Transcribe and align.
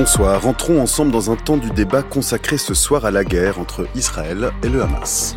bonsoir. 0.00 0.40
Rentrons 0.40 0.80
ensemble 0.80 1.12
dans 1.12 1.30
un 1.30 1.36
temps 1.36 1.58
du 1.58 1.70
débat 1.72 2.02
consacré 2.02 2.56
ce 2.56 2.72
soir 2.72 3.04
à 3.04 3.10
la 3.10 3.22
guerre 3.22 3.58
entre 3.58 3.86
Israël 3.94 4.50
et 4.62 4.70
le 4.70 4.82
Hamas. 4.82 5.36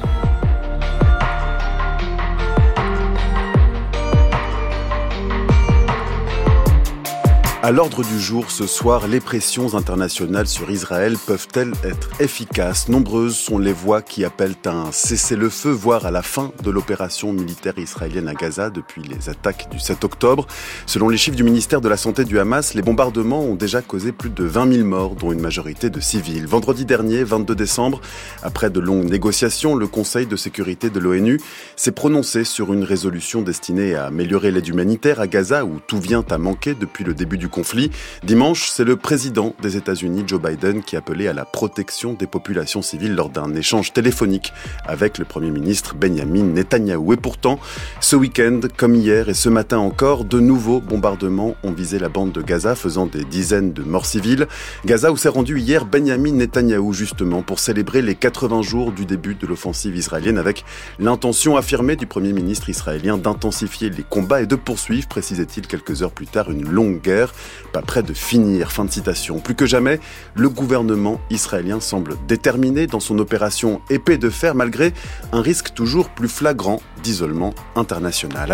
À 7.66 7.71
l'ordre 7.71 8.04
du 8.04 8.20
jour 8.20 8.52
ce 8.52 8.68
soir, 8.68 9.07
les 9.07 9.21
pressions 9.21 9.75
internationales 9.75 10.50
sur 10.50 10.70
Israël 10.70 11.16
peuvent-elles 11.25 11.71
être 11.86 12.09
efficaces? 12.20 12.89
Nombreuses 12.89 13.38
sont 13.38 13.57
les 13.57 13.71
voix 13.71 14.01
qui 14.01 14.25
appellent 14.25 14.57
à 14.65 14.71
un 14.71 14.92
cessez-le-feu, 14.92 15.71
voire 15.71 16.06
à 16.06 16.11
la 16.11 16.23
fin 16.23 16.51
de 16.61 16.70
l'opération 16.70 17.32
militaire 17.32 17.78
israélienne 17.78 18.28
à 18.28 18.34
Gaza 18.34 18.70
depuis 18.70 19.01
les 19.04 19.29
attaques 19.29 19.70
du 19.71 19.79
7 19.79 20.04
octobre. 20.04 20.46
Selon 20.86 21.07
les 21.07 21.15
chiffres 21.15 21.37
du 21.37 21.46
ministère 21.46 21.79
de 21.79 21.87
la 21.87 21.96
Santé 21.96 22.25
du 22.25 22.37
Hamas, 22.37 22.73
les 22.73 22.82
bombardements 22.82 23.43
ont 23.43 23.56
déjà 23.56 23.82
causé 23.82 24.11
plus 24.11 24.29
de 24.29 24.43
20 24.43 24.73
000 24.73 24.86
morts, 24.86 25.15
dont 25.15 25.32
une 25.32 25.39
majorité 25.39 25.89
de 25.89 26.01
civils. 26.01 26.45
Vendredi 26.45 26.84
dernier, 26.84 27.23
22 27.23 27.56
décembre, 27.56 28.01
après 28.42 28.71
de 28.71 28.82
longues 28.82 29.09
négociations, 29.09 29.75
le 29.75 29.87
Conseil 29.87 30.25
de 30.25 30.36
sécurité 30.36 30.89
de 30.89 31.00
l'ONU 31.00 31.39
s'est 31.78 31.93
prononcé 31.93 32.44
sur 32.44 32.73
une 32.73 32.84
résolution 32.84 33.42
destinée 33.42 33.95
à 33.95 34.08
améliorer 34.08 34.52
l'aide 34.52 34.67
humanitaire 34.67 35.22
à 35.22 35.28
Gaza, 35.28 35.64
où 35.64 35.80
tout 35.88 36.02
vient 36.02 36.25
à 36.30 36.38
manquer 36.38 36.75
depuis 36.75 37.06
le 37.06 37.14
début 37.14 37.38
du 37.38 37.53
conflit. 37.53 37.92
Dimanche, 38.23 38.67
c'est 38.70 38.84
le 38.84 38.98
président 38.98 39.53
des 39.62 39.78
États-Unis, 39.78 40.23
Joe 40.25 40.42
Biden, 40.42 40.81
qui 40.81 40.98
appelait 40.98 41.28
à 41.28 41.34
la 41.34 41.45
protection 41.45 42.14
des 42.14 42.26
populations 42.26 42.81
civiles 42.81 43.14
lors 43.14 43.30
d'un 43.30 43.53
échange 43.53 43.94
téléphonique 43.94 44.52
avec 44.86 45.20
le 45.20 45.26
Premier 45.26 45.52
ministre 45.52 45.95
Benjamin 45.95 46.44
Netanyahou. 46.44 47.14
Et 47.14 47.18
pourtant, 47.18 47.60
ce 48.02 48.16
week-end, 48.16 48.60
comme 48.76 48.95
hier 48.95 49.30
et 49.30 49.36
ce 49.36 49.50
matin 49.50 49.78
encore, 49.78 50.26
de 50.26 50.40
nouveaux 50.40 50.82
bombardements 50.82 51.56
ont 51.64 51.72
visé 51.72 52.00
la 52.00 52.10
bande 52.10 52.32
de 52.32 52.42
Gaza, 52.42 52.76
faisant 52.76 53.06
des 53.06 53.23
dizaines 53.23 53.72
de 53.72 53.84
morts 53.84 54.08
civiles. 54.08 54.48
Gaza 54.86 55.12
où 55.12 55.17
s'est 55.17 55.30
rendu 55.30 55.60
hier 55.60 55.86
Benjamin 55.86 56.32
Netanyahou, 56.32 56.92
justement, 56.92 57.44
pour 57.44 57.60
célébrer 57.60 58.02
les 58.02 58.16
80 58.16 58.64
jours 58.64 58.92
du 58.92 59.06
début 59.06 59.36
de 59.36 59.45
l'offensive 59.45 59.95
israélienne, 59.95 60.40
avec 60.40 60.66
l'intention 60.98 61.56
affirmée 61.56 61.95
du 61.95 62.08
Premier 62.08 62.34
ministre 62.34 62.70
israélien 62.70 63.20
d'intensifier 63.20 63.92
les 63.92 64.04
combats 64.04 64.42
et 64.42 64.48
de 64.48 64.56
poursuivre, 64.56 65.08
précisait-il 65.08 65.67
quelques 65.67 66.02
heures 66.02 66.12
plus 66.12 66.26
tard, 66.26 66.50
une 66.50 66.67
longue 66.67 67.00
guerre 67.00 67.32
pas 67.72 67.81
près 67.81 68.03
de 68.03 68.13
finir. 68.13 68.72
Fin 68.72 68.86
de 68.86 68.91
citation. 68.91 69.39
Plus 69.39 69.55
que 69.55 69.66
jamais, 69.66 69.99
le 70.36 70.49
gouvernement 70.49 71.19
israélien 71.30 71.80
semble 71.80 72.16
déterminé 72.27 72.88
dans 72.88 72.99
son 72.99 73.19
opération 73.19 73.81
épée 73.89 74.17
de 74.17 74.30
fer 74.30 74.55
malgré 74.55 74.94
un 75.31 75.41
risque 75.41 75.73
toujours 75.73 76.09
plus 76.09 76.30
flagrant 76.30 76.81
d'isolement 77.03 77.53
international. 77.75 78.52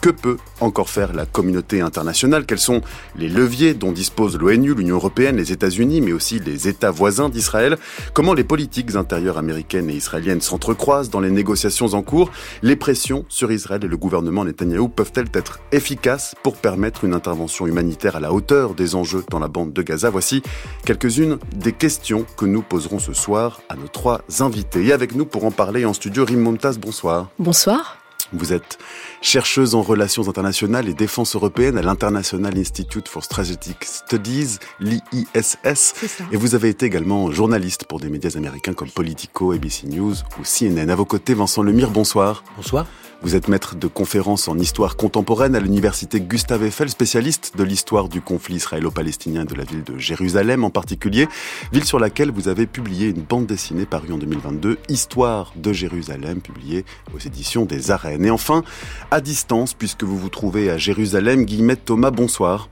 Que 0.00 0.10
peut 0.10 0.38
encore 0.60 0.90
faire 0.90 1.12
la 1.12 1.26
communauté 1.26 1.80
internationale? 1.80 2.46
Quels 2.46 2.58
sont 2.58 2.80
les 3.16 3.28
leviers 3.28 3.74
dont 3.74 3.92
disposent 3.92 4.38
l'ONU, 4.38 4.74
l'Union 4.74 4.96
européenne, 4.96 5.36
les 5.36 5.52
États-Unis, 5.52 6.00
mais 6.00 6.12
aussi 6.12 6.38
les 6.38 6.68
États 6.68 6.90
voisins 6.90 7.28
d'Israël? 7.28 7.76
Comment 8.14 8.34
les 8.34 8.44
politiques 8.44 8.94
intérieures 8.96 9.38
américaines 9.38 9.90
et 9.90 9.94
israéliennes 9.94 10.40
s'entrecroisent 10.40 11.10
dans 11.10 11.20
les 11.20 11.30
négociations 11.30 11.94
en 11.94 12.02
cours? 12.02 12.30
Les 12.62 12.76
pressions 12.76 13.24
sur 13.28 13.52
Israël 13.52 13.84
et 13.84 13.88
le 13.88 13.96
gouvernement 13.96 14.44
Netanyahou 14.44 14.88
peuvent-elles 14.88 15.30
être 15.34 15.60
efficaces 15.72 16.34
pour 16.42 16.56
permettre 16.56 17.04
une 17.04 17.14
intervention 17.14 17.66
humanitaire 17.66 18.16
à 18.16 18.20
la 18.20 18.32
hauteur 18.32 18.74
des 18.74 18.94
enjeux 18.94 19.24
dans 19.30 19.38
la 19.38 19.48
bande 19.48 19.72
de 19.72 19.82
Gaza? 19.82 20.10
Voici 20.10 20.42
quelques-unes 20.84 21.38
des 21.54 21.72
questions 21.72 22.24
que 22.36 22.46
nous 22.46 22.62
poserons 22.62 22.98
ce 22.98 23.12
soir 23.12 23.60
à 23.68 23.76
nos 23.76 23.88
trois 23.88 24.22
invités. 24.40 24.84
Et 24.86 24.92
avec 24.92 25.14
nous 25.14 25.26
pour 25.26 25.44
en 25.44 25.50
parler 25.50 25.84
en 25.84 25.92
studio, 25.92 26.24
Rim 26.24 26.40
Momtaz, 26.40 26.78
bonsoir. 26.78 27.28
Bonsoir. 27.38 27.99
Vous 28.32 28.52
êtes 28.52 28.78
chercheuse 29.22 29.74
en 29.74 29.82
relations 29.82 30.28
internationales 30.28 30.88
et 30.88 30.94
défense 30.94 31.34
européenne 31.34 31.78
à 31.78 31.82
l'International 31.82 32.56
Institute 32.56 33.08
for 33.08 33.24
Strategic 33.24 33.84
Studies, 33.84 34.58
l'IISS. 34.78 35.94
Et 36.32 36.36
vous 36.36 36.54
avez 36.54 36.68
été 36.68 36.86
également 36.86 37.30
journaliste 37.30 37.84
pour 37.84 38.00
des 38.00 38.08
médias 38.08 38.36
américains 38.36 38.74
comme 38.74 38.90
Politico, 38.90 39.52
ABC 39.52 39.86
News 39.86 40.14
ou 40.38 40.42
CNN. 40.44 40.90
À 40.90 40.94
vos 40.94 41.04
côtés, 41.04 41.34
Vincent 41.34 41.62
Lemire, 41.62 41.90
bonsoir. 41.90 42.44
Bonsoir. 42.56 42.86
Vous 43.22 43.36
êtes 43.36 43.48
maître 43.48 43.76
de 43.76 43.86
conférences 43.86 44.48
en 44.48 44.58
histoire 44.58 44.96
contemporaine 44.96 45.54
à 45.54 45.60
l'université 45.60 46.22
Gustave 46.22 46.64
Eiffel, 46.64 46.88
spécialiste 46.88 47.52
de 47.54 47.64
l'histoire 47.64 48.08
du 48.08 48.22
conflit 48.22 48.54
israélo-palestinien 48.54 49.44
de 49.44 49.54
la 49.54 49.64
ville 49.64 49.84
de 49.84 49.98
Jérusalem 49.98 50.64
en 50.64 50.70
particulier, 50.70 51.28
ville 51.70 51.84
sur 51.84 51.98
laquelle 51.98 52.30
vous 52.30 52.48
avez 52.48 52.66
publié 52.66 53.08
une 53.08 53.20
bande 53.20 53.44
dessinée 53.44 53.84
parue 53.84 54.12
en 54.12 54.16
2022, 54.16 54.78
Histoire 54.88 55.52
de 55.54 55.70
Jérusalem, 55.70 56.40
publiée 56.40 56.86
aux 57.14 57.18
éditions 57.18 57.66
des 57.66 57.90
Arènes. 57.90 58.24
Et 58.24 58.30
enfin, 58.30 58.64
à 59.10 59.20
distance, 59.20 59.74
puisque 59.74 60.04
vous 60.04 60.16
vous 60.16 60.30
trouvez 60.30 60.70
à 60.70 60.78
Jérusalem, 60.78 61.44
Guillemette 61.44 61.84
Thomas, 61.84 62.10
bonsoir. 62.10 62.70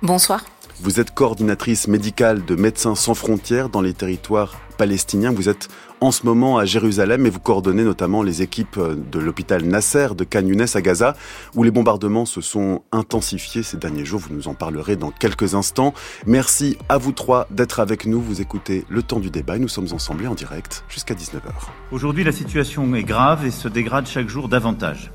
Bonsoir. 0.00 0.46
Vous 0.80 0.98
êtes 0.98 1.12
coordinatrice 1.12 1.88
médicale 1.88 2.42
de 2.42 2.54
Médecins 2.54 2.94
sans 2.94 3.14
frontières 3.14 3.68
dans 3.68 3.82
les 3.82 3.92
territoires 3.92 4.54
palestiniens. 4.76 5.32
Vous 5.32 5.48
êtes 5.48 5.68
en 6.00 6.10
ce 6.10 6.26
moment 6.26 6.58
à 6.58 6.64
Jérusalem 6.64 7.26
et 7.26 7.30
vous 7.30 7.40
coordonnez 7.40 7.84
notamment 7.84 8.22
les 8.22 8.42
équipes 8.42 8.78
de 8.78 9.18
l'hôpital 9.18 9.64
Nasser 9.64 10.08
de 10.16 10.24
Khan 10.24 10.44
à 10.74 10.80
Gaza 10.80 11.16
où 11.54 11.62
les 11.62 11.70
bombardements 11.70 12.26
se 12.26 12.40
sont 12.40 12.82
intensifiés 12.92 13.62
ces 13.62 13.76
derniers 13.76 14.04
jours. 14.04 14.20
Vous 14.20 14.34
nous 14.34 14.48
en 14.48 14.54
parlerez 14.54 14.96
dans 14.96 15.10
quelques 15.10 15.54
instants. 15.54 15.94
Merci 16.26 16.76
à 16.88 16.98
vous 16.98 17.12
trois 17.12 17.46
d'être 17.50 17.80
avec 17.80 18.06
nous. 18.06 18.20
Vous 18.20 18.40
écoutez 18.40 18.84
le 18.88 19.02
temps 19.02 19.20
du 19.20 19.30
débat 19.30 19.56
et 19.56 19.58
nous 19.58 19.68
sommes 19.68 19.88
ensemble 19.92 20.26
en 20.26 20.34
direct 20.34 20.84
jusqu'à 20.88 21.14
19h. 21.14 21.50
Aujourd'hui, 21.90 22.24
la 22.24 22.32
situation 22.32 22.94
est 22.94 23.04
grave 23.04 23.46
et 23.46 23.50
se 23.50 23.68
dégrade 23.68 24.06
chaque 24.06 24.28
jour 24.28 24.48
davantage. 24.48 25.10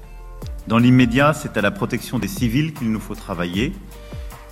Dans 0.68 0.78
l'immédiat, 0.78 1.34
c'est 1.34 1.58
à 1.58 1.62
la 1.62 1.72
protection 1.72 2.20
des 2.20 2.28
civils 2.28 2.74
qu'il 2.74 2.92
nous 2.92 3.00
faut 3.00 3.16
travailler. 3.16 3.74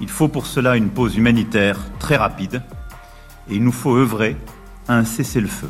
Il 0.02 0.10
faut 0.10 0.28
pour 0.28 0.48
cela 0.48 0.76
une 0.76 0.90
pause 0.90 1.18
humanitaire 1.18 1.80
très 2.00 2.16
rapide 2.16 2.62
et 3.50 3.56
il 3.56 3.64
nous 3.64 3.72
faut 3.72 3.96
œuvrer 3.96 4.36
un 4.90 5.06
cessez-le-feu. 5.06 5.70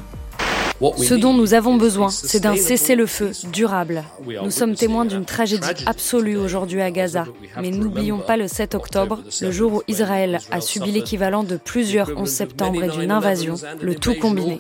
Ce 0.98 1.14
dont 1.14 1.34
nous 1.34 1.54
avons 1.54 1.76
besoin, 1.76 2.10
c'est 2.10 2.40
d'un 2.40 2.56
cessez-le-feu 2.56 3.32
durable. 3.52 4.04
Nous 4.26 4.50
sommes 4.50 4.76
témoins 4.76 5.04
d'une 5.04 5.26
tragédie 5.26 5.68
absolue 5.86 6.38
aujourd'hui 6.38 6.82
à 6.82 6.90
Gaza. 6.90 7.26
Mais 7.62 7.70
n'oublions 7.70 8.20
pas 8.20 8.38
le 8.38 8.48
7 8.48 8.76
octobre, 8.76 9.22
le 9.42 9.52
jour 9.52 9.74
où 9.74 9.82
Israël 9.90 10.40
a 10.52 10.62
subi 10.62 10.92
l'équivalent 10.92 11.44
de 11.44 11.58
plusieurs 11.58 12.12
11 12.16 12.30
septembre 12.30 12.82
et 12.82 12.90
d'une 12.90 13.12
invasion, 13.12 13.56
le 13.82 13.96
tout 13.96 14.16
combiné. 14.16 14.60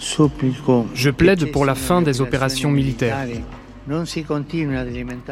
Je 0.00 1.10
plaide 1.10 1.52
pour 1.52 1.66
la 1.66 1.74
fin 1.74 2.00
des 2.00 2.22
opérations 2.22 2.70
militaires. 2.70 3.18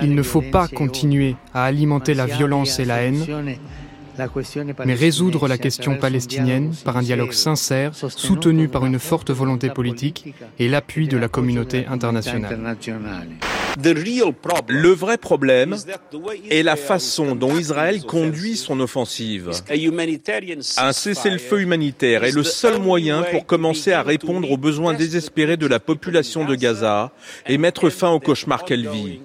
Il 0.03 0.15
ne 0.15 0.23
faut 0.23 0.43
pas 0.43 0.69
continuer 0.69 1.37
à 1.55 1.65
alimenter 1.65 2.13
la 2.13 2.27
violence 2.27 2.79
et 2.79 2.85
la 2.85 3.03
haine, 3.03 3.25
mais 4.85 4.95
résoudre 4.95 5.49
la 5.49 5.59
question 5.59 5.97
palestinienne 5.97 6.73
par 6.85 6.97
un 6.97 7.03
dialogue 7.03 7.33
sincère, 7.33 7.93
soutenu 7.95 8.69
par 8.69 8.87
une 8.87 8.99
forte 8.99 9.31
volonté 9.31 9.71
politique 9.71 10.35
et 10.59 10.69
l'appui 10.69 11.09
de 11.09 11.17
la 11.17 11.29
communauté 11.29 11.87
internationale. 11.87 12.59
Le 14.69 14.89
vrai 14.91 15.19
problème 15.19 15.77
est 16.51 16.63
la 16.63 16.77
façon 16.77 17.35
dont 17.35 17.57
Israël 17.57 18.03
conduit 18.03 18.57
son 18.57 18.81
offensive. 18.81 19.51
Un 20.79 20.93
cessez-le-feu 20.93 21.61
humanitaire 21.61 22.25
est 22.25 22.33
le 22.33 22.43
seul 22.43 22.81
moyen 22.81 23.23
pour 23.23 23.45
commencer 23.47 23.93
à 23.93 24.03
répondre 24.03 24.51
aux 24.51 24.57
besoins 24.57 24.95
désespérés 24.95 25.57
de 25.57 25.67
la 25.67 25.81
population 25.81 26.45
de 26.45 26.55
Gaza 26.55 27.13
et 27.47 27.59
mettre 27.59 27.91
fin 27.91 28.11
au 28.11 28.21
cauchemar 28.21 28.65
qu'elle 28.65 28.89
vit. 28.89 29.21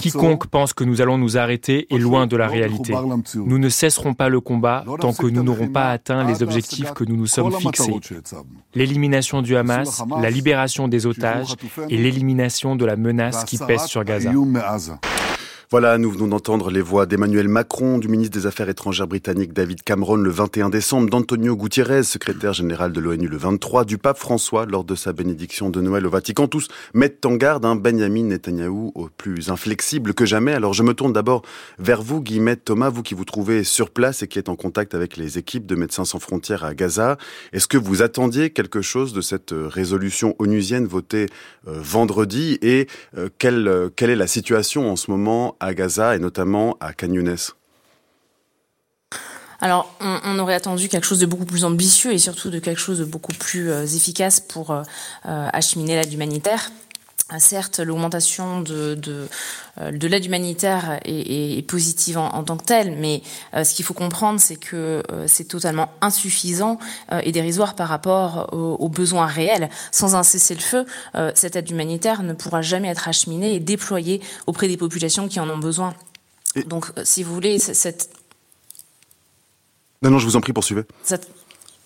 Quiconque 0.00 0.46
pense 0.46 0.72
que 0.74 0.84
nous 0.84 1.00
allons 1.00 1.16
nous 1.16 1.38
arrêter 1.38 1.86
est 1.92 1.98
loin 1.98 2.26
de 2.26 2.36
la 2.36 2.48
réalité. 2.48 2.94
Nous 3.34 3.58
ne 3.58 3.68
cesserons 3.68 4.14
pas 4.14 4.28
le 4.28 4.40
combat 4.40 4.84
tant 5.00 5.12
que 5.12 5.26
nous 5.26 5.42
n'aurons 5.42 5.68
pas 5.68 5.90
atteint 5.90 6.24
les 6.24 6.42
objectifs 6.42 6.92
que 6.92 7.04
nous 7.04 7.16
nous 7.16 7.26
sommes 7.26 7.52
fixés. 7.52 7.94
L'élimination 8.74 9.42
du 9.42 9.56
Hamas, 9.56 10.02
la 10.20 10.30
libération 10.30 10.88
des 10.88 11.06
otages 11.06 11.54
et 11.88 11.96
l'élimination 11.96 12.76
de 12.76 12.84
la 12.84 12.96
menace 12.96 13.44
qui 13.44 13.58
pèse 13.58 13.84
sur 13.84 14.04
Gaza. 14.04 14.32
Voilà, 15.72 15.98
nous 15.98 16.10
venons 16.10 16.26
d'entendre 16.26 16.68
les 16.72 16.80
voix 16.80 17.06
d'Emmanuel 17.06 17.46
Macron, 17.46 17.98
du 17.98 18.08
ministre 18.08 18.36
des 18.36 18.46
Affaires 18.46 18.68
étrangères 18.68 19.06
britannique 19.06 19.52
David 19.52 19.84
Cameron 19.84 20.16
le 20.16 20.28
21 20.28 20.68
décembre, 20.68 21.08
d'Antonio 21.08 21.54
Gutiérrez, 21.54 22.02
secrétaire 22.02 22.52
général 22.52 22.90
de 22.90 22.98
l'ONU 22.98 23.28
le 23.28 23.36
23, 23.36 23.84
du 23.84 23.96
pape 23.96 24.18
François 24.18 24.66
lors 24.66 24.82
de 24.82 24.96
sa 24.96 25.12
bénédiction 25.12 25.70
de 25.70 25.80
Noël 25.80 26.04
au 26.08 26.10
Vatican. 26.10 26.48
Tous 26.48 26.66
mettent 26.92 27.24
en 27.24 27.36
garde 27.36 27.64
un 27.64 27.76
Benjamin 27.76 28.24
Netanyahou 28.24 28.90
au 28.96 29.10
plus 29.16 29.48
inflexible 29.48 30.12
que 30.12 30.26
jamais. 30.26 30.54
Alors 30.54 30.74
je 30.74 30.82
me 30.82 30.92
tourne 30.92 31.12
d'abord 31.12 31.42
vers 31.78 32.02
vous, 32.02 32.20
Guillemette 32.20 32.64
Thomas, 32.64 32.88
vous 32.88 33.04
qui 33.04 33.14
vous 33.14 33.24
trouvez 33.24 33.62
sur 33.62 33.90
place 33.90 34.24
et 34.24 34.26
qui 34.26 34.40
êtes 34.40 34.48
en 34.48 34.56
contact 34.56 34.96
avec 34.96 35.16
les 35.16 35.38
équipes 35.38 35.66
de 35.66 35.76
Médecins 35.76 36.04
sans 36.04 36.18
frontières 36.18 36.64
à 36.64 36.74
Gaza. 36.74 37.16
Est-ce 37.52 37.68
que 37.68 37.78
vous 37.78 38.02
attendiez 38.02 38.50
quelque 38.50 38.82
chose 38.82 39.12
de 39.12 39.20
cette 39.20 39.54
résolution 39.56 40.34
onusienne 40.40 40.88
votée 40.88 41.26
euh, 41.68 41.78
vendredi 41.80 42.58
et 42.60 42.88
euh, 43.16 43.28
quelle, 43.38 43.68
euh, 43.68 43.88
quelle 43.94 44.10
est 44.10 44.16
la 44.16 44.26
situation 44.26 44.90
en 44.90 44.96
ce 44.96 45.12
moment 45.12 45.54
à 45.60 45.74
Gaza 45.74 46.16
et 46.16 46.18
notamment 46.18 46.76
à 46.80 46.92
Khan 46.92 47.14
alors, 49.62 49.94
on, 50.00 50.38
aurait 50.38 50.54
attendu 50.54 50.88
quelque 50.88 51.04
chose 51.04 51.18
de 51.18 51.26
beaucoup 51.26 51.44
plus 51.44 51.66
ambitieux 51.66 52.12
et 52.12 52.18
surtout 52.18 52.48
de 52.48 52.58
quelque 52.58 52.80
chose 52.80 52.98
de 52.98 53.04
beaucoup 53.04 53.34
plus 53.34 53.70
efficace 53.94 54.40
pour 54.40 54.74
acheminer 55.22 55.96
l'aide 55.96 56.10
humanitaire. 56.10 56.70
Certes, 57.38 57.78
l'augmentation 57.78 58.60
de, 58.60 58.94
de, 58.94 59.28
euh, 59.80 59.92
de 59.92 60.08
l'aide 60.08 60.24
humanitaire 60.24 60.98
est, 61.04 61.58
est 61.58 61.62
positive 61.62 62.18
en, 62.18 62.28
en, 62.28 62.42
tant 62.42 62.56
que 62.56 62.64
telle, 62.64 62.96
mais 62.96 63.22
euh, 63.54 63.62
ce 63.64 63.74
qu'il 63.74 63.84
faut 63.84 63.94
comprendre, 63.94 64.40
c'est 64.40 64.56
que 64.56 65.02
euh, 65.10 65.24
c'est 65.26 65.44
totalement 65.44 65.90
insuffisant 66.00 66.78
euh, 67.12 67.20
et 67.22 67.32
dérisoire 67.32 67.74
par 67.76 67.88
rapport 67.88 68.48
aux, 68.52 68.76
aux, 68.80 68.88
besoins 68.88 69.26
réels. 69.26 69.70
Sans 69.92 70.16
un 70.16 70.22
cessez-le-feu, 70.22 70.84
euh, 71.14 71.30
cette 71.34 71.56
aide 71.56 71.70
humanitaire 71.70 72.22
ne 72.22 72.32
pourra 72.32 72.62
jamais 72.62 72.88
être 72.88 73.08
acheminée 73.08 73.54
et 73.54 73.60
déployée 73.60 74.20
auprès 74.46 74.68
des 74.68 74.76
populations 74.76 75.28
qui 75.28 75.38
en 75.40 75.48
ont 75.48 75.58
besoin. 75.58 75.94
Et 76.56 76.64
Donc, 76.64 76.86
si 77.04 77.22
vous 77.22 77.32
voulez, 77.32 77.58
cette... 77.58 78.10
Non, 80.02 80.10
non, 80.10 80.18
je 80.18 80.26
vous 80.26 80.36
en 80.36 80.40
prie, 80.40 80.52
poursuivez. 80.52 80.82
Cette 81.04 81.28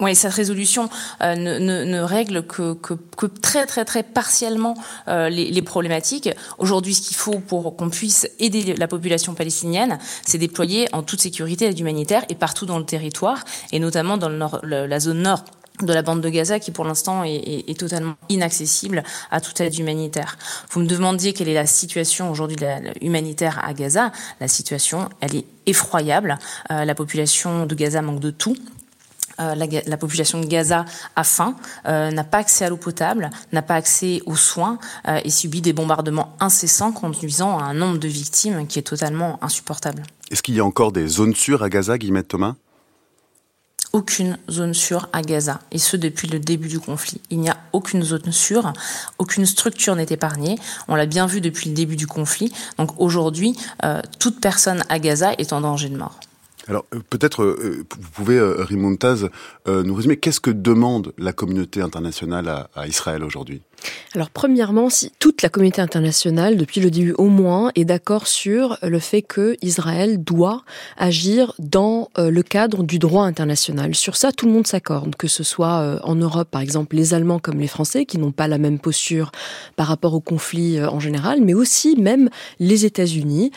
oui, 0.00 0.17
cette 0.17 0.32
résolution 0.32 0.88
euh, 1.23 1.37
ne, 1.37 1.58
ne, 1.58 1.85
ne, 1.85 2.00
règle 2.00 2.44
que, 2.44 2.75
que, 2.75 2.94
que, 2.94 3.26
très 3.26 3.64
très 3.64 3.85
très 3.85 4.02
partiellement 4.02 4.75
euh, 5.06 5.29
les, 5.29 5.50
les, 5.50 5.62
problématiques. 5.62 6.31
Aujourd'hui, 6.58 6.94
ce 6.94 7.02
qu'il 7.02 7.17
faut 7.17 7.38
pour 7.38 7.76
qu'on 7.76 7.91
puisse 7.91 8.29
aider 8.41 8.75
la 8.75 8.88
population 8.88 9.35
palestinienne, 9.35 9.99
c'est 10.26 10.38
déployer 10.38 10.88
en 10.93 11.05
toute 11.05 11.20
sécurité 11.20 11.69
l'aide 11.69 11.79
humanitaire 11.79 12.25
et 12.29 12.35
partout 12.35 12.67
dans 12.67 12.79
le 12.79 12.85
territoire, 12.85 13.44
et 13.70 13.79
notamment 13.79 14.17
dans 14.17 14.29
le 14.29 14.37
nord, 14.37 14.61
la 14.64 14.99
zone 14.99 15.23
nord 15.23 15.44
de 15.82 15.93
la 15.93 16.02
bande 16.02 16.20
de 16.20 16.29
Gaza 16.29 16.61
qui 16.61 16.70
pour 16.70 16.85
l'instant 16.85 17.25
est, 17.25 17.35
est, 17.35 17.70
est, 17.70 17.79
totalement 17.79 18.14
inaccessible 18.29 19.02
à 19.31 19.41
toute 19.41 19.61
aide 19.61 19.76
humanitaire. 19.76 20.38
Vous 20.70 20.81
me 20.81 20.87
demandiez 20.87 21.32
quelle 21.32 21.49
est 21.49 21.55
la 21.55 21.67
situation 21.67 22.31
aujourd'hui 22.31 22.56
humanitaire 23.00 23.61
à 23.64 23.75
Gaza. 23.75 24.12
La 24.41 24.46
situation, 24.46 25.08
elle 25.20 25.37
est 25.37 25.44
effroyable. 25.67 26.38
Euh, 26.70 26.85
la 26.85 26.94
population 26.94 27.67
de 27.67 27.75
Gaza 27.75 28.02
manque 28.02 28.20
de 28.20 28.31
tout. 28.31 28.56
Euh, 29.40 29.54
la, 29.54 29.66
la, 29.86 29.96
population 29.96 30.40
de 30.40 30.46
Gaza 30.46 30.84
a 31.16 31.25
faim, 31.25 31.56
euh, 31.86 32.10
n'a 32.10 32.25
pas 32.25 32.38
accès 32.38 32.64
à 32.64 32.69
l'eau 32.69 32.76
potable, 32.76 33.31
n'a 33.52 33.62
pas 33.62 33.75
accès 33.75 34.20
aux 34.26 34.36
soins 34.36 34.78
euh, 35.08 35.20
et 35.25 35.31
subit 35.31 35.60
des 35.60 35.72
bombardements 35.72 36.36
incessants 36.40 36.92
conduisant 36.92 37.58
à 37.58 37.64
un 37.64 37.75
nombre 37.75 37.98
de 37.98 38.08
victimes 38.08 38.66
qui 38.66 38.78
est 38.78 38.82
totalement 38.82 39.42
insupportable. 39.42 40.02
Est-ce 40.31 40.42
qu'il 40.42 40.54
y 40.54 40.60
a 40.60 40.64
encore 40.64 40.92
des 40.92 41.08
zones 41.08 41.34
sûres 41.34 41.62
à 41.62 41.69
Gaza, 41.69 41.98
Guillemette 41.98 42.28
Thomas? 42.28 42.54
Aucune 43.92 44.38
zone 44.50 44.75
sûre 44.75 45.08
à 45.12 45.22
Gaza, 45.22 45.60
et 45.70 45.78
ce 45.78 45.96
depuis 45.96 46.26
le 46.26 46.40
début 46.40 46.66
du 46.66 46.81
conflit. 46.81 47.20
Il 47.31 47.38
n'y 47.38 47.48
a 47.48 47.56
aucune 47.72 48.02
zone 48.02 48.32
sûre, 48.32 48.72
aucune 49.19 49.46
structure 49.46 49.94
n'est 49.94 50.06
épargnée. 50.10 50.58
On 50.88 50.96
l'a 50.96 51.06
bien 51.06 51.26
vu 51.26 51.40
depuis 51.40 51.69
le 51.69 51.76
début 51.76 51.94
du 51.94 52.08
conflit. 52.08 52.52
Donc 52.76 53.00
aujourd'hui, 53.00 53.56
toute 54.19 54.40
personne 54.40 54.82
à 54.88 54.98
Gaza 54.98 55.34
est 55.38 55.52
en 55.52 55.60
danger 55.60 55.90
de 55.90 55.96
mort. 55.96 56.19
Alors 56.69 56.87
peut-être 57.11 57.43
euh, 57.43 57.84
vous 57.99 58.11
pouvez, 58.11 58.38
euh, 58.38 58.64
Rimontaz, 58.64 59.28
euh, 59.69 59.82
nous 59.82 59.94
résumer. 59.94 60.16
Qu'est-ce 60.16 60.40
que 60.40 60.50
demande 60.50 61.12
la 61.19 61.32
communauté 61.32 61.81
internationale 61.81 62.69
à 62.75 62.87
Israël 62.87 63.22
aujourd'hui? 63.22 63.62
Alors 64.14 64.31
premièrement, 64.31 64.90
si 64.90 65.10
toute 65.19 65.42
la 65.42 65.48
communauté 65.48 65.81
internationale, 65.81 66.56
depuis 66.56 66.81
le 66.81 66.90
début 66.90 67.14
au 67.19 67.26
moins, 67.26 67.72
est 67.75 67.84
d'accord 67.84 68.28
sur 68.28 68.78
le 68.82 68.98
fait 69.00 69.22
que 69.22 69.56
Israël 69.60 70.22
doit 70.22 70.62
agir 70.96 71.54
dans 71.58 72.10
euh, 72.19 72.31
le 72.31 72.42
cadre 72.42 72.84
du 72.84 72.98
droit 72.98 73.25
international. 73.25 73.94
Sur 73.94 74.16
ça, 74.16 74.31
tout 74.31 74.46
le 74.46 74.52
monde 74.52 74.66
s'accorde, 74.66 75.16
que 75.16 75.26
ce 75.26 75.42
soit 75.42 75.81
euh, 75.81 75.98
en 76.04 76.14
Europe, 76.14 76.48
par 76.50 76.60
exemple, 76.60 76.94
les 76.94 77.14
Allemands 77.14 77.40
comme 77.40 77.58
les 77.58 77.66
Français, 77.66 78.04
qui 78.04 78.19
n'ont 78.19 78.32
pas 78.32 78.46
la 78.46 78.58
même 78.58 78.78
posture 78.78 79.32
par 79.75 79.88
rapport 79.88 80.14
au 80.14 80.20
conflit 80.20 80.78
euh, 80.78 80.88
en 80.88 81.00
général, 81.00 81.40
mais 81.42 81.54
aussi 81.54 81.96
même 81.96 82.31
les 82.60 82.84
États-Unis. 82.84 83.50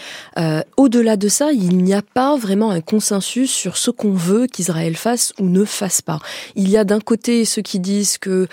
Au-delà 0.78 1.18
de 1.18 1.28
ça, 1.28 1.52
il 1.52 1.78
n'y 1.78 1.94
a 1.94 2.02
pas 2.02 2.38
vraiment 2.38 2.72
un 2.72 2.82
consensus 2.82 3.52
sur 3.52 3.78
ce 3.78 3.92
qu'on 3.92 4.14
veut 4.14 4.48
qu'Israël 4.48 4.96
fasse 4.96 5.34
ou 5.40 5.46
ne 5.46 5.66
fasse 5.66 6.02
pas. 6.02 6.20
Il 6.56 6.70
y 6.70 6.78
a 6.78 6.84
d'un 6.84 7.00
côté 7.00 7.46
ceux 7.46 7.62
qui 7.62 7.80
disent 7.80 8.18
que 8.18 8.48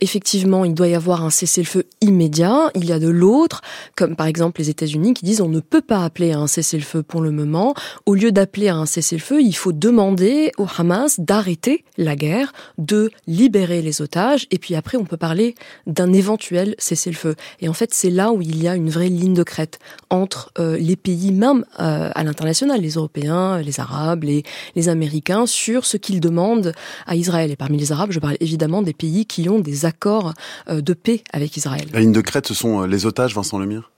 effectivement, 0.00 0.64
il 0.64 0.74
doit 0.74 0.88
y 0.88 0.94
avoir 0.94 1.15
un 1.22 1.30
cessez-le-feu 1.30 1.84
immédiat. 2.00 2.70
Il 2.74 2.84
y 2.84 2.92
a 2.92 2.98
de 2.98 3.08
l'autre, 3.08 3.62
comme 3.96 4.16
par 4.16 4.26
exemple 4.26 4.60
les 4.60 4.70
États-Unis, 4.70 5.14
qui 5.14 5.24
disent 5.24 5.40
on 5.40 5.48
ne 5.48 5.60
peut 5.60 5.80
pas 5.80 6.04
appeler 6.04 6.32
à 6.32 6.38
un 6.38 6.46
cessez-le-feu 6.46 7.02
pour 7.02 7.20
le 7.20 7.30
moment. 7.30 7.74
Au 8.06 8.14
lieu 8.14 8.32
d'appeler 8.32 8.68
à 8.68 8.76
un 8.76 8.86
cessez-le-feu, 8.86 9.40
il 9.40 9.54
faut 9.54 9.72
demander 9.72 10.52
au 10.58 10.66
Hamas 10.76 11.20
d'arrêter 11.20 11.84
la 11.96 12.16
guerre, 12.16 12.52
de 12.78 13.10
libérer 13.26 13.82
les 13.82 14.02
otages, 14.02 14.46
et 14.50 14.58
puis 14.58 14.74
après 14.74 14.96
on 14.98 15.04
peut 15.04 15.16
parler 15.16 15.54
d'un 15.86 16.12
éventuel 16.12 16.74
cessez-le-feu. 16.78 17.34
Et 17.60 17.68
en 17.68 17.72
fait, 17.72 17.92
c'est 17.94 18.10
là 18.10 18.32
où 18.32 18.42
il 18.42 18.62
y 18.62 18.68
a 18.68 18.74
une 18.74 18.90
vraie 18.90 19.08
ligne 19.08 19.34
de 19.34 19.42
crête 19.42 19.78
entre 20.10 20.52
euh, 20.58 20.76
les 20.76 20.96
pays, 20.96 21.32
même 21.32 21.64
euh, 21.80 22.10
à 22.14 22.24
l'international, 22.24 22.80
les 22.80 22.94
Européens, 22.94 23.60
les 23.60 23.80
Arabes, 23.80 24.24
les, 24.24 24.42
les 24.74 24.88
Américains, 24.88 25.46
sur 25.46 25.84
ce 25.84 25.96
qu'ils 25.96 26.20
demandent 26.20 26.72
à 27.06 27.16
Israël. 27.16 27.50
Et 27.50 27.56
parmi 27.56 27.78
les 27.78 27.92
Arabes, 27.92 28.12
je 28.12 28.20
parle 28.20 28.36
évidemment 28.40 28.82
des 28.82 28.92
pays 28.92 29.26
qui 29.26 29.48
ont 29.48 29.58
des 29.58 29.84
accords 29.84 30.32
euh, 30.68 30.80
de 30.80 30.92
paix 30.96 31.22
avec 31.32 31.56
Israël. 31.56 31.86
La 31.92 32.00
ligne 32.00 32.12
de 32.12 32.20
crête, 32.20 32.46
ce 32.46 32.54
sont 32.54 32.82
euh, 32.82 32.86
les 32.86 33.06
otages, 33.06 33.34
Vincent 33.34 33.58
Lemire? 33.58 33.90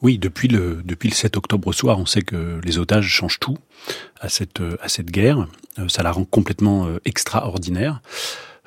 Oui, 0.00 0.18
depuis 0.18 0.48
le, 0.48 0.82
depuis 0.84 1.08
le 1.08 1.14
7 1.14 1.36
octobre 1.36 1.68
au 1.68 1.72
soir, 1.72 1.98
on 1.98 2.06
sait 2.06 2.22
que 2.22 2.60
les 2.64 2.78
otages 2.78 3.06
changent 3.06 3.38
tout 3.38 3.56
à 4.20 4.28
cette, 4.28 4.60
à 4.80 4.88
cette 4.88 5.10
guerre. 5.10 5.46
Euh, 5.78 5.88
ça 5.88 6.02
la 6.02 6.10
rend 6.10 6.24
complètement 6.24 6.88
extraordinaire. 7.04 8.00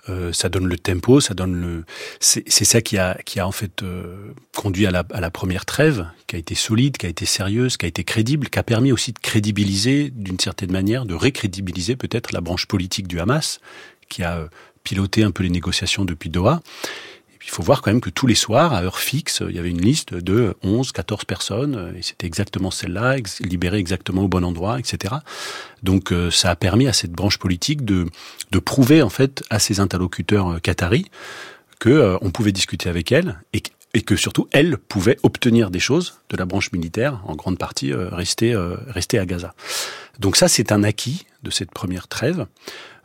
Euh, 0.09 0.31
ça 0.31 0.49
donne 0.49 0.67
le 0.67 0.77
tempo, 0.77 1.19
ça 1.19 1.33
donne 1.33 1.59
le. 1.59 1.83
C'est 2.19 2.65
ça 2.65 2.81
qui 2.81 2.97
a, 2.97 3.17
qui 3.25 3.39
a 3.39 3.47
en 3.47 3.51
fait 3.51 3.81
euh, 3.81 4.33
conduit 4.55 4.85
à 4.85 4.91
la, 4.91 5.03
à 5.11 5.19
la 5.19 5.31
première 5.31 5.65
trêve, 5.65 6.05
qui 6.27 6.35
a 6.35 6.39
été 6.39 6.53
solide, 6.53 6.97
qui 6.97 7.07
a 7.07 7.09
été 7.09 7.25
sérieuse, 7.25 7.77
qui 7.77 7.85
a 7.85 7.87
été 7.87 8.03
crédible, 8.03 8.49
qui 8.49 8.59
a 8.59 8.63
permis 8.63 8.91
aussi 8.91 9.13
de 9.13 9.19
crédibiliser, 9.19 10.11
d'une 10.11 10.39
certaine 10.39 10.71
manière, 10.71 11.05
de 11.05 11.15
récrédibiliser 11.15 11.95
peut-être 11.95 12.33
la 12.33 12.41
branche 12.41 12.67
politique 12.67 13.07
du 13.07 13.19
Hamas, 13.19 13.59
qui 14.07 14.23
a 14.23 14.47
piloté 14.83 15.23
un 15.23 15.31
peu 15.31 15.41
les 15.41 15.49
négociations 15.49 16.05
depuis 16.05 16.29
Doha 16.29 16.61
il 17.45 17.51
faut 17.51 17.63
voir 17.63 17.81
quand 17.81 17.91
même 17.91 18.01
que 18.01 18.09
tous 18.09 18.27
les 18.27 18.35
soirs, 18.35 18.73
à 18.73 18.81
heure 18.81 18.99
fixe, 18.99 19.43
il 19.47 19.55
y 19.55 19.59
avait 19.59 19.69
une 19.69 19.81
liste 19.81 20.13
de 20.13 20.55
11, 20.63 20.91
14 20.91 21.25
personnes, 21.25 21.93
et 21.97 22.01
c'était 22.01 22.25
exactement 22.27 22.71
celle-là, 22.71 23.17
libérée 23.39 23.77
exactement 23.77 24.23
au 24.23 24.27
bon 24.27 24.43
endroit, 24.43 24.79
etc. 24.79 25.15
Donc 25.83 26.11
euh, 26.11 26.31
ça 26.31 26.49
a 26.49 26.55
permis 26.55 26.87
à 26.87 26.93
cette 26.93 27.11
branche 27.11 27.37
politique 27.37 27.85
de, 27.85 28.07
de 28.51 28.59
prouver 28.59 29.01
en 29.01 29.09
fait 29.09 29.43
à 29.49 29.59
ses 29.59 29.79
interlocuteurs 29.79 30.53
euh, 30.53 30.59
qataris 30.59 31.05
que 31.79 31.89
euh, 31.89 32.17
on 32.21 32.31
pouvait 32.31 32.51
discuter 32.51 32.89
avec 32.89 33.11
elle 33.11 33.39
et, 33.53 33.61
que 34.01 34.15
surtout 34.17 34.49
elle 34.51 34.77
pouvait 34.77 35.17
obtenir 35.23 35.71
des 35.71 35.79
choses 35.79 36.19
de 36.29 36.35
la 36.35 36.45
branche 36.45 36.73
militaire, 36.73 37.21
en 37.25 37.35
grande 37.35 37.57
partie 37.57 37.93
euh, 37.93 38.09
rester 38.09 38.53
à 39.17 39.25
Gaza. 39.25 39.53
Donc 40.19 40.35
ça 40.35 40.49
c'est 40.49 40.73
un 40.73 40.83
acquis 40.83 41.25
de 41.43 41.49
cette 41.49 41.71
première 41.71 42.07
trêve. 42.09 42.45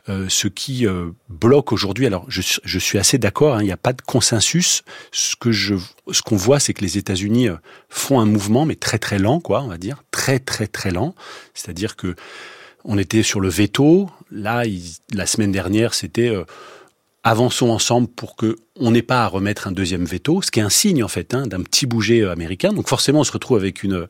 Euh, 0.09 0.25
ce 0.29 0.47
qui 0.47 0.87
euh, 0.87 1.11
bloque 1.29 1.71
aujourd'hui, 1.71 2.07
alors 2.07 2.25
je, 2.27 2.41
je, 2.63 2.79
suis 2.79 2.97
assez 2.97 3.19
d'accord, 3.19 3.55
hein, 3.55 3.61
il 3.61 3.65
n'y 3.65 3.71
a 3.71 3.77
pas 3.77 3.93
de 3.93 4.01
consensus. 4.01 4.81
Ce 5.11 5.35
que 5.35 5.51
je, 5.51 5.75
ce 6.11 6.23
qu'on 6.23 6.37
voit, 6.37 6.59
c'est 6.59 6.73
que 6.73 6.81
les 6.81 6.97
États-Unis 6.97 7.49
euh, 7.49 7.57
font 7.87 8.19
un 8.19 8.25
mouvement, 8.25 8.65
mais 8.65 8.75
très 8.75 8.97
très 8.97 9.19
lent, 9.19 9.39
quoi, 9.39 9.61
on 9.61 9.67
va 9.67 9.77
dire, 9.77 10.03
très 10.09 10.39
très 10.39 10.65
très 10.65 10.89
lent. 10.89 11.13
C'est-à-dire 11.53 11.95
que 11.95 12.15
on 12.83 12.97
était 12.97 13.23
sur 13.23 13.39
le 13.41 13.49
veto. 13.49 14.09
Là, 14.31 14.65
il, 14.65 14.81
la 15.13 15.27
semaine 15.27 15.51
dernière, 15.51 15.93
c'était 15.93 16.29
euh, 16.29 16.45
avançons 17.23 17.69
ensemble 17.69 18.07
pour 18.07 18.35
que 18.35 18.55
on 18.79 18.91
n'ait 18.91 19.03
pas 19.03 19.23
à 19.23 19.27
remettre 19.27 19.67
un 19.67 19.71
deuxième 19.71 20.05
veto, 20.05 20.41
ce 20.41 20.49
qui 20.49 20.59
est 20.59 20.63
un 20.63 20.69
signe 20.69 21.03
en 21.03 21.07
fait 21.07 21.33
hein, 21.33 21.45
d'un 21.45 21.61
petit 21.61 21.85
bouger 21.85 22.27
américain. 22.27 22.73
Donc 22.73 22.87
forcément, 22.87 23.19
on 23.19 23.23
se 23.23 23.31
retrouve 23.31 23.57
avec 23.57 23.83
une, 23.83 24.07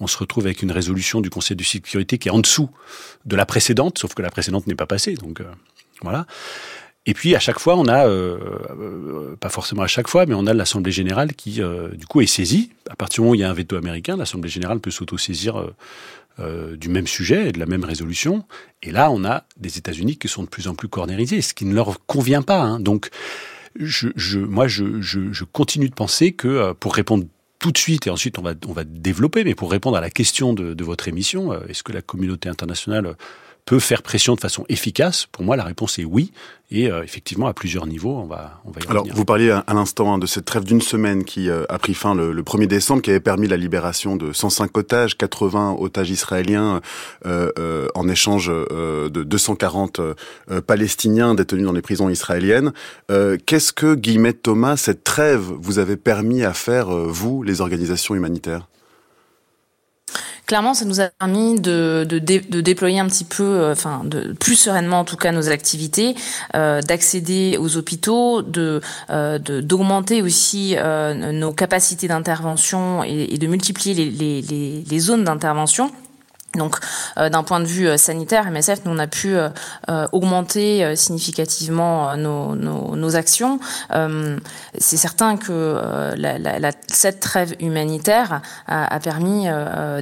on 0.00 0.06
se 0.06 0.16
retrouve 0.16 0.46
avec 0.46 0.62
une 0.62 0.72
résolution 0.72 1.20
du 1.20 1.30
Conseil 1.30 1.56
de 1.56 1.64
sécurité 1.64 2.18
qui 2.18 2.28
est 2.28 2.32
en 2.32 2.38
dessous 2.38 2.70
de 3.26 3.36
la 3.36 3.44
précédente, 3.44 3.98
sauf 3.98 4.14
que 4.14 4.22
la 4.22 4.30
précédente 4.30 4.66
n'est 4.66 4.74
pas 4.74 4.86
passée. 4.86 5.14
Donc 5.14 5.40
euh, 5.40 5.44
voilà. 6.00 6.26
Et 7.06 7.12
puis 7.12 7.36
à 7.36 7.38
chaque 7.38 7.58
fois, 7.58 7.76
on 7.76 7.86
a, 7.86 8.06
euh, 8.06 8.38
euh, 8.70 9.36
pas 9.36 9.50
forcément 9.50 9.82
à 9.82 9.86
chaque 9.86 10.08
fois, 10.08 10.24
mais 10.26 10.34
on 10.34 10.46
a 10.46 10.54
l'Assemblée 10.54 10.92
générale 10.92 11.34
qui, 11.34 11.60
euh, 11.60 11.88
du 11.90 12.06
coup, 12.06 12.20
est 12.22 12.26
saisie. 12.26 12.70
À 12.88 12.96
partir 12.96 13.16
du 13.16 13.20
moment 13.22 13.32
où 13.32 13.34
il 13.34 13.40
y 13.40 13.44
a 13.44 13.50
un 13.50 13.54
veto 13.54 13.76
américain, 13.76 14.16
l'Assemblée 14.16 14.48
générale 14.50 14.80
peut 14.80 14.90
s'auto-saisir 14.90 15.70
euh, 16.40 16.76
du 16.76 16.88
même 16.88 17.06
sujet 17.06 17.48
et 17.48 17.52
de 17.52 17.58
la 17.58 17.66
même 17.66 17.84
résolution. 17.84 18.44
Et 18.82 18.90
là, 18.90 19.10
on 19.10 19.24
a 19.24 19.44
des 19.56 19.78
États-Unis 19.78 20.16
qui 20.16 20.28
sont 20.28 20.42
de 20.42 20.48
plus 20.48 20.68
en 20.68 20.74
plus 20.74 20.88
cornérisés, 20.88 21.40
ce 21.42 21.54
qui 21.54 21.64
ne 21.64 21.74
leur 21.74 22.04
convient 22.06 22.42
pas. 22.42 22.60
Hein. 22.60 22.80
Donc, 22.80 23.10
je, 23.78 24.08
je, 24.16 24.38
moi, 24.40 24.66
je, 24.68 25.00
je, 25.00 25.32
je, 25.32 25.44
continue 25.44 25.88
de 25.88 25.94
penser 25.94 26.32
que 26.32 26.48
euh, 26.48 26.74
pour 26.74 26.94
répondre 26.94 27.24
tout 27.58 27.72
de 27.72 27.78
suite, 27.78 28.06
et 28.06 28.10
ensuite 28.10 28.38
on 28.38 28.42
va, 28.42 28.54
on 28.68 28.72
va 28.72 28.84
développer, 28.84 29.44
mais 29.44 29.54
pour 29.54 29.70
répondre 29.70 29.96
à 29.96 30.00
la 30.00 30.10
question 30.10 30.52
de, 30.52 30.74
de 30.74 30.84
votre 30.84 31.08
émission, 31.08 31.52
euh, 31.52 31.60
est-ce 31.68 31.82
que 31.82 31.92
la 31.92 32.02
communauté 32.02 32.48
internationale 32.48 33.16
peut 33.64 33.78
faire 33.78 34.02
pression 34.02 34.34
de 34.34 34.40
façon 34.40 34.64
efficace 34.68 35.26
Pour 35.32 35.44
moi, 35.44 35.56
la 35.56 35.64
réponse 35.64 35.98
est 35.98 36.04
oui. 36.04 36.32
Et 36.70 36.90
euh, 36.90 37.02
effectivement, 37.02 37.46
à 37.46 37.54
plusieurs 37.54 37.86
niveaux, 37.86 38.16
on 38.16 38.26
va, 38.26 38.60
on 38.64 38.70
va 38.70 38.80
y 38.80 38.90
Alors, 38.90 39.06
vous 39.06 39.24
parliez 39.24 39.50
à 39.50 39.74
l'instant 39.74 40.12
hein, 40.12 40.18
de 40.18 40.26
cette 40.26 40.44
trêve 40.44 40.64
d'une 40.64 40.80
semaine 40.80 41.24
qui 41.24 41.48
euh, 41.48 41.64
a 41.68 41.78
pris 41.78 41.94
fin 41.94 42.14
le, 42.14 42.32
le, 42.32 42.42
1er 42.42 42.66
décembre, 42.66 43.00
qui 43.02 43.10
avait 43.10 43.20
permis 43.20 43.46
la 43.46 43.56
libération 43.56 44.16
de 44.16 44.32
105 44.32 44.76
otages, 44.76 45.16
80 45.16 45.76
otages 45.78 46.10
israéliens 46.10 46.80
euh, 47.26 47.50
euh 47.58 47.88
en 47.94 48.08
échange 48.08 48.50
euh, 48.50 49.08
de 49.08 49.22
240 49.22 50.00
euh, 50.00 50.14
Palestiniens 50.66 51.34
détenus 51.34 51.66
dans 51.66 51.72
les 51.72 51.82
prisons 51.82 52.08
israéliennes. 52.08 52.72
Qu'est-ce 53.46 53.72
que, 53.72 53.94
Guillemette 53.94 54.42
Thomas, 54.42 54.76
cette 54.76 55.04
trêve 55.04 55.52
vous 55.58 55.78
avait 55.78 55.96
permis 55.96 56.44
à 56.44 56.52
faire, 56.52 56.88
vous, 56.88 57.42
les 57.42 57.60
organisations 57.60 58.14
humanitaires? 58.14 58.66
Clairement, 60.46 60.74
ça 60.74 60.84
nous 60.84 61.00
a 61.00 61.08
permis 61.08 61.58
de, 61.58 62.04
de, 62.06 62.18
de 62.18 62.60
déployer 62.60 63.00
un 63.00 63.06
petit 63.06 63.24
peu, 63.24 63.42
euh, 63.42 63.72
enfin, 63.72 64.02
de 64.04 64.34
plus 64.34 64.56
sereinement 64.56 65.00
en 65.00 65.04
tout 65.04 65.16
cas 65.16 65.32
nos 65.32 65.48
activités, 65.48 66.14
euh, 66.54 66.82
d'accéder 66.82 67.56
aux 67.58 67.78
hôpitaux, 67.78 68.42
de 68.42 68.82
euh, 69.08 69.38
d'augmenter 69.38 70.20
aussi 70.20 70.76
nos 70.76 71.52
capacités 71.52 72.08
d'intervention 72.08 73.02
et, 73.04 73.38
de 73.38 73.46
multiplier 73.46 73.94
les, 73.94 74.42
les, 74.42 74.84
les 74.88 74.98
zones 74.98 75.24
d'intervention. 75.24 75.90
Donc, 76.54 76.76
euh, 77.18 77.28
d'un 77.28 77.42
point 77.42 77.60
de 77.60 77.66
vue 77.66 77.88
euh, 77.88 77.96
sanitaire, 77.96 78.50
MSF, 78.50 78.84
nous 78.84 78.92
on 78.92 78.98
a 78.98 79.06
pu 79.06 79.36
euh, 79.36 79.48
augmenter 80.12 80.94
significativement 80.96 82.16
nos, 82.16 83.16
actions. 83.16 83.60
c'est 84.78 84.96
certain 84.96 85.36
que 85.36 85.80
cette 86.88 87.20
trêve 87.20 87.54
humanitaire 87.60 88.40
a, 88.66 88.98
permis 89.00 89.46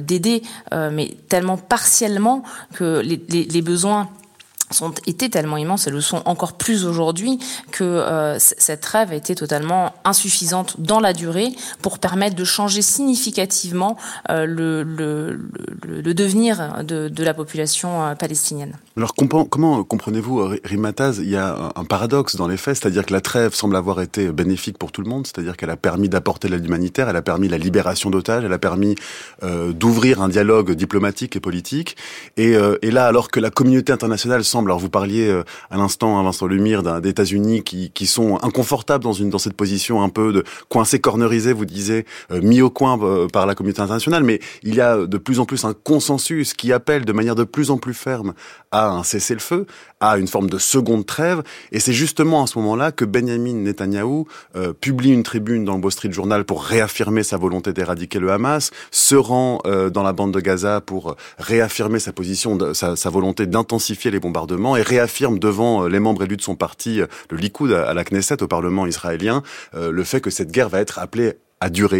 d'aider, 0.01 0.41
mais 0.71 1.15
tellement 1.29 1.57
partiellement 1.57 2.43
que 2.73 3.01
les 3.01 3.61
besoins 3.61 4.09
sont 4.73 4.93
été 5.07 5.29
tellement 5.29 5.57
immenses 5.57 5.87
et 5.87 5.91
le 5.91 6.01
sont 6.01 6.21
encore 6.25 6.53
plus 6.53 6.85
aujourd'hui 6.85 7.39
que 7.71 7.83
euh, 7.83 8.37
cette 8.39 8.81
trêve 8.81 9.11
a 9.11 9.15
été 9.15 9.35
totalement 9.35 9.93
insuffisante 10.03 10.75
dans 10.79 10.99
la 10.99 11.13
durée 11.13 11.49
pour 11.81 11.99
permettre 11.99 12.35
de 12.35 12.43
changer 12.43 12.81
significativement 12.81 13.97
euh, 14.29 14.45
le, 14.45 14.83
le, 14.83 15.39
le, 15.83 16.13
devenir 16.13 16.83
de, 16.83 17.07
de 17.07 17.23
la 17.23 17.33
population 17.33 18.03
euh, 18.03 18.15
palestinienne. 18.15 18.75
Alors 18.97 19.13
comment, 19.15 19.83
comprenez-vous, 19.83 20.55
Rimataz, 20.63 21.19
il 21.19 21.29
y 21.29 21.35
a 21.35 21.71
un 21.75 21.85
paradoxe 21.85 22.35
dans 22.35 22.47
les 22.47 22.57
faits, 22.57 22.77
c'est-à-dire 22.77 23.05
que 23.05 23.13
la 23.13 23.21
trêve 23.21 23.53
semble 23.53 23.75
avoir 23.75 24.01
été 24.01 24.31
bénéfique 24.31 24.77
pour 24.77 24.91
tout 24.91 25.01
le 25.01 25.09
monde, 25.09 25.25
c'est-à-dire 25.25 25.57
qu'elle 25.57 25.69
a 25.69 25.77
permis 25.77 26.09
d'apporter 26.09 26.47
l'aide 26.47 26.65
humanitaire, 26.65 27.09
elle 27.09 27.15
a 27.15 27.21
permis 27.21 27.47
la 27.47 27.57
libération 27.57 28.09
d'otages, 28.09 28.43
elle 28.43 28.53
a 28.53 28.59
permis 28.59 28.95
d'ouvrir 29.41 30.21
un 30.21 30.29
dialogue 30.29 30.71
diplomatique 30.73 31.35
et 31.35 31.39
politique, 31.39 31.97
et, 32.37 32.55
et 32.81 32.91
là 32.91 33.05
alors 33.07 33.29
que 33.31 33.39
la 33.39 33.49
communauté 33.49 33.91
internationale 33.91 34.43
semble 34.43 34.62
alors 34.67 34.79
vous 34.79 34.89
parliez 34.89 35.27
euh, 35.27 35.43
à 35.69 35.77
l'instant, 35.77 36.17
hein, 36.17 36.23
Vincent 36.23 36.47
Lemire, 36.47 36.83
des 36.83 37.09
États-Unis 37.09 37.63
qui, 37.63 37.91
qui 37.91 38.07
sont 38.07 38.37
inconfortables 38.43 39.03
dans 39.03 39.13
dans 39.13 39.37
cette 39.37 39.55
position 39.55 40.01
un 40.01 40.09
peu 40.09 40.33
de 40.33 40.43
coincé, 40.69 40.99
cornerisé, 40.99 41.53
vous 41.53 41.65
disiez, 41.65 42.05
euh, 42.31 42.41
mis 42.41 42.61
au 42.61 42.69
coin 42.69 42.99
euh, 43.01 43.27
par 43.27 43.45
la 43.45 43.55
communauté 43.55 43.81
internationale. 43.81 44.23
Mais 44.23 44.39
il 44.63 44.75
y 44.75 44.81
a 44.81 45.05
de 45.05 45.17
plus 45.17 45.39
en 45.39 45.45
plus 45.45 45.65
un 45.65 45.73
consensus 45.73 46.53
qui 46.53 46.73
appelle 46.73 47.05
de 47.05 47.13
manière 47.13 47.35
de 47.35 47.43
plus 47.43 47.71
en 47.71 47.77
plus 47.77 47.93
ferme 47.93 48.33
à 48.71 48.89
un 48.89 49.03
cessez-le-feu, 49.03 49.65
à 50.09 50.17
une 50.17 50.27
forme 50.27 50.49
de 50.49 50.57
seconde 50.57 51.05
trêve. 51.05 51.43
Et 51.71 51.79
c'est 51.79 51.93
justement 51.93 52.43
à 52.43 52.47
ce 52.47 52.57
moment-là 52.59 52.91
que 52.91 53.05
Benjamin 53.05 53.53
Netanyahou 53.53 54.27
euh, 54.55 54.73
publie 54.73 55.11
une 55.11 55.23
tribune 55.23 55.65
dans 55.65 55.77
le 55.77 55.81
Wall 55.81 55.91
Street 55.91 56.11
Journal 56.11 56.45
pour 56.45 56.63
réaffirmer 56.63 57.23
sa 57.23 57.37
volonté 57.37 57.73
d'éradiquer 57.73 58.19
le 58.19 58.31
Hamas, 58.31 58.71
se 58.91 59.15
rend 59.15 59.59
euh, 59.65 59.89
dans 59.89 60.03
la 60.03 60.13
bande 60.13 60.33
de 60.33 60.39
Gaza 60.39 60.81
pour 60.81 61.15
réaffirmer 61.37 61.99
sa 61.99 62.11
position, 62.11 62.57
sa 62.73 63.09
volonté 63.09 63.45
d'intensifier 63.45 64.11
les 64.11 64.19
bombardements 64.19 64.75
et 64.75 64.81
réaffirme 64.81 65.39
devant 65.39 65.83
euh, 65.83 65.89
les 65.89 65.99
membres 65.99 66.23
élus 66.23 66.37
de 66.37 66.41
son 66.41 66.55
parti, 66.55 67.01
euh, 67.01 67.07
le 67.29 67.37
Likoud, 67.37 67.71
à 67.71 67.93
la 67.93 68.03
Knesset, 68.03 68.41
au 68.43 68.47
Parlement 68.47 68.85
israélien, 68.85 69.43
euh, 69.75 69.91
le 69.91 70.03
fait 70.03 70.21
que 70.21 70.29
cette 70.29 70.51
guerre 70.51 70.69
va 70.69 70.79
être 70.79 70.99
appelée 70.99 71.33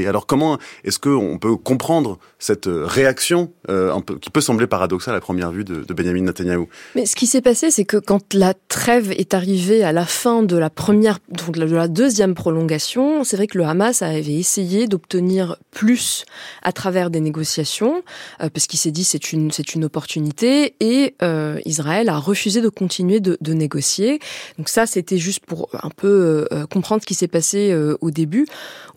Alors 0.07 0.25
comment 0.25 0.57
est-ce 0.83 0.99
qu'on 0.99 1.37
peut 1.39 1.55
comprendre 1.55 2.19
cette 2.39 2.67
réaction 2.67 3.51
euh, 3.69 3.93
un 3.93 4.01
peu, 4.01 4.17
qui 4.17 4.29
peut 4.29 4.41
sembler 4.41 4.67
paradoxale 4.67 5.15
à 5.15 5.19
première 5.19 5.51
vue 5.51 5.63
de, 5.63 5.93
Benjamin 5.93 6.21
Netanyahu? 6.21 6.65
Mais 6.95 7.05
ce 7.05 7.15
qui 7.15 7.27
s'est 7.27 7.41
passé, 7.41 7.71
c'est 7.71 7.85
que 7.85 7.97
quand 7.97 8.33
la 8.33 8.53
trêve 8.67 9.11
est 9.11 9.33
arrivée 9.33 9.83
à 9.83 9.91
la 9.91 10.05
fin 10.05 10.43
de 10.43 10.57
la 10.57 10.69
première, 10.69 11.19
donc 11.29 11.57
de 11.57 11.75
la 11.75 11.87
deuxième 11.87 12.33
prolongation, 12.33 13.23
c'est 13.23 13.37
vrai 13.37 13.47
que 13.47 13.57
le 13.57 13.65
Hamas 13.65 14.01
avait 14.01 14.33
essayé 14.33 14.87
d'obtenir 14.87 15.57
plus 15.71 16.25
à 16.61 16.71
travers 16.71 17.09
des 17.09 17.19
négociations, 17.19 18.03
euh, 18.41 18.49
parce 18.49 18.67
qu'il 18.67 18.79
s'est 18.79 18.91
dit 18.91 19.03
c'est 19.03 19.31
une 19.31 19.51
c'est 19.51 19.75
une 19.75 19.85
opportunité, 19.85 20.75
et 20.79 21.15
euh, 21.21 21.59
Israël 21.65 22.09
a 22.09 22.17
refusé 22.17 22.61
de 22.61 22.69
continuer 22.69 23.19
de, 23.19 23.37
de 23.39 23.53
négocier. 23.53 24.19
Donc 24.57 24.69
ça, 24.69 24.85
c'était 24.85 25.17
juste 25.17 25.45
pour 25.45 25.69
un 25.81 25.89
peu 25.89 26.47
euh, 26.51 26.65
comprendre 26.67 27.01
ce 27.01 27.07
qui 27.07 27.13
s'est 27.13 27.27
passé 27.27 27.71
euh, 27.71 27.97
au 28.01 28.11
début. 28.11 28.45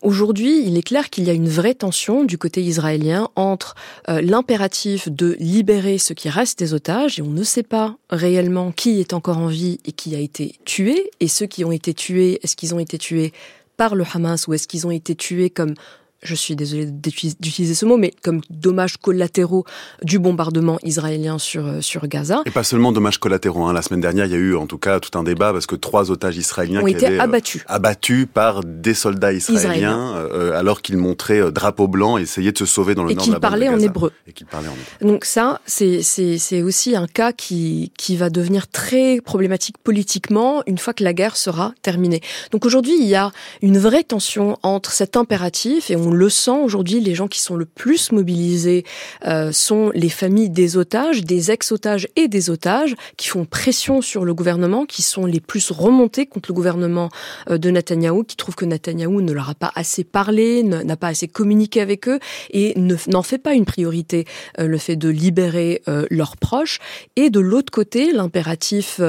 Aujourd'hui, 0.01 0.56
il 0.65 0.77
est 0.77 0.83
clair 0.83 1.09
qu'il 1.09 1.25
y 1.25 1.29
a 1.29 1.33
une 1.33 1.49
vraie 1.49 1.73
tension 1.73 2.23
du 2.23 2.37
côté 2.37 2.61
israélien 2.61 3.29
entre 3.35 3.75
euh, 4.09 4.21
l'impératif 4.21 5.09
de 5.09 5.35
libérer 5.39 5.97
ce 5.97 6.13
qui 6.13 6.29
reste 6.29 6.59
des 6.59 6.73
otages, 6.73 7.19
et 7.19 7.21
on 7.21 7.29
ne 7.29 7.43
sait 7.43 7.63
pas 7.63 7.97
réellement 8.09 8.71
qui 8.71 8.99
est 8.99 9.13
encore 9.13 9.37
en 9.37 9.47
vie 9.47 9.79
et 9.85 9.91
qui 9.91 10.15
a 10.15 10.19
été 10.19 10.55
tué, 10.65 11.09
et 11.19 11.27
ceux 11.27 11.45
qui 11.45 11.65
ont 11.65 11.71
été 11.71 11.93
tués, 11.93 12.39
est-ce 12.43 12.55
qu'ils 12.55 12.73
ont 12.75 12.79
été 12.79 12.97
tués 12.97 13.33
par 13.77 13.95
le 13.95 14.03
Hamas 14.11 14.47
ou 14.47 14.53
est-ce 14.53 14.67
qu'ils 14.67 14.87
ont 14.87 14.91
été 14.91 15.15
tués 15.15 15.49
comme 15.49 15.75
je 16.23 16.35
suis 16.35 16.55
désolée 16.55 16.85
d'utiliser 16.85 17.73
ce 17.73 17.85
mot, 17.85 17.97
mais 17.97 18.13
comme 18.23 18.41
dommages 18.49 18.97
collatéraux 18.97 19.65
du 20.03 20.19
bombardement 20.19 20.79
israélien 20.83 21.37
sur, 21.37 21.65
euh, 21.65 21.81
sur 21.81 22.07
Gaza. 22.07 22.41
Et 22.45 22.51
pas 22.51 22.63
seulement 22.63 22.91
dommages 22.91 23.19
collatéraux. 23.19 23.63
Hein. 23.63 23.73
La 23.73 23.81
semaine 23.81 24.01
dernière, 24.01 24.25
il 24.25 24.31
y 24.31 24.35
a 24.35 24.39
eu 24.39 24.55
en 24.55 24.65
tout 24.65 24.77
cas 24.77 24.99
tout 24.99 25.17
un 25.17 25.23
débat 25.23 25.53
parce 25.53 25.67
que 25.67 25.75
trois 25.75 26.11
otages 26.11 26.37
israéliens 26.37 26.81
ont 26.81 26.85
qui 26.85 26.93
été 26.93 27.05
avaient, 27.05 27.19
abattus. 27.19 27.61
Euh, 27.61 27.73
abattus 27.73 28.27
par 28.33 28.63
des 28.63 28.93
soldats 28.93 29.33
israéliens 29.33 29.59
Israélien. 29.59 30.15
euh, 30.15 30.59
alors 30.59 30.81
qu'ils 30.81 30.97
montraient 30.97 31.41
euh, 31.41 31.51
drapeau 31.51 31.87
blanc 31.87 32.17
et 32.17 32.23
essayaient 32.23 32.51
de 32.51 32.57
se 32.57 32.65
sauver 32.65 32.95
dans 32.95 33.03
le 33.03 33.11
et 33.11 33.15
nord 33.15 33.27
de 33.27 33.31
la 33.31 33.39
parlaient 33.39 33.69
en 33.69 33.79
hébreu. 33.79 34.11
Et 34.27 34.33
qu'ils 34.33 34.47
parlaient 34.47 34.69
en 34.69 34.73
hébreu. 34.73 35.13
Donc 35.13 35.25
ça, 35.25 35.61
c'est 35.65 36.61
aussi 36.63 36.95
un 36.95 37.07
cas 37.07 37.31
qui, 37.31 37.91
qui 37.97 38.17
va 38.17 38.29
devenir 38.29 38.67
très 38.67 39.21
problématique 39.21 39.77
politiquement 39.77 40.63
une 40.65 40.77
fois 40.77 40.93
que 40.93 41.03
la 41.03 41.13
guerre 41.13 41.37
sera 41.37 41.73
terminée. 41.81 42.21
Donc 42.51 42.65
aujourd'hui, 42.65 42.95
il 42.99 43.07
y 43.07 43.15
a 43.15 43.31
une 43.61 43.77
vraie 43.77 44.03
tension 44.03 44.57
entre 44.63 44.91
cet 44.91 45.15
impératif, 45.17 45.91
et 45.91 45.95
on 45.95 46.06
le 46.11 46.29
sent 46.29 46.59
aujourd'hui, 46.63 46.99
les 46.99 47.15
gens 47.15 47.27
qui 47.27 47.41
sont 47.41 47.55
le 47.55 47.65
plus 47.65 48.11
mobilisés 48.11 48.83
euh, 49.25 49.51
sont 49.51 49.91
les 49.93 50.09
familles 50.09 50.49
des 50.49 50.77
otages, 50.77 51.23
des 51.23 51.51
ex-otages 51.51 52.07
et 52.15 52.27
des 52.27 52.49
otages, 52.49 52.95
qui 53.17 53.27
font 53.27 53.45
pression 53.45 54.01
sur 54.01 54.25
le 54.25 54.33
gouvernement, 54.33 54.85
qui 54.85 55.01
sont 55.01 55.25
les 55.25 55.39
plus 55.39 55.71
remontés 55.71 56.25
contre 56.25 56.51
le 56.51 56.55
gouvernement 56.55 57.09
euh, 57.49 57.57
de 57.57 57.69
Netanyahou, 57.69 58.23
qui 58.23 58.35
trouvent 58.35 58.55
que 58.55 58.65
Netanyahou 58.65 59.21
ne 59.21 59.31
leur 59.31 59.49
a 59.49 59.55
pas 59.55 59.71
assez 59.75 60.03
parlé, 60.03 60.63
n'a 60.63 60.97
pas 60.97 61.07
assez 61.07 61.27
communiqué 61.27 61.81
avec 61.81 62.07
eux, 62.07 62.19
et 62.51 62.73
n'en 62.77 63.23
fait 63.23 63.37
pas 63.37 63.53
une 63.53 63.65
priorité 63.65 64.25
euh, 64.59 64.67
le 64.67 64.77
fait 64.77 64.95
de 64.95 65.09
libérer 65.09 65.81
leurs 66.09 66.37
proches. 66.37 66.79
Et 67.15 67.29
de 67.29 67.39
l'autre 67.39 67.71
côté, 67.71 68.11
l'impératif 68.11 68.99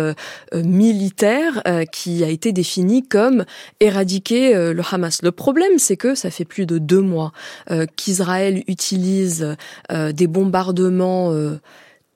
militaire 0.54 1.62
qui 1.92 2.24
a 2.24 2.28
été 2.28 2.52
défini 2.52 3.06
comme 3.06 3.44
éradiquer 3.80 4.52
le 4.72 4.82
Hamas. 4.90 5.22
Le 5.22 5.32
problème, 5.32 5.78
c'est 5.78 5.96
que 5.96 6.14
ça 6.14 6.30
fait 6.30 6.44
plus 6.44 6.66
de 6.66 6.78
deux 6.88 7.02
mois 7.02 7.32
euh, 7.70 7.86
qu'Israël 7.96 8.64
utilise 8.66 9.56
euh, 9.92 10.12
des 10.12 10.26
bombardements 10.26 11.32
euh, 11.32 11.60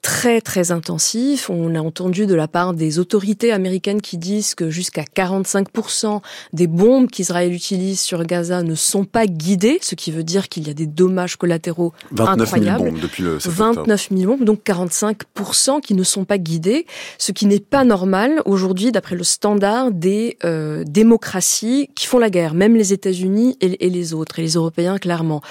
très 0.03 0.41
très 0.41 0.73
intensif. 0.73 1.49
On 1.49 1.75
a 1.77 1.81
entendu 1.81 2.27
de 2.27 2.35
la 2.35 2.49
part 2.49 2.75
des 2.75 2.99
autorités 2.99 3.53
américaines 3.53 4.03
qui 4.03 4.19
disent 4.19 4.57
que 4.57 4.69
jusqu'à 4.69 5.03
45% 5.03 6.21
des 6.53 6.67
bombes 6.67 7.09
qu'Israël 7.09 7.53
utilise 7.53 8.01
sur 8.01 8.25
Gaza 8.25 8.65
ne 8.65 8.75
sont 8.75 9.05
pas 9.05 9.27
guidées, 9.27 9.79
ce 9.81 9.95
qui 9.95 10.11
veut 10.11 10.25
dire 10.25 10.49
qu'il 10.49 10.67
y 10.67 10.71
a 10.71 10.75
des 10.75 10.87
dommages 10.87 11.37
collatéraux 11.37 11.93
29 12.11 12.49
incroyables. 12.49 12.79
000 12.81 12.91
bombes 12.91 13.01
depuis 13.01 13.23
le 13.23 13.39
29 13.39 14.09
000 14.11 14.31
bombes, 14.31 14.45
donc 14.45 14.65
45% 14.65 15.81
qui 15.81 15.95
ne 15.95 16.03
sont 16.03 16.25
pas 16.25 16.39
guidées, 16.39 16.85
ce 17.19 17.31
qui 17.31 17.47
n'est 17.47 17.61
pas 17.61 17.85
normal 17.85 18.43
aujourd'hui 18.45 18.91
d'après 18.91 19.15
le 19.15 19.25
standard 19.25 19.93
des 19.93 20.37
euh, 20.45 20.83
démocraties 20.85 21.89
qui 21.95 22.07
font 22.09 22.19
la 22.19 22.29
guerre, 22.29 22.55
même 22.55 22.75
les 22.75 22.93
États-Unis 22.93 23.57
et, 23.61 23.87
et 23.87 23.89
les 23.89 24.15
autres, 24.15 24.41
et 24.41 24.43
les 24.43 24.55
Européens 24.55 24.99
clairement. 24.99 25.43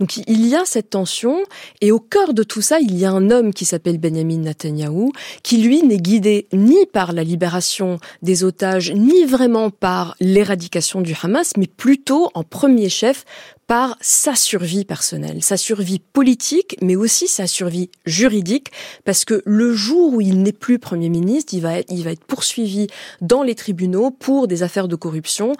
Donc 0.00 0.16
il 0.16 0.46
y 0.48 0.56
a 0.56 0.64
cette 0.64 0.90
tension, 0.90 1.38
et 1.80 1.92
au 1.92 2.00
cœur 2.00 2.34
de 2.34 2.42
tout 2.42 2.60
ça, 2.60 2.80
il 2.80 2.98
y 2.98 3.04
a 3.04 3.12
un 3.12 3.30
homme 3.30 3.54
qui 3.54 3.64
s'appelle 3.64 3.99
Benjamin 4.00 4.38
Netanyahou, 4.38 5.12
qui 5.42 5.58
lui 5.58 5.82
n'est 5.82 5.98
guidé 5.98 6.48
ni 6.52 6.86
par 6.86 7.12
la 7.12 7.24
libération 7.24 7.98
des 8.22 8.44
otages, 8.44 8.92
ni 8.92 9.24
vraiment 9.24 9.70
par 9.70 10.16
l'éradication 10.20 11.00
du 11.00 11.14
Hamas, 11.22 11.52
mais 11.56 11.66
plutôt 11.66 12.30
en 12.34 12.42
premier 12.42 12.88
chef 12.88 13.24
par 13.70 13.96
sa 14.00 14.34
survie 14.34 14.84
personnelle, 14.84 15.44
sa 15.44 15.56
survie 15.56 16.00
politique, 16.00 16.76
mais 16.82 16.96
aussi 16.96 17.28
sa 17.28 17.46
survie 17.46 17.88
juridique, 18.04 18.72
parce 19.04 19.24
que 19.24 19.42
le 19.46 19.72
jour 19.72 20.14
où 20.14 20.20
il 20.20 20.42
n'est 20.42 20.50
plus 20.50 20.80
Premier 20.80 21.08
ministre, 21.08 21.54
il 21.54 21.60
va 21.60 21.78
être, 21.78 21.92
il 21.92 22.02
va 22.02 22.10
être 22.10 22.24
poursuivi 22.24 22.88
dans 23.20 23.44
les 23.44 23.54
tribunaux 23.54 24.10
pour 24.10 24.48
des 24.48 24.64
affaires 24.64 24.88
de 24.88 24.96
corruption, 24.96 25.52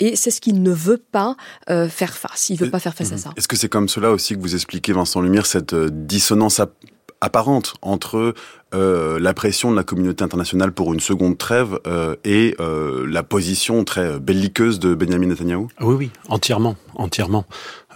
et 0.00 0.16
c'est 0.16 0.30
ce 0.30 0.40
qu'il 0.40 0.62
ne 0.62 0.70
veut 0.70 0.96
pas 0.96 1.36
euh, 1.68 1.90
faire 1.90 2.16
face. 2.16 2.48
Il 2.48 2.56
veut 2.56 2.70
pas 2.70 2.78
faire 2.78 2.94
face 2.94 3.12
à 3.12 3.18
ça. 3.18 3.34
Est-ce 3.36 3.48
que 3.48 3.56
c'est 3.56 3.68
comme 3.68 3.90
cela 3.90 4.12
aussi 4.12 4.34
que 4.34 4.40
vous 4.40 4.54
expliquez, 4.54 4.94
Vincent 4.94 5.20
Lumière, 5.20 5.44
cette 5.44 5.74
euh, 5.74 5.90
dissonance 5.92 6.60
apparente 7.20 7.74
entre 7.82 8.34
euh, 8.74 9.18
la 9.18 9.34
pression 9.34 9.70
de 9.70 9.76
la 9.76 9.82
communauté 9.82 10.22
internationale 10.22 10.72
pour 10.72 10.92
une 10.92 11.00
seconde 11.00 11.38
trêve 11.38 11.78
euh, 11.86 12.16
et 12.24 12.54
euh, 12.60 13.06
la 13.08 13.22
position 13.22 13.84
très 13.84 14.18
belliqueuse 14.18 14.78
de 14.78 14.94
Benjamin 14.94 15.26
Netanyahou 15.26 15.68
Oui, 15.80 15.94
oui, 15.94 16.10
entièrement, 16.28 16.76
entièrement. 16.94 17.46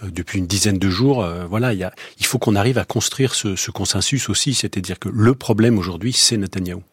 Euh, 0.03 0.07
depuis 0.11 0.39
une 0.39 0.47
dizaine 0.47 0.79
de 0.79 0.89
jours, 0.89 1.23
euh, 1.23 1.45
voilà, 1.45 1.73
il, 1.73 1.79
y 1.79 1.83
a, 1.83 1.93
il 2.19 2.25
faut 2.25 2.39
qu'on 2.39 2.55
arrive 2.55 2.77
à 2.77 2.85
construire 2.85 3.35
ce, 3.35 3.55
ce 3.55 3.71
consensus 3.71 4.29
aussi, 4.29 4.53
c'est-à-dire 4.53 4.99
que 4.99 5.09
le 5.09 5.35
problème 5.35 5.77
aujourd'hui, 5.77 6.13
c'est 6.13 6.37
Netanyahou. 6.37 6.83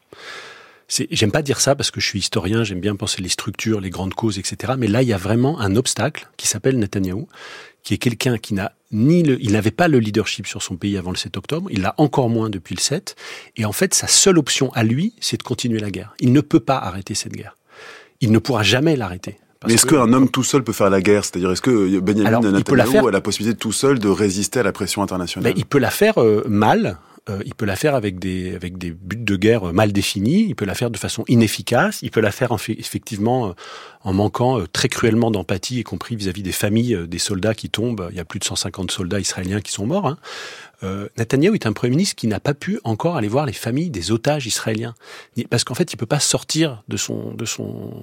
J'aime 1.10 1.30
pas 1.30 1.42
dire 1.42 1.60
ça 1.60 1.76
parce 1.76 1.92
que 1.92 2.00
je 2.00 2.06
suis 2.06 2.18
historien, 2.18 2.64
j'aime 2.64 2.80
bien 2.80 2.96
penser 2.96 3.22
les 3.22 3.28
structures, 3.28 3.80
les 3.80 3.90
grandes 3.90 4.14
causes, 4.14 4.40
etc. 4.40 4.72
Mais 4.76 4.88
là, 4.88 5.02
il 5.02 5.08
y 5.08 5.12
a 5.12 5.18
vraiment 5.18 5.60
un 5.60 5.76
obstacle 5.76 6.28
qui 6.36 6.48
s'appelle 6.48 6.78
Netanyahou, 6.80 7.28
qui 7.82 7.94
est 7.94 7.98
quelqu'un 7.98 8.38
qui 8.38 8.54
n'a 8.54 8.72
ni 8.92 9.22
le, 9.22 9.40
il 9.40 9.52
n'avait 9.52 9.70
pas 9.70 9.88
le 9.88 9.98
leadership 9.98 10.46
sur 10.46 10.62
son 10.62 10.76
pays 10.76 10.96
avant 10.96 11.10
le 11.10 11.16
7 11.16 11.36
octobre, 11.36 11.68
il 11.70 11.82
l'a 11.82 11.94
encore 11.96 12.28
moins 12.28 12.50
depuis 12.50 12.74
le 12.74 12.80
7, 12.80 13.14
et 13.56 13.64
en 13.64 13.72
fait, 13.72 13.94
sa 13.94 14.08
seule 14.08 14.38
option 14.38 14.72
à 14.72 14.82
lui, 14.82 15.14
c'est 15.20 15.36
de 15.36 15.42
continuer 15.42 15.78
la 15.78 15.90
guerre. 15.90 16.14
Il 16.18 16.32
ne 16.32 16.40
peut 16.40 16.60
pas 16.60 16.76
arrêter 16.76 17.14
cette 17.14 17.32
guerre. 17.32 17.56
Il 18.20 18.32
ne 18.32 18.38
pourra 18.38 18.62
jamais 18.62 18.96
l'arrêter. 18.96 19.38
Mais 19.66 19.74
est-ce 19.74 19.84
qu'un 19.84 20.12
homme 20.12 20.30
tout 20.30 20.42
seul 20.42 20.64
peut 20.64 20.72
faire 20.72 20.88
la 20.88 21.02
guerre? 21.02 21.24
C'est-à-dire, 21.24 21.50
est-ce 21.50 21.60
que 21.60 22.00
Benjamin 22.00 22.40
Netanyahu 22.50 23.08
a 23.08 23.10
la 23.10 23.20
possibilité 23.20 23.58
tout 23.58 23.72
seul 23.72 23.98
de 23.98 24.08
résister 24.08 24.60
à 24.60 24.62
la 24.62 24.72
pression 24.72 25.02
internationale? 25.02 25.52
Ben, 25.52 25.58
Il 25.58 25.66
peut 25.66 25.78
la 25.78 25.90
faire 25.90 26.18
euh, 26.18 26.42
mal, 26.48 26.98
euh, 27.30 27.42
il 27.46 27.54
peut 27.54 27.64
la 27.64 27.76
faire 27.76 27.94
avec 27.94 28.18
des, 28.18 28.54
avec 28.54 28.76
des 28.76 28.90
buts 28.90 29.16
de 29.16 29.36
guerre 29.36 29.72
mal 29.72 29.92
définis, 29.92 30.46
il 30.48 30.54
peut 30.54 30.64
la 30.64 30.74
faire 30.74 30.90
de 30.90 30.98
façon 30.98 31.24
inefficace, 31.28 32.00
il 32.02 32.10
peut 32.10 32.20
la 32.20 32.32
faire 32.32 32.52
effectivement 32.68 33.48
euh, 33.48 33.52
en 34.02 34.12
manquant 34.12 34.64
très 34.72 34.88
cruellement 34.88 35.30
d'empathie, 35.30 35.80
y 35.80 35.82
compris 35.82 36.16
vis-à-vis 36.16 36.42
des 36.42 36.52
familles 36.52 37.06
des 37.06 37.18
soldats 37.18 37.54
qui 37.54 37.70
tombent. 37.70 38.08
Il 38.10 38.16
y 38.16 38.20
a 38.20 38.24
plus 38.24 38.38
de 38.38 38.44
150 38.44 38.90
soldats 38.90 39.20
israéliens 39.20 39.60
qui 39.60 39.72
sont 39.72 39.86
morts. 39.86 40.06
Hein. 40.06 40.18
Euh, 40.82 41.08
Netanyahu 41.18 41.54
est 41.54 41.66
un 41.66 41.72
Premier 41.72 41.90
ministre 41.90 42.16
qui 42.16 42.26
n'a 42.26 42.40
pas 42.40 42.54
pu 42.54 42.80
encore 42.84 43.16
aller 43.16 43.28
voir 43.28 43.46
les 43.46 43.52
familles 43.52 43.90
des 43.90 44.12
otages 44.12 44.46
israéliens. 44.46 44.94
Parce 45.48 45.64
qu'en 45.64 45.74
fait, 45.74 45.92
il 45.92 45.96
peut 45.96 46.06
pas 46.06 46.20
sortir 46.20 46.82
de 46.88 46.96
son, 46.96 47.34
de 47.34 47.44
son, 47.44 48.02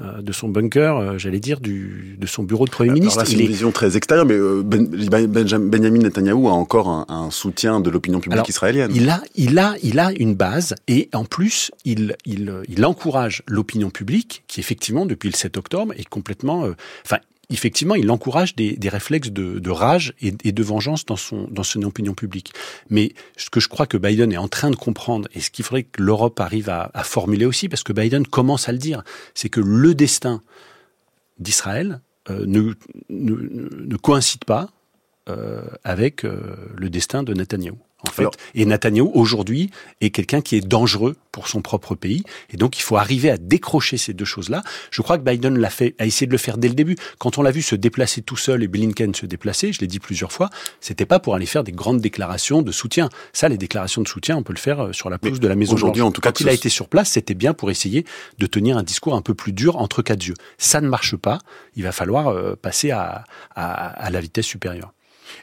euh, 0.00 0.22
de 0.22 0.32
son 0.32 0.48
bunker, 0.48 0.96
euh, 0.96 1.18
j'allais 1.18 1.38
dire, 1.38 1.60
du, 1.60 2.16
de 2.18 2.26
son 2.26 2.42
bureau 2.44 2.64
de 2.64 2.70
Premier 2.70 2.92
ministre. 2.92 3.24
C'est 3.26 3.34
une 3.34 3.46
vision 3.46 3.72
très 3.72 3.96
extérieure, 3.96 4.24
mais 4.24 4.34
euh, 4.34 4.62
ben, 4.64 4.86
ben, 4.86 5.26
Benjamin 5.26 5.98
Netanyahu 5.98 6.46
a 6.46 6.52
encore 6.52 6.88
un, 6.88 7.04
un 7.08 7.30
soutien 7.30 7.80
de 7.80 7.90
l'opinion 7.90 8.20
publique 8.20 8.48
israélienne. 8.48 8.90
Il 8.94 9.10
a, 9.10 9.22
il, 9.34 9.58
a, 9.58 9.74
il 9.82 9.98
a 9.98 10.10
une 10.18 10.34
base, 10.34 10.74
et 10.88 11.10
en 11.12 11.24
plus, 11.24 11.70
il, 11.84 12.16
il, 12.24 12.52
il 12.68 12.84
encourage 12.86 13.42
l'opinion 13.46 13.90
publique, 13.90 14.44
qui 14.48 14.60
effectivement, 14.60 15.04
depuis 15.04 15.28
le 15.28 15.36
7 15.36 15.56
octobre, 15.58 15.92
est 15.96 16.08
complètement... 16.08 16.66
Enfin, 17.04 17.18
effectivement, 17.52 17.94
il 17.94 18.10
encourage 18.10 18.54
des, 18.56 18.78
réflexes 18.88 19.30
de, 19.30 19.70
rage 19.70 20.14
et, 20.20 20.30
de 20.30 20.62
vengeance 20.62 21.04
dans 21.04 21.16
son, 21.16 21.82
opinion 21.82 22.14
publique. 22.14 22.52
Mais 22.90 23.12
ce 23.36 23.50
que 23.50 23.60
je 23.60 23.68
crois 23.68 23.86
que 23.86 23.96
Biden 23.96 24.32
est 24.32 24.38
en 24.38 24.48
train 24.48 24.70
de 24.70 24.76
comprendre, 24.76 25.28
et 25.34 25.40
ce 25.40 25.50
qu'il 25.50 25.64
faudrait 25.64 25.84
que 25.84 26.02
l'Europe 26.02 26.40
arrive 26.40 26.68
à, 26.70 26.90
formuler 27.04 27.46
aussi, 27.46 27.68
parce 27.68 27.82
que 27.82 27.92
Biden 27.92 28.26
commence 28.26 28.68
à 28.68 28.72
le 28.72 28.78
dire, 28.78 29.02
c'est 29.34 29.48
que 29.48 29.60
le 29.60 29.94
destin 29.94 30.40
d'Israël 31.38 32.00
euh, 32.30 32.44
ne, 32.46 32.72
ne, 33.08 33.96
coïncide 33.96 34.44
pas 34.44 34.70
euh, 35.28 35.62
avec 35.82 36.24
euh, 36.24 36.56
le 36.76 36.88
destin 36.88 37.22
de 37.22 37.34
Netanyahou 37.34 37.78
en 38.08 38.12
fait. 38.12 38.26
et 38.54 38.64
Netanyahu, 38.64 39.08
aujourd'hui, 39.14 39.70
est 40.00 40.10
quelqu'un 40.10 40.40
qui 40.40 40.56
est 40.56 40.66
dangereux 40.66 41.16
pour 41.30 41.48
son 41.48 41.62
propre 41.62 41.94
pays. 41.94 42.24
Et 42.52 42.56
donc, 42.56 42.78
il 42.78 42.82
faut 42.82 42.96
arriver 42.96 43.30
à 43.30 43.38
décrocher 43.38 43.96
ces 43.96 44.12
deux 44.12 44.24
choses-là. 44.24 44.62
Je 44.90 45.02
crois 45.02 45.18
que 45.18 45.22
Biden 45.22 45.58
l'a 45.58 45.70
fait, 45.70 45.94
a 45.98 46.06
essayé 46.06 46.26
de 46.26 46.32
le 46.32 46.38
faire 46.38 46.58
dès 46.58 46.68
le 46.68 46.74
début. 46.74 46.96
Quand 47.18 47.38
on 47.38 47.42
l'a 47.42 47.50
vu 47.50 47.62
se 47.62 47.74
déplacer 47.74 48.22
tout 48.22 48.36
seul 48.36 48.62
et 48.62 48.68
Blinken 48.68 49.14
se 49.14 49.26
déplacer, 49.26 49.72
je 49.72 49.80
l'ai 49.80 49.86
dit 49.86 49.98
plusieurs 49.98 50.32
fois, 50.32 50.50
c'était 50.80 51.06
pas 51.06 51.18
pour 51.18 51.34
aller 51.34 51.46
faire 51.46 51.64
des 51.64 51.72
grandes 51.72 52.00
déclarations 52.00 52.62
de 52.62 52.72
soutien. 52.72 53.08
Ça, 53.32 53.48
les 53.48 53.58
déclarations 53.58 54.02
de 54.02 54.08
soutien, 54.08 54.36
on 54.36 54.42
peut 54.42 54.52
le 54.52 54.58
faire 54.58 54.86
euh, 54.86 54.92
sur 54.92 55.08
la 55.10 55.18
pelouse 55.18 55.40
de 55.40 55.48
la 55.48 55.56
Maison 55.56 55.74
Aujourd'hui, 55.74 56.02
en 56.02 56.12
tout 56.12 56.20
cas, 56.20 56.32
quand 56.32 56.40
il 56.40 56.48
a 56.48 56.52
été 56.52 56.68
sur 56.68 56.88
place, 56.88 57.10
c'était 57.10 57.34
bien 57.34 57.54
pour 57.54 57.70
essayer 57.70 58.04
de 58.38 58.46
tenir 58.46 58.76
un 58.76 58.82
discours 58.82 59.14
un 59.14 59.22
peu 59.22 59.34
plus 59.34 59.52
dur 59.52 59.76
entre 59.76 60.02
quatre 60.02 60.26
yeux. 60.26 60.34
Ça 60.58 60.80
ne 60.80 60.88
marche 60.88 61.16
pas. 61.16 61.38
Il 61.76 61.82
va 61.82 61.92
falloir 61.92 62.28
euh, 62.28 62.56
passer 62.60 62.90
à, 62.90 63.24
à, 63.54 63.86
à 63.88 64.10
la 64.10 64.20
vitesse 64.20 64.46
supérieure. 64.46 64.92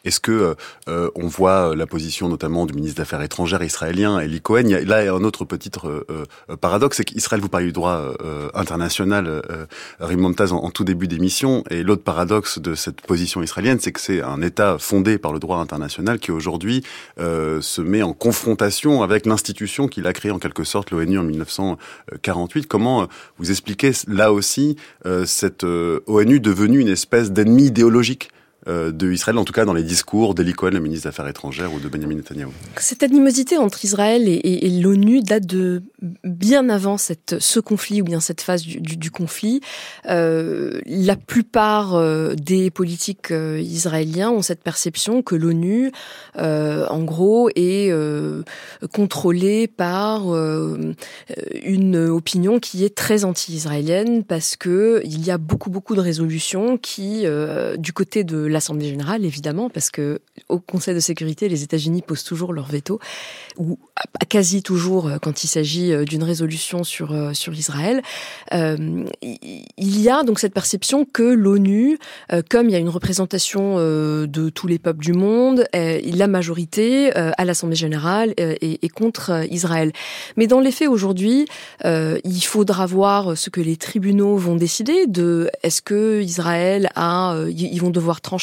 Est-ce 0.05 0.19
que 0.19 0.31
euh, 0.31 0.53
euh, 0.87 1.09
on 1.15 1.27
voit 1.27 1.71
euh, 1.71 1.75
la 1.75 1.87
position 1.87 2.29
notamment 2.29 2.65
du 2.65 2.73
ministre 2.73 2.97
des 2.97 3.01
Affaires 3.01 3.21
étrangères 3.21 3.63
israélien, 3.63 4.19
Eli 4.19 4.41
Cohen? 4.41 4.63
Là, 4.85 5.13
un 5.13 5.23
autre 5.23 5.45
petit 5.45 5.69
paradoxe, 6.61 6.97
c'est 6.97 7.03
qu'Israël, 7.03 7.41
vous 7.41 7.49
parlez 7.49 7.67
du 7.67 7.73
droit 7.73 8.13
international, 8.53 9.41
Raymond 9.99 10.33
Taz, 10.33 10.51
en, 10.51 10.69
tout 10.71 10.83
début 10.83 11.07
d'émission, 11.07 11.63
et 11.69 11.83
l'autre 11.83 12.03
paradoxe 12.03 12.59
de 12.59 12.75
cette 12.75 13.01
position 13.01 13.43
israélienne, 13.43 13.79
c'est 13.79 13.91
que 13.91 13.99
c'est 13.99 14.21
un 14.21 14.41
État 14.41 14.77
fondé 14.79 15.17
par 15.17 15.33
le 15.33 15.39
droit 15.39 15.57
international 15.57 16.19
qui 16.19 16.31
aujourd'hui 16.31 16.83
se 17.17 17.81
met 17.81 18.01
en 18.01 18.13
confrontation 18.13 19.03
avec 19.03 19.25
l'institution 19.25 19.87
qu'il 19.87 20.07
a 20.07 20.13
créée 20.13 20.31
en 20.31 20.39
quelque 20.39 20.63
sorte, 20.63 20.91
l'ONU 20.91 21.19
en 21.19 21.23
1948. 21.23 22.67
Comment 22.67 23.07
vous 23.37 23.51
expliquez 23.51 23.91
là 24.07 24.33
aussi 24.33 24.75
cette 25.25 25.63
ONU 25.63 26.39
devenue 26.39 26.79
une 26.79 26.89
espèce 26.89 27.31
d'ennemi 27.31 27.65
idéologique? 27.65 28.29
euh, 28.29 28.38
de 28.67 29.11
Israël, 29.11 29.37
en 29.37 29.45
tout 29.45 29.53
cas 29.53 29.65
dans 29.65 29.73
les 29.73 29.83
discours 29.83 30.35
d'Eli 30.35 30.53
Cohen, 30.53 30.71
le 30.71 30.79
ministre 30.79 31.03
des 31.03 31.09
Affaires 31.09 31.27
étrangères, 31.27 31.73
ou 31.73 31.79
de 31.79 31.87
Benjamin 31.87 32.15
Netanyahu. 32.15 32.49
Cette 32.77 33.03
animosité 33.03 33.57
entre 33.57 33.83
Israël 33.85 34.23
et, 34.27 34.69
l'ONU 34.81 35.21
date 35.21 35.45
de 35.45 35.81
bien 36.23 36.69
avant 36.69 36.97
ce 36.97 37.59
conflit 37.59 38.01
ou 38.01 38.05
bien 38.05 38.19
cette 38.19 38.41
phase 38.41 38.63
du, 38.63 39.11
conflit. 39.11 39.61
Euh, 40.07 40.79
la 40.85 41.15
plupart 41.15 41.95
euh, 41.95 42.35
des 42.35 42.69
politiques 42.69 43.31
israéliens 43.31 44.29
ont 44.29 44.41
cette 44.41 44.61
perception 44.61 45.21
que 45.21 45.35
l'ONU, 45.35 45.91
en 46.35 47.03
gros, 47.03 47.49
est 47.55 47.91
contrôlée 48.93 49.67
par 49.67 50.33
une 51.63 51.97
opinion 51.97 52.59
qui 52.59 52.83
est 52.83 52.95
très 52.95 53.25
anti-israélienne 53.25 54.23
parce 54.23 54.55
que 54.55 55.01
il 55.05 55.25
y 55.25 55.31
a 55.31 55.37
beaucoup 55.37 55.69
beaucoup 55.69 55.95
de 55.95 56.01
résolutions 56.01 56.77
qui, 56.77 57.25
du 57.77 57.93
côté 57.93 58.23
de 58.23 58.48
l'Assemblée 58.49 58.89
générale, 58.89 59.25
évidemment, 59.25 59.69
parce 59.69 59.89
que 59.89 60.21
au 60.47 60.59
Conseil 60.59 60.95
de 60.95 60.99
sécurité, 60.99 61.49
les 61.49 61.63
États-Unis 61.63 62.01
posent 62.01 62.23
toujours 62.23 62.53
leur 62.53 62.67
veto, 62.67 62.99
ou 63.57 63.77
quasi 64.29 64.63
toujours 64.63 65.07
euh, 65.07 65.17
quand 65.21 65.43
il 65.43 65.47
s'agit 65.47 65.91
euh, 65.91 66.05
d'une 66.05 66.23
résolution 66.23 66.83
sur 66.83 67.11
euh, 67.11 67.33
sur 67.33 67.53
Israël. 67.53 68.01
il 68.51 70.01
y 70.01 70.09
a 70.09 70.23
donc 70.23 70.39
cette 70.39 70.53
perception 70.53 71.05
que 71.05 71.23
l'ONU, 71.23 71.97
comme 72.49 72.67
il 72.69 72.71
y 72.71 72.75
a 72.75 72.79
une 72.79 72.89
représentation 72.89 73.77
de 73.77 74.49
tous 74.49 74.67
les 74.67 74.79
peuples 74.79 75.03
du 75.03 75.13
monde, 75.13 75.65
la 75.73 76.27
majorité 76.27 77.11
à 77.13 77.45
l'Assemblée 77.45 77.75
générale 77.75 78.33
est, 78.37 78.89
contre 78.89 79.45
Israël. 79.51 79.91
Mais 80.37 80.47
dans 80.47 80.59
les 80.59 80.71
faits 80.71 80.87
aujourd'hui, 80.87 81.45
il 81.83 82.41
faudra 82.41 82.85
voir 82.85 83.37
ce 83.37 83.49
que 83.49 83.61
les 83.61 83.77
tribunaux 83.77 84.37
vont 84.37 84.55
décider 84.55 85.07
de 85.07 85.49
est-ce 85.63 85.81
que 85.81 86.21
Israël 86.21 86.89
a, 86.95 87.35
ils 87.49 87.79
vont 87.79 87.91
devoir 87.91 88.21
trancher 88.21 88.38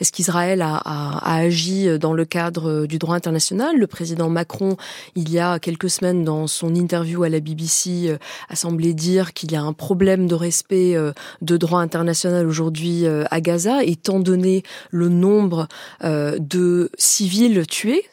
est-ce 0.00 0.12
qu'Israël 0.12 0.62
a, 0.62 0.80
agi 1.24 1.98
dans 1.98 2.12
le 2.12 2.24
cadre 2.24 2.86
du 2.86 2.98
droit 2.98 3.14
international? 3.14 3.76
Le 3.76 3.86
président 3.86 4.28
Macron, 4.28 4.76
il 5.14 5.30
y 5.30 5.38
a 5.38 5.58
quelques 5.58 5.90
semaines, 5.90 6.24
dans 6.24 6.46
son 6.46 6.74
interview 6.74 7.22
à 7.22 7.28
la 7.28 7.40
BBC, 7.40 8.08
euh, 8.08 8.18
a 8.48 8.56
semblé 8.56 8.94
dire 8.94 9.32
qu'il 9.32 9.52
y 9.52 9.56
a 9.56 9.62
un 9.62 9.72
problème 9.72 10.26
de 10.26 10.34
respect 10.34 10.96
euh, 10.96 11.12
de 11.42 11.56
droit 11.56 11.80
international 11.80 12.46
aujourd'hui 12.46 13.06
euh, 13.06 13.24
à 13.30 13.40
Gaza, 13.40 13.82
étant 13.82 14.20
donné 14.20 14.62
le 14.90 15.08
nombre 15.08 15.68
de 16.02 16.90
civils 16.98 17.66
tués 17.66 18.04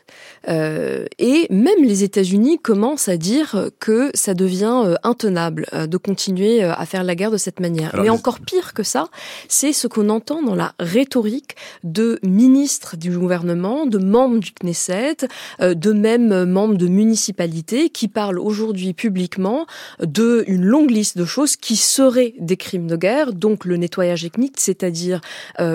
euh, 0.49 1.05
et 1.19 1.47
même 1.49 1.83
les 1.83 2.03
États-Unis 2.03 2.59
commencent 2.59 3.07
à 3.07 3.17
dire 3.17 3.69
que 3.79 4.11
ça 4.13 4.33
devient 4.33 4.83
euh, 4.85 4.95
intenable 5.03 5.65
euh, 5.73 5.87
de 5.87 5.97
continuer 5.97 6.63
à 6.63 6.85
faire 6.85 7.03
la 7.03 7.15
guerre 7.15 7.31
de 7.31 7.37
cette 7.37 7.59
manière. 7.59 7.95
Mais 8.01 8.09
encore 8.09 8.39
pire 8.39 8.73
que 8.73 8.83
ça, 8.83 9.07
c'est 9.47 9.73
ce 9.73 9.87
qu'on 9.87 10.09
entend 10.09 10.41
dans 10.41 10.55
la 10.55 10.73
rhétorique 10.79 11.55
de 11.83 12.19
ministres 12.23 12.97
du 12.97 13.17
gouvernement, 13.17 13.85
de 13.85 13.97
membres 13.97 14.39
du 14.39 14.51
Knesset, 14.51 15.17
de 15.61 15.93
même 15.93 16.45
membres 16.45 16.75
de 16.75 16.87
municipalités 16.87 17.89
qui 17.89 18.07
parlent 18.07 18.39
aujourd'hui 18.39 18.93
publiquement 18.93 19.65
de 20.01 20.43
une 20.47 20.65
longue 20.65 20.91
liste 20.91 21.17
de 21.17 21.25
choses 21.25 21.55
qui 21.55 21.75
seraient 21.75 22.33
des 22.39 22.57
crimes 22.57 22.87
de 22.87 22.95
guerre, 22.95 23.33
donc 23.33 23.65
le 23.65 23.77
nettoyage 23.77 24.25
ethnique, 24.25 24.55
c'est-à-dire 24.59 25.21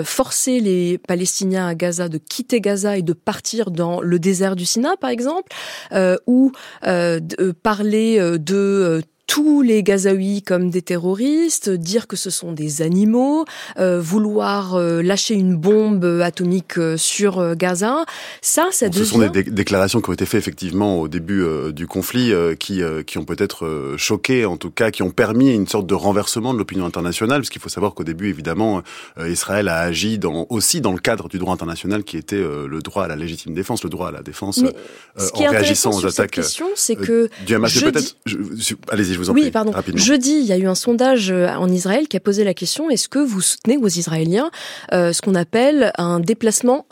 forcer 0.03 0.59
les 0.59 0.97
Palestiniens 0.97 1.67
à 1.67 1.75
Gaza 1.75 2.09
de 2.09 2.17
quitter 2.17 2.61
Gaza 2.61 2.97
et 2.97 3.01
de 3.01 3.13
partir 3.13 3.71
dans 3.71 4.01
le 4.01 4.19
désert 4.19 4.55
du 4.59 4.65
Sina, 4.65 4.97
par 4.97 5.09
exemple, 5.09 5.51
euh, 5.93 6.17
ou 6.27 6.51
euh, 6.85 7.19
euh, 7.39 7.53
parler 7.63 8.19
de 8.37 9.01
tous 9.29 9.61
les 9.61 9.83
Gazaouis 9.83 10.41
comme 10.41 10.71
des 10.71 10.81
terroristes, 10.81 11.69
dire 11.69 12.07
que 12.07 12.15
ce 12.15 12.31
sont 12.31 12.51
des 12.51 12.81
animaux, 12.81 13.45
euh, 13.77 14.01
vouloir 14.01 14.73
euh, 14.73 15.03
lâcher 15.03 15.35
une 15.35 15.55
bombe 15.55 16.03
atomique 16.23 16.79
euh, 16.79 16.97
sur 16.97 17.55
Gaza, 17.55 18.05
ça, 18.41 18.69
ça 18.71 18.89
devient... 18.89 19.05
Ce 19.05 19.11
sont 19.11 19.19
des 19.19 19.43
déclarations 19.43 20.01
qui 20.01 20.09
ont 20.09 20.13
été 20.13 20.25
faites 20.25 20.39
effectivement 20.39 20.99
au 20.99 21.07
début 21.07 21.45
du 21.73 21.85
conflit, 21.85 22.33
qui, 22.59 22.81
qui 23.05 23.17
ont 23.19 23.23
peut-être 23.23 23.93
choqué, 23.97 24.45
en 24.45 24.57
tout 24.57 24.71
cas, 24.71 24.89
qui 24.89 25.03
ont 25.03 25.11
permis 25.11 25.53
une 25.53 25.67
sorte 25.67 25.85
de 25.85 25.93
renversement 25.93 26.51
de 26.51 26.57
l'opinion 26.57 26.85
internationale, 26.85 27.41
parce 27.41 27.51
qu'il 27.51 27.61
faut 27.61 27.69
savoir 27.69 27.93
qu'au 27.93 28.03
début, 28.03 28.29
évidemment, 28.29 28.81
Israël 29.23 29.67
a 29.67 29.81
agi 29.81 30.17
dans, 30.17 30.47
aussi 30.49 30.81
dans 30.81 30.91
le 30.91 30.99
cadre 30.99 31.27
du 31.27 31.37
droit 31.37 31.53
international, 31.53 32.03
qui 32.03 32.17
était 32.17 32.41
le 32.41 32.79
droit 32.81 33.03
à 33.03 33.07
la 33.07 33.15
légitime 33.15 33.53
défense, 33.53 33.83
le 33.83 33.91
droit 33.91 34.07
à 34.07 34.11
la 34.11 34.23
défense, 34.23 34.63
en 35.17 35.49
réagissant 35.49 35.91
aux 35.91 36.05
attaques 36.05 36.39
c'est 36.75 36.95
que 36.95 37.29
du 37.45 37.53
Hamas. 37.53 37.79
Peut-être, 37.79 38.15
allez-y, 38.89 39.18
oui, 39.27 39.51
pardon. 39.51 39.73
Jeudi, 39.95 40.39
il 40.39 40.45
y 40.45 40.51
a 40.51 40.57
eu 40.57 40.67
un 40.67 40.75
sondage 40.75 41.31
euh, 41.31 41.47
en 41.47 41.69
Israël 41.69 42.07
qui 42.07 42.17
a 42.17 42.19
posé 42.19 42.43
la 42.43 42.53
question 42.53 42.89
est-ce 42.89 43.09
que 43.09 43.19
vous 43.19 43.41
soutenez 43.41 43.77
aux 43.77 43.87
Israéliens 43.87 44.49
euh, 44.93 45.13
ce 45.13 45.21
qu'on 45.21 45.35
appelle 45.35 45.91
un 45.97 46.19
déplacement 46.19 46.85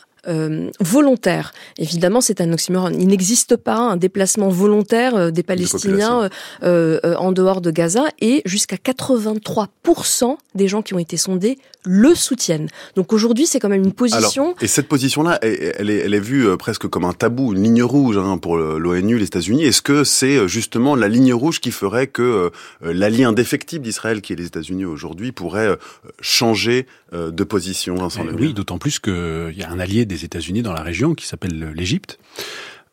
volontaire. 0.79 1.53
Évidemment, 1.77 2.21
c'est 2.21 2.41
un 2.41 2.51
oxymoron. 2.51 2.91
Il 2.91 3.07
n'existe 3.07 3.55
pas 3.55 3.77
un 3.77 3.97
déplacement 3.97 4.49
volontaire 4.49 5.31
des 5.31 5.43
Palestiniens 5.43 6.29
en 6.61 7.31
dehors 7.31 7.61
de 7.61 7.71
Gaza 7.71 8.05
et 8.19 8.41
jusqu'à 8.45 8.75
83% 8.75 10.37
des 10.55 10.67
gens 10.67 10.81
qui 10.81 10.93
ont 10.93 10.99
été 10.99 11.17
sondés 11.17 11.57
le 11.83 12.15
soutiennent. 12.15 12.67
Donc 12.95 13.13
aujourd'hui, 13.13 13.45
c'est 13.45 13.59
quand 13.59 13.69
même 13.69 13.83
une 13.83 13.93
position. 13.93 14.55
et 14.59 14.67
cette 14.67 14.89
position-là, 14.89 15.39
elle, 15.41 15.89
est, 15.89 15.97
elle 15.97 16.13
est 16.13 16.19
vue 16.19 16.57
presque 16.57 16.87
comme 16.87 17.05
un 17.05 17.13
tabou, 17.13 17.53
une 17.53 17.63
ligne 17.63 17.83
rouge 17.83 18.17
hein, 18.17 18.37
pour 18.37 18.57
l'ONU, 18.57 19.17
les 19.17 19.25
États-Unis. 19.25 19.63
Est-ce 19.63 19.81
que 19.81 20.03
c'est 20.03 20.47
justement 20.47 20.95
la 20.95 21.07
ligne 21.07 21.33
rouge 21.33 21.61
qui 21.61 21.71
ferait 21.71 22.07
que 22.07 22.51
l'allié 22.81 23.23
indéfectible 23.23 23.85
d'Israël, 23.85 24.21
qui 24.21 24.33
est 24.33 24.35
les 24.35 24.47
États-Unis 24.47 24.85
aujourd'hui, 24.85 25.31
pourrait 25.31 25.77
changer 26.19 26.87
de 27.13 27.43
position, 27.43 27.95
Vincent 27.95 28.25
Oui, 28.37 28.53
d'autant 28.53 28.77
plus 28.77 28.99
qu'il 28.99 29.53
y 29.55 29.63
a 29.63 29.69
un 29.69 29.79
allié 29.79 30.05
des 30.05 30.25
États-Unis 30.25 30.61
dans 30.61 30.73
la 30.73 30.81
région 30.81 31.15
qui 31.15 31.25
s'appelle 31.25 31.71
l'Égypte. 31.73 32.19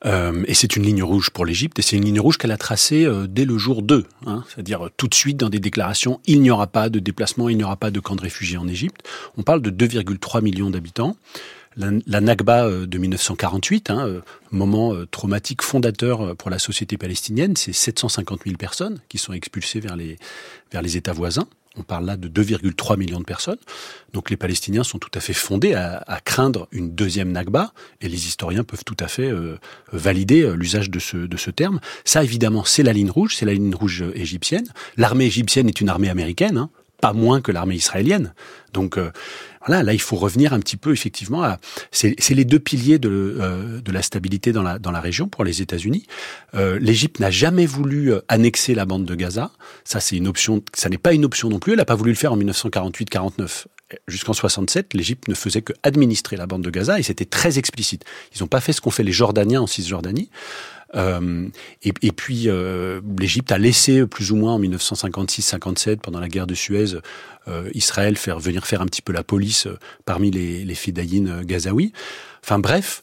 Euh, 0.07 0.44
et 0.46 0.55
c'est 0.55 0.77
une 0.77 0.83
ligne 0.83 1.03
rouge 1.03 1.31
pour 1.31 1.46
l'Égypte, 1.46 1.79
et 1.79 1.83
c'est 1.83 1.96
une 1.96 2.05
ligne 2.05 2.20
rouge 2.20 2.37
qu'elle 2.37 2.50
a 2.50 2.57
tracée 2.57 3.05
euh, 3.05 3.27
dès 3.27 3.44
le 3.44 3.57
jour 3.57 3.83
2, 3.83 4.05
hein, 4.27 4.44
c'est-à-dire 4.48 4.87
euh, 4.87 4.90
tout 4.96 5.09
de 5.09 5.14
suite 5.14 5.38
dans 5.38 5.48
des 5.48 5.61
déclarations, 5.61 6.20
il 6.27 6.42
n'y 6.42 6.50
aura 6.50 6.66
pas 6.66 6.90
de 6.90 6.98
déplacement, 6.98 7.48
il 7.48 7.57
n'y 7.57 7.64
aura 7.64 7.77
pas 7.77 7.90
de 7.90 8.00
camp 8.00 8.14
de 8.14 8.20
réfugiés 8.20 8.59
en 8.59 8.68
Égypte. 8.68 9.07
On 9.38 9.42
parle 9.42 9.62
de 9.62 9.70
2,3 9.70 10.42
millions 10.42 10.70
d'habitants. 10.70 11.16
La, 11.77 11.90
la, 12.07 12.20
Nakba 12.20 12.68
de 12.87 12.98
1948, 12.98 13.90
hein, 13.90 14.20
moment 14.53 14.94
traumatique 15.11 15.61
fondateur 15.61 16.37
pour 16.37 16.48
la 16.48 16.61
société 16.61 16.96
palestinienne, 16.96 17.57
c'est 17.57 17.72
750 17.72 18.42
000 18.44 18.57
personnes 18.57 19.00
qui 19.09 19.18
sont 19.18 19.33
expulsées 19.33 19.81
vers 19.81 19.96
les, 19.96 20.16
vers 20.70 20.83
les 20.83 20.96
États 20.96 21.12
voisins. 21.12 21.48
On 21.77 21.83
parle 21.83 22.05
là 22.05 22.17
de 22.17 22.29
2,3 22.29 22.97
millions 22.97 23.19
de 23.19 23.25
personnes. 23.25 23.59
Donc 24.13 24.31
les 24.31 24.37
Palestiniens 24.37 24.85
sont 24.85 24.99
tout 24.99 25.11
à 25.15 25.21
fait 25.21 25.33
fondés 25.33 25.75
à, 25.75 26.21
craindre 26.25 26.69
une 26.71 26.95
deuxième 26.95 27.33
Nakba, 27.33 27.73
et 28.01 28.09
les 28.09 28.27
historiens 28.27 28.65
peuvent 28.65 28.85
tout 28.85 28.97
à 29.01 29.09
fait 29.09 29.29
euh, 29.29 29.59
valider 29.93 30.43
euh, 30.43 30.55
l'usage 30.55 30.91
de 30.91 30.99
ce, 30.99 31.17
de 31.17 31.37
ce 31.37 31.51
terme. 31.51 31.81
Ça, 32.05 32.23
évidemment, 32.23 32.65
c'est 32.65 32.83
la 32.83 32.93
ligne 32.93 33.11
rouge, 33.11 33.37
c'est 33.37 33.47
la 33.47 33.55
ligne 33.55 33.75
rouge 33.75 34.03
euh, 34.03 34.13
égyptienne. 34.15 34.67
L'armée 34.97 35.27
égyptienne 35.27 35.69
est 35.69 35.81
une 35.81 35.89
armée 35.89 36.11
américaine, 36.11 36.57
hein, 36.57 36.71
pas 37.05 37.12
moins 37.12 37.40
que 37.40 37.53
l'armée 37.53 37.77
israélienne. 37.77 38.33
Donc 38.73 38.99
voilà, 39.67 39.83
là 39.83 39.93
il 39.93 40.01
faut 40.01 40.17
revenir 40.17 40.53
un 40.53 40.61
petit 40.61 40.77
peu 40.77 40.93
effectivement 40.93 41.43
à 41.43 41.59
c'est 41.90 42.17
les 42.31 42.45
deux 42.45 42.59
piliers 42.59 42.99
de, 42.99 43.09
euh, 43.40 43.81
de 43.81 43.93
la 43.93 44.03
stabilité 44.03 44.53
dans 44.53 44.62
la 44.62 44.79
dans 44.79 44.90
la 44.90 45.01
région 45.01 45.29
pour 45.29 45.45
les 45.45 45.62
États-Unis. 45.62 46.07
Euh, 46.55 46.79
L'Égypte 46.81 47.21
n'a 47.21 47.31
jamais 47.31 47.67
voulu 47.67 48.12
euh, 48.12 48.21
annexer 48.29 48.75
la 48.75 48.85
bande 48.85 49.05
de 49.05 49.14
Gaza. 49.14 49.51
Ça 49.85 50.01
c'est 50.01 50.17
une 50.17 50.29
option, 50.29 50.62
ça 50.75 50.88
n'est 50.88 50.99
pas 50.99 51.12
une 51.12 51.25
option 51.25 51.49
non 51.49 51.59
plus. 51.59 51.73
Elle 51.73 51.79
n'a 51.79 51.85
pas 51.85 51.95
voulu 51.95 52.11
le 52.11 52.17
faire 52.17 52.33
en 52.33 52.38
1948-49 52.38 53.67
jusqu'en 54.09 54.33
67, 54.33 54.95
l'Égypte 54.95 55.29
ne 55.29 55.35
faisait 55.35 55.62
que 55.62 55.73
administrer 55.83 56.37
la 56.37 56.47
bande 56.47 56.62
de 56.62 56.71
Gaza 56.71 56.99
et 56.99 57.03
c'était 57.03 57.27
très 57.27 57.59
explicite. 57.59 58.05
Ils 58.35 58.40
n'ont 58.40 58.49
pas 58.49 58.61
fait 58.61 58.73
ce 58.73 58.81
qu'ont 58.81 58.90
fait 58.90 59.03
les 59.03 59.12
Jordaniens 59.12 59.61
en 59.61 59.67
Cisjordanie. 59.67 60.31
Euh, 60.97 61.49
et, 61.83 62.13
puis 62.13 62.45
euh, 62.47 63.01
l'Égypte 63.19 63.51
a 63.53 63.59
laissé 63.59 64.07
plus 64.07 64.31
ou 64.31 64.37
moins 64.37 64.55
en 64.55 64.61
1956-57 64.61 65.97
pendant 65.97 66.21
la 66.21 66.29
guerre 66.29 66.47
de 66.47 66.55
Suez 66.55 66.97
euh, 67.49 67.69
Israël 67.75 68.17
faire 68.17 68.39
venir 68.39 68.67
faire 68.67 68.81
un 68.81 68.87
petit 68.87 69.03
peu 69.03 69.13
la 69.13 69.25
police 69.25 69.69
parmi 70.05 70.31
les, 70.31 70.65
les 70.65 70.77
gazaouis. 71.45 71.93
Enfin 72.43 72.59
bref, 72.59 73.03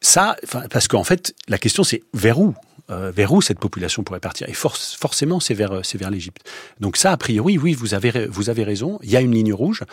ça, 0.00 0.36
parce 0.70 0.88
qu'en 0.88 1.04
fait 1.04 1.34
la 1.48 1.58
question 1.58 1.84
c'est 1.84 2.02
vers 2.12 2.38
où 2.38 2.54
euh, 2.90 3.10
vers 3.10 3.32
où 3.32 3.40
cette 3.40 3.58
population 3.58 4.02
pourrait 4.02 4.20
partir. 4.20 4.46
Et 4.48 4.52
forcément, 4.52 5.40
c'est 5.40 5.54
vers, 5.54 5.80
c'est 5.82 5.96
vers 5.96 6.10
l'Égypte. 6.10 6.46
Donc 6.80 6.98
ça, 6.98 7.12
a 7.12 7.16
priori, 7.16 7.56
oui, 7.56 7.72
vous 7.72 7.94
avez, 7.94 8.26
vous 8.26 8.50
avez 8.50 8.62
raison. 8.62 8.98
Il 9.02 9.10
y 9.10 9.16
a 9.16 9.22
une 9.22 9.32
ligne 9.32 9.54
rouge. 9.54 9.84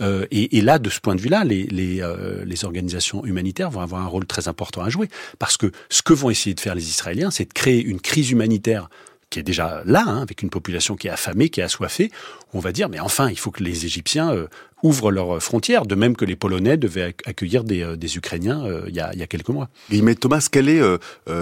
Euh, 0.00 0.26
et, 0.32 0.58
et, 0.58 0.60
là, 0.60 0.80
de 0.80 0.90
ce 0.90 0.98
point 0.98 1.14
de 1.14 1.20
vue-là, 1.20 1.44
les, 1.44 1.64
les, 1.64 2.02
euh, 2.02 2.44
les, 2.44 2.64
organisations 2.64 3.24
humanitaires 3.24 3.70
vont 3.70 3.82
avoir 3.82 4.02
un 4.02 4.06
rôle 4.06 4.26
très 4.26 4.48
important 4.48 4.82
à 4.82 4.88
jouer. 4.88 5.08
Parce 5.38 5.56
que 5.56 5.70
ce 5.90 6.02
que 6.02 6.12
vont 6.12 6.28
essayer 6.28 6.54
de 6.54 6.60
faire 6.60 6.74
les 6.74 6.88
Israéliens, 6.88 7.30
c'est 7.30 7.44
de 7.44 7.52
créer 7.52 7.84
une 7.84 8.00
crise 8.00 8.32
humanitaire 8.32 8.88
qui 9.30 9.38
est 9.38 9.44
déjà 9.44 9.82
là, 9.86 10.04
hein, 10.06 10.22
avec 10.22 10.42
une 10.42 10.50
population 10.50 10.96
qui 10.96 11.06
est 11.06 11.10
affamée, 11.10 11.48
qui 11.48 11.60
est 11.60 11.62
assoiffée, 11.62 12.10
on 12.52 12.58
va 12.58 12.72
dire, 12.72 12.88
mais 12.88 12.98
enfin, 12.98 13.30
il 13.30 13.38
faut 13.38 13.52
que 13.52 13.62
les 13.62 13.86
Égyptiens 13.86 14.34
euh, 14.34 14.48
ouvrent 14.82 15.12
leurs 15.12 15.40
frontières, 15.40 15.86
de 15.86 15.94
même 15.94 16.16
que 16.16 16.24
les 16.24 16.34
Polonais 16.34 16.76
devaient 16.76 17.14
accueillir 17.24 17.62
des, 17.62 17.82
euh, 17.82 17.96
des 17.96 18.16
Ukrainiens 18.16 18.64
euh, 18.64 18.82
il, 18.88 18.94
y 18.94 19.00
a, 19.00 19.12
il, 19.12 19.20
y 19.20 19.22
a, 19.22 19.28
quelques 19.28 19.48
mois. 19.48 19.68
Mais 19.90 20.16
Thomas, 20.16 20.48
quel 20.50 20.68
est 20.68 20.82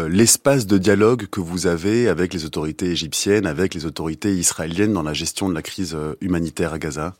l'espace 0.08 0.66
de 0.66 0.76
dialogue 0.76 1.26
que 1.28 1.40
vous 1.40 1.66
avez 1.66 2.08
avec 2.08 2.34
les 2.34 2.44
autorités 2.44 2.86
égyptiennes, 2.86 3.46
avec 3.46 3.74
les 3.74 3.86
autorités 3.86 4.34
israéliennes 4.34 4.92
dans 4.92 5.02
la 5.02 5.14
gestion 5.14 5.48
de 5.48 5.54
la 5.54 5.62
crise 5.62 5.96
humanitaire 6.20 6.74
à 6.74 6.78
Gaza? 6.78 7.14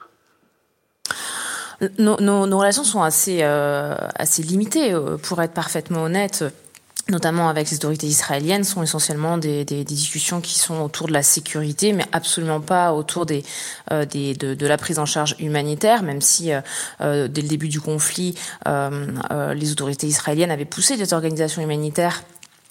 Nos, 1.99 2.21
nos, 2.21 2.47
nos, 2.47 2.59
relations 2.59 2.85
sont 2.85 3.03
assez, 3.03 3.43
assez 3.43 4.43
limitées, 4.43 4.95
pour 5.23 5.41
être 5.41 5.55
parfaitement 5.55 6.03
honnête 6.03 6.45
notamment 7.11 7.49
avec 7.49 7.71
les 7.71 7.77
autorités 7.77 8.07
israéliennes, 8.07 8.65
sont 8.65 8.83
essentiellement 8.83 9.39
des, 9.39 9.65
discussions 9.65 10.41
qui 10.41 10.59
sont 10.59 10.81
autour 10.81 11.09
de 11.09 11.13
la 11.13 11.23
sécurité, 11.23 11.93
mais 11.93 12.05
absolument 12.13 12.61
pas 12.61 12.93
autour 12.93 13.27
des, 13.27 13.45
euh, 13.93 14.05
de, 14.05 14.67
la 14.67 14.77
prise 14.77 14.99
en 14.99 15.07
charge 15.07 15.35
humanitaire, 15.39 16.03
même 16.03 16.21
si 16.21 16.53
euh, 16.53 16.61
euh 17.01 17.29
dès 17.29 17.43
le 17.43 17.49
début 17.49 17.69
du 17.69 17.81
conflit, 17.81 18.35
les 18.67 19.73
autorités 19.73 20.07
israéliennes 20.07 20.51
avaient 20.51 20.65
poussé 20.65 20.97
des 20.97 21.13
organisations 21.13 21.63
humanitaires 21.63 22.23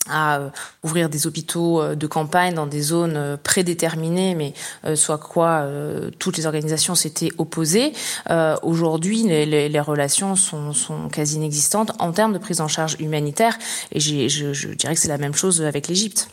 à 0.09 0.39
euh, 0.39 0.49
ouvrir 0.83 1.09
des 1.09 1.27
hôpitaux 1.27 1.81
euh, 1.81 1.95
de 1.95 2.07
campagne 2.07 2.53
dans 2.53 2.67
des 2.67 2.81
zones 2.81 3.15
euh, 3.15 3.37
prédéterminées, 3.37 4.35
mais 4.35 4.53
soit 4.95 5.17
quoi, 5.17 5.67
toutes 6.19 6.37
les 6.37 6.45
organisations 6.45 6.95
s'étaient 6.95 7.31
opposées. 7.37 7.93
Aujourd'hui, 8.61 9.23
les, 9.23 9.45
les, 9.45 9.69
les, 9.69 9.79
relations 9.79 10.35
sont, 10.35 10.73
sont, 10.73 11.09
quasi 11.09 11.35
inexistantes 11.35 11.91
en 11.99 12.11
termes 12.11 12.33
de 12.33 12.37
prise 12.37 12.61
en 12.61 12.67
charge 12.67 12.95
humanitaire, 12.99 13.57
et 13.91 13.99
je, 13.99 14.53
je 14.53 14.69
dirais 14.69 14.95
que 14.95 14.99
c'est 14.99 15.07
la 15.07 15.17
même 15.17 15.33
chose 15.33 15.61
avec 15.61 15.87
l'Égypte. 15.87 16.29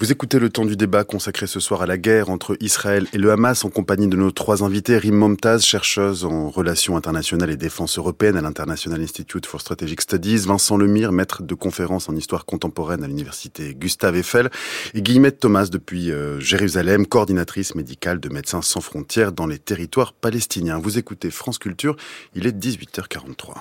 Vous 0.00 0.10
écoutez 0.10 0.40
le 0.40 0.50
temps 0.50 0.64
du 0.64 0.76
débat 0.76 1.04
consacré 1.04 1.46
ce 1.46 1.60
soir 1.60 1.80
à 1.80 1.86
la 1.86 1.96
guerre 1.96 2.28
entre 2.28 2.56
Israël 2.60 3.06
et 3.12 3.18
le 3.18 3.30
Hamas 3.30 3.64
en 3.64 3.70
compagnie 3.70 4.08
de 4.08 4.16
nos 4.16 4.32
trois 4.32 4.64
invités. 4.64 4.98
Rim 4.98 5.14
Momtaz, 5.14 5.60
chercheuse 5.60 6.24
en 6.24 6.50
relations 6.50 6.96
internationales 6.96 7.50
et 7.50 7.56
défense 7.56 7.96
européenne 7.96 8.36
à 8.36 8.42
l'International 8.42 9.00
Institute 9.00 9.46
for 9.46 9.60
Strategic 9.60 10.00
Studies. 10.00 10.38
Vincent 10.46 10.76
Lemire, 10.76 11.12
maître 11.12 11.42
de 11.42 11.54
conférences 11.54 12.08
en 12.08 12.16
histoire 12.16 12.44
contemporaine 12.44 13.04
à 13.04 13.06
l'université 13.06 13.74
Gustave 13.74 14.16
Eiffel. 14.16 14.50
Et 14.94 15.00
Guillemette 15.00 15.38
Thomas 15.38 15.68
depuis 15.70 16.10
euh, 16.10 16.40
Jérusalem, 16.40 17.06
coordinatrice 17.06 17.74
médicale 17.76 18.18
de 18.18 18.28
Médecins 18.28 18.62
sans 18.62 18.80
frontières 18.80 19.32
dans 19.32 19.46
les 19.46 19.58
territoires 19.58 20.12
palestiniens. 20.12 20.78
Vous 20.78 20.98
écoutez 20.98 21.30
France 21.30 21.58
Culture, 21.58 21.96
il 22.34 22.48
est 22.48 22.56
18h43. 22.56 23.54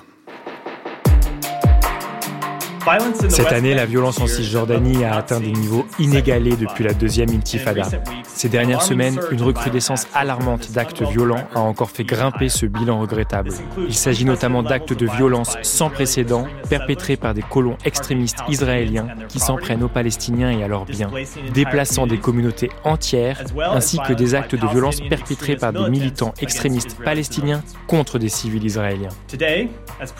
Cette 3.29 3.51
année, 3.53 3.73
la 3.73 3.85
violence 3.85 4.19
en 4.19 4.27
Cisjordanie 4.27 5.05
a 5.05 5.15
atteint 5.15 5.39
des 5.39 5.51
niveaux 5.51 5.85
inégalés 5.99 6.57
depuis 6.57 6.83
la 6.83 6.93
deuxième 6.93 7.29
intifada. 7.29 7.83
Ces 8.25 8.49
dernières 8.49 8.81
semaines, 8.81 9.19
une 9.31 9.41
recrudescence 9.41 10.07
alarmante 10.13 10.71
d'actes 10.71 11.01
violents 11.01 11.47
a 11.55 11.59
encore 11.59 11.91
fait 11.91 12.03
grimper 12.03 12.49
ce 12.49 12.65
bilan 12.65 12.99
regrettable. 12.99 13.51
Il 13.87 13.93
s'agit 13.93 14.25
notamment 14.25 14.63
d'actes 14.63 14.93
de 14.93 15.05
violence 15.05 15.55
sans 15.61 15.89
précédent 15.89 16.45
perpétrés 16.69 17.15
par 17.15 17.33
des 17.33 17.41
colons 17.41 17.77
extrémistes 17.85 18.39
israéliens 18.49 19.07
qui 19.29 19.39
s'en 19.39 19.55
prennent 19.55 19.83
aux 19.83 19.89
Palestiniens 19.89 20.51
et 20.51 20.63
à 20.63 20.67
leurs 20.67 20.85
biens, 20.85 21.11
déplaçant 21.53 22.05
des 22.05 22.17
communautés 22.17 22.69
entières, 22.83 23.43
ainsi 23.57 23.99
que 23.99 24.13
des 24.13 24.35
actes 24.35 24.55
de 24.55 24.67
violence 24.67 24.99
perpétrés 24.99 25.55
par 25.55 25.71
des 25.71 25.89
militants 25.89 26.33
extrémistes 26.41 26.97
palestiniens 27.03 27.63
contre 27.87 28.19
des 28.19 28.29
civils 28.29 28.65
israéliens. 28.65 29.09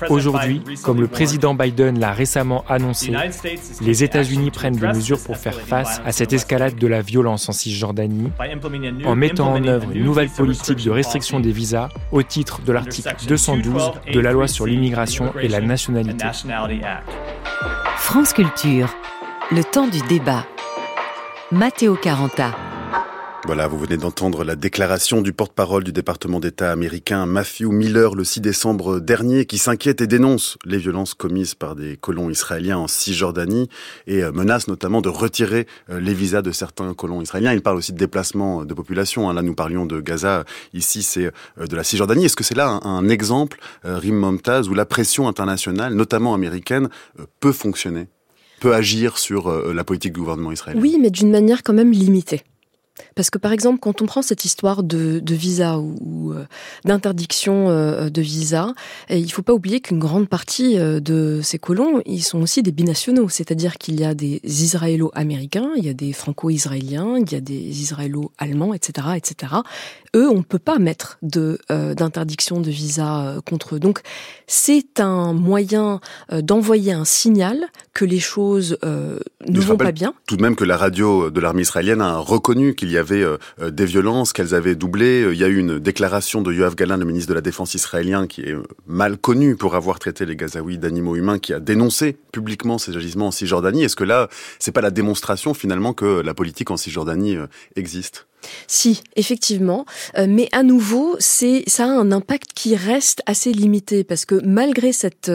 Aujourd'hui, 0.09 0.61
comme 0.83 1.01
le 1.01 1.07
président 1.07 1.53
Biden 1.53 1.99
l'a 1.99 2.13
récemment 2.13 2.52
annoncé, 2.67 3.13
les 3.81 4.03
États-Unis 4.03 4.51
prennent 4.51 4.75
des 4.75 4.87
mesures 4.87 5.19
pour 5.19 5.37
faire 5.37 5.59
face 5.59 6.01
à 6.05 6.11
cette 6.11 6.33
escalade 6.33 6.75
de 6.75 6.87
la 6.87 7.01
violence 7.01 7.49
en 7.49 7.51
Cisjordanie 7.51 8.31
en 9.05 9.15
mettant 9.15 9.53
en 9.53 9.63
œuvre 9.65 9.91
une 9.93 10.03
nouvelle 10.03 10.29
politique 10.29 10.83
de 10.83 10.91
restriction 10.91 11.39
des 11.39 11.51
visas 11.51 11.89
au 12.11 12.23
titre 12.23 12.61
de 12.61 12.71
l'article 12.71 13.15
212 13.27 13.91
de 14.13 14.19
la 14.19 14.31
loi 14.31 14.47
sur 14.47 14.65
l'immigration 14.65 15.33
et 15.39 15.47
la 15.47 15.61
nationalité. 15.61 16.25
France 17.97 18.33
Culture, 18.33 18.93
le 19.51 19.63
temps 19.63 19.87
du 19.87 20.01
débat. 20.07 20.45
Matteo 21.51 21.95
Caranta. 21.95 22.51
Voilà, 23.45 23.67
vous 23.67 23.77
venez 23.77 23.97
d'entendre 23.97 24.45
la 24.45 24.55
déclaration 24.55 25.21
du 25.21 25.33
porte-parole 25.33 25.83
du 25.83 25.91
département 25.91 26.39
d'État 26.39 26.71
américain 26.71 27.25
Matthew 27.25 27.65
Miller 27.65 28.15
le 28.15 28.23
6 28.23 28.39
décembre 28.39 29.01
dernier 29.01 29.45
qui 29.45 29.57
s'inquiète 29.57 29.99
et 29.99 30.07
dénonce 30.07 30.57
les 30.63 30.77
violences 30.77 31.13
commises 31.13 31.53
par 31.53 31.75
des 31.75 31.97
colons 31.97 32.29
israéliens 32.29 32.77
en 32.77 32.87
Cisjordanie 32.87 33.67
et 34.07 34.23
euh, 34.23 34.31
menace 34.31 34.69
notamment 34.69 35.01
de 35.01 35.09
retirer 35.09 35.67
euh, 35.89 35.99
les 35.99 36.13
visas 36.13 36.41
de 36.41 36.53
certains 36.53 36.93
colons 36.93 37.21
israéliens. 37.21 37.51
Il 37.51 37.61
parle 37.61 37.75
aussi 37.75 37.91
de 37.91 37.97
déplacement 37.97 38.63
de 38.63 38.73
population. 38.73 39.29
Hein. 39.29 39.33
Là, 39.33 39.41
nous 39.41 39.55
parlions 39.55 39.85
de 39.85 39.99
Gaza. 39.99 40.45
Ici, 40.73 41.03
c'est 41.03 41.25
euh, 41.25 41.67
de 41.67 41.75
la 41.75 41.83
Cisjordanie. 41.83 42.23
Est-ce 42.23 42.37
que 42.37 42.45
c'est 42.45 42.55
là 42.55 42.79
un, 42.83 43.09
exemple, 43.09 43.59
Rim 43.83 44.15
Momtaz, 44.15 44.69
où 44.69 44.73
la 44.73 44.85
pression 44.85 45.27
internationale, 45.27 45.93
notamment 45.93 46.33
américaine, 46.33 46.87
peut 47.41 47.51
fonctionner, 47.51 48.07
peut 48.61 48.73
agir 48.73 49.17
sur 49.17 49.51
la 49.51 49.83
politique 49.83 50.13
du 50.13 50.21
gouvernement 50.21 50.53
israélien? 50.53 50.81
Oui, 50.81 50.97
mais 51.01 51.09
d'une 51.09 51.29
manière 51.29 51.61
quand 51.63 51.73
même 51.73 51.91
limitée. 51.91 52.43
Parce 53.15 53.29
que 53.29 53.37
par 53.37 53.51
exemple, 53.51 53.79
quand 53.79 54.01
on 54.01 54.05
prend 54.05 54.21
cette 54.21 54.45
histoire 54.45 54.83
de, 54.83 55.21
visa 55.33 55.79
ou, 55.79 56.31
euh, 56.33 56.45
d'interdiction 56.85 57.69
euh, 57.69 58.09
de 58.09 58.21
visa, 58.21 58.73
il 59.09 59.33
il 59.33 59.35
faut 59.35 59.41
pas 59.41 59.53
oublier 59.53 59.81
qu'une 59.81 59.97
grande 59.97 60.29
partie 60.29 60.77
euh, 60.77 60.99
de 60.99 61.39
ces 61.41 61.57
colons, 61.57 62.03
ils 62.05 62.21
sont 62.21 62.39
aussi 62.39 62.61
des 62.61 62.71
binationaux, 62.71 63.29
c'est-à-dire 63.29 63.79
qu'il 63.79 63.99
y 63.99 64.03
a 64.05 64.13
des 64.13 64.41
Israélo-américains, 64.43 65.71
il 65.75 65.83
y 65.83 65.89
a 65.89 65.95
des 65.95 66.13
Franco-israéliens, 66.13 67.17
il 67.17 67.31
y 67.31 67.35
a 67.35 67.41
des 67.41 67.81
Israélo-allemands, 67.81 68.75
etc., 68.75 69.07
etc. 69.15 69.53
Eux, 70.15 70.29
on 70.29 70.37
ne 70.37 70.43
peut 70.43 70.59
pas 70.59 70.79
mettre 70.79 71.17
de 71.21 71.57
d'interdiction 71.69 72.59
de 72.59 72.69
visa 72.69 73.35
contre 73.49 73.75
eux. 73.75 73.79
Donc, 73.79 74.01
c'est 74.47 74.99
un 74.99 75.33
moyen 75.33 75.99
d'envoyer 76.31 76.93
un 76.93 77.05
signal 77.05 77.65
que 77.93 78.05
les 78.05 78.19
choses 78.19 78.77
ne 78.83 79.61
vont 79.61 79.77
pas 79.77 79.91
bien. 79.91 80.13
Tout 80.27 80.37
de 80.37 80.41
même 80.41 80.55
que 80.55 80.63
la 80.63 80.77
radio 80.77 81.29
de 81.29 81.39
l'armée 81.39 81.61
israélienne 81.61 82.01
a 82.01 82.17
reconnu 82.17 82.75
qu'il 82.75 82.91
y 82.91 82.97
avait 82.97 83.23
euh, 83.23 83.37
euh, 83.61 83.71
des 83.71 83.85
violences, 83.85 84.33
qu'elles 84.33 84.55
avaient 84.55 84.75
doublé. 84.75 85.27
Il 85.31 85.37
y 85.37 85.43
a 85.43 85.47
eu 85.47 85.57
une 85.57 85.79
déclaration 85.79 86.41
de 86.41 86.53
Yoav 86.53 86.75
Galan, 86.75 86.97
le 86.97 87.05
ministre 87.05 87.29
de 87.29 87.33
la 87.33 87.41
Défense 87.41 87.73
israélien, 87.73 88.27
qui 88.27 88.41
est 88.41 88.53
euh, 88.53 88.63
mal 88.85 89.17
connu 89.17 89.55
pour 89.55 89.75
avoir 89.75 89.99
traité 89.99 90.25
les 90.25 90.35
Gazaouis 90.35 90.77
d'animaux 90.77 91.15
humains, 91.15 91.39
qui 91.39 91.53
a 91.53 91.59
dénoncé 91.59 92.17
publiquement 92.31 92.77
ces 92.77 92.95
agissements 92.95 93.27
en 93.27 93.31
Cisjordanie. 93.31 93.83
Est-ce 93.83 93.95
que 93.95 94.03
là, 94.03 94.29
c'est 94.59 94.71
pas 94.71 94.81
la 94.81 94.91
démonstration 94.91 95.53
finalement 95.53 95.93
que 95.93 96.21
la 96.21 96.33
politique 96.33 96.71
en 96.71 96.77
Cisjordanie 96.77 97.37
existe? 97.75 98.27
Si, 98.67 99.01
effectivement, 99.15 99.85
mais 100.17 100.49
à 100.51 100.63
nouveau, 100.63 101.15
c'est 101.19 101.63
ça 101.67 101.85
a 101.85 101.87
un 101.87 102.11
impact 102.11 102.51
qui 102.53 102.75
reste 102.75 103.21
assez 103.25 103.51
limité 103.51 104.03
parce 104.03 104.25
que 104.25 104.35
malgré 104.43 104.91
cette 104.91 105.31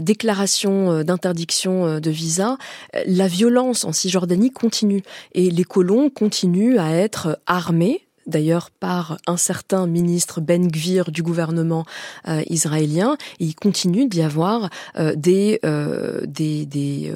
déclaration 0.00 1.02
d'interdiction 1.02 2.00
de 2.00 2.10
visa, 2.10 2.58
la 3.06 3.28
violence 3.28 3.84
en 3.84 3.92
Cisjordanie 3.92 4.50
continue 4.50 5.02
et 5.34 5.50
les 5.50 5.64
colons 5.64 6.10
continuent 6.10 6.78
à 6.78 6.92
être 6.92 7.38
armés 7.46 8.05
d'ailleurs 8.26 8.70
par 8.70 9.18
un 9.26 9.36
certain 9.36 9.86
ministre 9.86 10.40
Ben 10.40 10.68
Gvir 10.68 11.10
du 11.10 11.22
gouvernement 11.22 11.84
euh, 12.28 12.42
israélien. 12.48 13.16
il 13.38 13.54
continue 13.54 14.06
d'y 14.06 14.22
avoir 14.22 14.70
euh, 14.98 15.14
des, 15.14 15.60
euh, 15.64 16.20
des, 16.26 16.66
des 16.66 17.12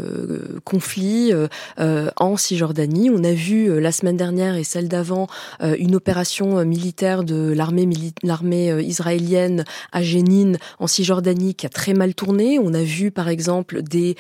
conflits 0.65 1.33
en 1.77 2.37
Cisjordanie. 2.37 3.11
On 3.11 3.25
a 3.25 3.33
vu 3.33 3.81
la 3.81 3.93
semaine 3.93 4.17
dernière 4.17 4.57
et 4.57 4.65
celle 4.65 4.89
d'avant 4.89 5.27
une 5.61 5.95
opération 5.95 6.65
militaire 6.65 7.25
de 7.25 7.53
l'armée 7.53 8.83
israélienne 8.83 9.65
à 9.93 10.03
Jénine 10.03 10.59
en 10.79 10.87
Cisjordanie 10.87 11.55
qui 11.55 11.67
a 11.67 11.69
très 11.69 11.95
mal 11.95 12.15
tourné. 12.15 12.59
On 12.59 12.75
a 12.75 12.83
vu 12.83 13.11
par 13.11 13.29
exemple 13.29 13.83
des 13.83 14.17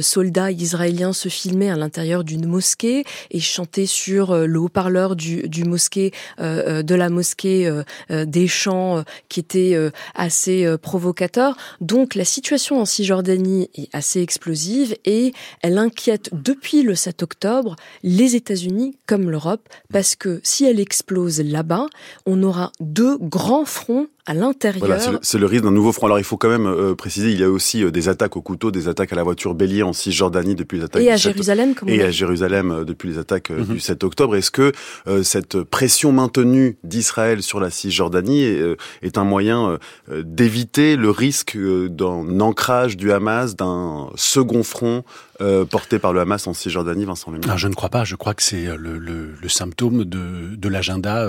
soldats 0.00 0.50
israéliens 0.50 1.12
se 1.12 1.28
filmer 1.28 1.70
à 1.70 1.76
l'intérieur 1.76 2.24
d'une 2.24 2.46
mosquée 2.46 3.04
et 3.30 3.40
chanter 3.40 3.86
sur 3.86 4.36
le 4.46 4.58
haut-parleur 4.58 5.16
du, 5.16 5.48
du 5.48 5.64
mosquée 5.64 6.12
de 6.38 6.94
la 6.94 7.10
mosquée 7.10 7.66
euh, 8.10 8.24
des 8.24 8.48
chants 8.48 9.04
qui 9.28 9.40
étaient 9.40 9.76
assez 10.14 10.66
provocateurs. 10.80 11.56
Donc 11.80 12.14
la 12.14 12.24
situation 12.24 12.80
en 12.80 12.84
Cisjordanie 12.84 13.70
est 13.74 13.88
assez 13.92 14.20
explosive 14.20 14.96
et 15.04 15.32
elle 15.62 15.78
inquiète 15.78 16.30
depuis 16.32 16.82
le 16.82 16.94
7 16.94 17.22
octobre 17.22 17.76
les 18.02 18.36
États-Unis 18.36 18.96
comme 19.06 19.30
l'Europe 19.30 19.68
parce 19.92 20.14
que 20.14 20.40
si 20.42 20.64
elle 20.64 20.80
explose 20.80 21.40
là-bas, 21.40 21.86
on 22.26 22.42
aura 22.42 22.72
deux 22.80 23.18
grands 23.18 23.64
fronts 23.64 24.08
à 24.26 24.32
l'intérieur. 24.32 24.86
Voilà, 24.86 25.18
c'est 25.20 25.38
le, 25.38 25.46
risque 25.46 25.64
d'un 25.64 25.70
nouveau 25.70 25.92
front. 25.92 26.06
Alors 26.06 26.18
il 26.18 26.24
faut 26.24 26.38
quand 26.38 26.48
même 26.48 26.66
euh, 26.66 26.94
préciser, 26.94 27.30
il 27.30 27.38
y 27.38 27.44
a 27.44 27.50
aussi 27.50 27.84
euh, 27.84 27.90
des 27.90 28.08
attaques 28.08 28.36
au 28.36 28.42
couteau, 28.42 28.70
des 28.70 28.88
attaques 28.88 29.12
à 29.12 29.16
la 29.16 29.22
voiture 29.22 29.54
bélier 29.54 29.82
en 29.82 29.92
Cisjordanie 29.92 30.54
depuis 30.54 30.78
les 30.78 30.84
attaques 30.84 31.02
et 31.02 31.10
à 31.10 31.16
Jérusalem, 31.16 31.74
et 31.86 32.02
à 32.02 32.10
Jérusalem 32.10 32.70
euh, 32.70 32.84
depuis 32.84 33.10
les 33.10 33.18
attaques 33.18 33.50
mhm. 33.50 33.64
du 33.64 33.80
7 33.80 34.02
octobre. 34.02 34.36
Est-ce 34.36 34.50
que 34.50 34.72
cette 35.22 35.62
pression 35.62 36.12
maintenue 36.12 36.78
d'Israël 36.84 37.42
sur 37.42 37.60
la 37.60 37.70
Cisjordanie 37.70 38.42
est, 38.44 38.76
est 39.02 39.18
un 39.18 39.24
moyen 39.24 39.78
d'éviter 40.10 40.96
le 40.96 41.10
risque 41.10 41.56
d'un 41.56 42.40
ancrage 42.40 42.96
du 42.96 43.12
Hamas, 43.12 43.56
d'un 43.56 44.08
second 44.16 44.62
front 44.62 45.04
porté 45.70 45.98
par 45.98 46.12
le 46.12 46.20
Hamas 46.20 46.46
en 46.46 46.54
Cisjordanie, 46.54 47.04
Vincent 47.04 47.30
Lemire 47.30 47.56
Je 47.56 47.68
ne 47.68 47.74
crois 47.74 47.88
pas. 47.88 48.04
Je 48.04 48.16
crois 48.16 48.34
que 48.34 48.42
c'est 48.42 48.66
le, 48.76 48.98
le, 48.98 49.48
symptôme 49.48 50.04
de, 50.04 50.68
l'agenda 50.68 51.28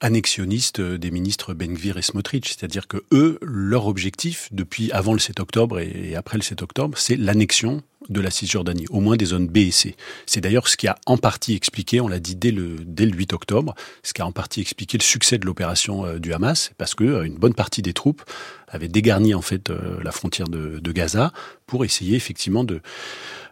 annexionniste 0.00 0.80
des 0.80 1.10
ministres 1.10 1.54
Ben-Gvir 1.54 1.96
et 1.96 2.02
Smotrich. 2.02 2.48
C'est-à-dire 2.48 2.88
que 2.88 2.98
eux, 3.12 3.38
leur 3.42 3.86
objectif, 3.86 4.48
depuis 4.52 4.90
avant 4.92 5.12
le 5.12 5.18
7 5.18 5.40
octobre 5.40 5.78
et 5.80 6.14
après 6.16 6.36
le 6.36 6.42
7 6.42 6.62
octobre, 6.62 6.98
c'est 6.98 7.16
l'annexion 7.16 7.82
de 8.08 8.20
la 8.20 8.30
Cisjordanie, 8.30 8.86
au 8.90 9.00
moins 9.00 9.16
des 9.16 9.26
zones 9.26 9.48
B 9.48 9.58
et 9.58 9.70
C. 9.70 9.96
C'est 10.26 10.40
d'ailleurs 10.40 10.68
ce 10.68 10.76
qui 10.76 10.88
a 10.88 10.96
en 11.06 11.16
partie 11.16 11.54
expliqué, 11.54 12.00
on 12.00 12.08
l'a 12.08 12.20
dit 12.20 12.36
dès 12.36 12.50
le, 12.50 12.76
dès 12.84 13.06
le 13.06 13.16
8 13.16 13.32
octobre, 13.32 13.74
ce 14.02 14.12
qui 14.12 14.22
a 14.22 14.26
en 14.26 14.32
partie 14.32 14.60
expliqué 14.60 14.98
le 14.98 15.02
succès 15.02 15.38
de 15.38 15.46
l'opération 15.46 16.04
euh, 16.06 16.18
du 16.18 16.32
Hamas, 16.32 16.72
parce 16.78 16.94
que 16.94 17.04
euh, 17.04 17.22
une 17.24 17.36
bonne 17.36 17.54
partie 17.54 17.82
des 17.82 17.92
troupes 17.92 18.22
avaient 18.68 18.88
dégarni 18.88 19.34
en 19.34 19.42
fait 19.42 19.70
euh, 19.70 20.00
la 20.02 20.12
frontière 20.12 20.48
de, 20.48 20.78
de 20.78 20.92
Gaza 20.92 21.32
pour 21.66 21.84
essayer 21.84 22.16
effectivement 22.16 22.64
de 22.64 22.80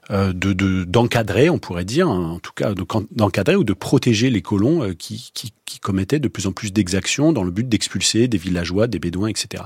de 0.08 0.84
d'encadrer, 0.84 1.50
on 1.50 1.58
pourrait 1.58 1.84
dire, 1.84 2.08
hein, 2.08 2.30
en 2.32 2.38
tout 2.40 2.52
cas 2.54 2.74
d'encadrer 3.10 3.54
ou 3.54 3.64
de 3.64 3.72
protéger 3.72 4.30
les 4.30 4.42
colons 4.42 4.82
euh, 4.82 4.94
qui, 4.94 5.30
qui, 5.34 5.52
qui 5.64 5.78
commettaient 5.78 6.18
de 6.18 6.28
plus 6.28 6.46
en 6.46 6.52
plus 6.52 6.72
d'exactions 6.72 7.32
dans 7.32 7.44
le 7.44 7.50
but 7.50 7.68
d'expulser 7.68 8.26
des 8.26 8.38
villageois, 8.38 8.88
des 8.88 8.98
bédouins, 8.98 9.28
etc. 9.28 9.64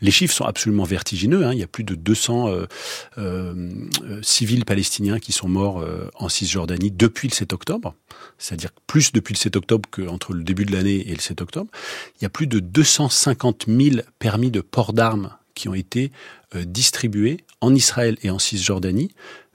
Les 0.00 0.10
chiffres 0.10 0.34
sont 0.34 0.44
absolument 0.44 0.84
vertigineux. 0.84 1.44
Hein. 1.44 1.52
Il 1.52 1.58
y 1.58 1.62
a 1.62 1.66
plus 1.66 1.82
de 1.82 1.94
200 1.94 2.48
euh, 2.48 2.66
euh, 3.18 3.70
civils 4.22 4.64
palestiniens 4.64 5.18
qui 5.18 5.32
sont 5.32 5.48
morts 5.48 5.84
en 6.14 6.28
Cisjordanie 6.28 6.90
depuis 6.90 7.28
le 7.28 7.34
7 7.34 7.52
octobre, 7.52 7.94
c'est-à-dire 8.38 8.70
plus 8.86 9.12
depuis 9.12 9.34
le 9.34 9.38
7 9.38 9.56
octobre 9.56 9.88
qu'entre 9.90 10.32
le 10.32 10.44
début 10.44 10.64
de 10.64 10.72
l'année 10.72 11.08
et 11.08 11.14
le 11.14 11.20
7 11.20 11.40
octobre. 11.40 11.70
Il 12.20 12.22
y 12.22 12.26
a 12.26 12.30
plus 12.30 12.46
de 12.46 12.60
250 12.60 13.64
000 13.66 14.02
permis 14.18 14.50
de 14.50 14.60
port 14.60 14.92
d'armes 14.92 15.34
qui 15.54 15.68
ont 15.68 15.74
été 15.74 16.12
distribués 16.54 17.38
en 17.60 17.74
Israël 17.74 18.16
et 18.22 18.30
en 18.30 18.38
Cisjordanie 18.38 19.10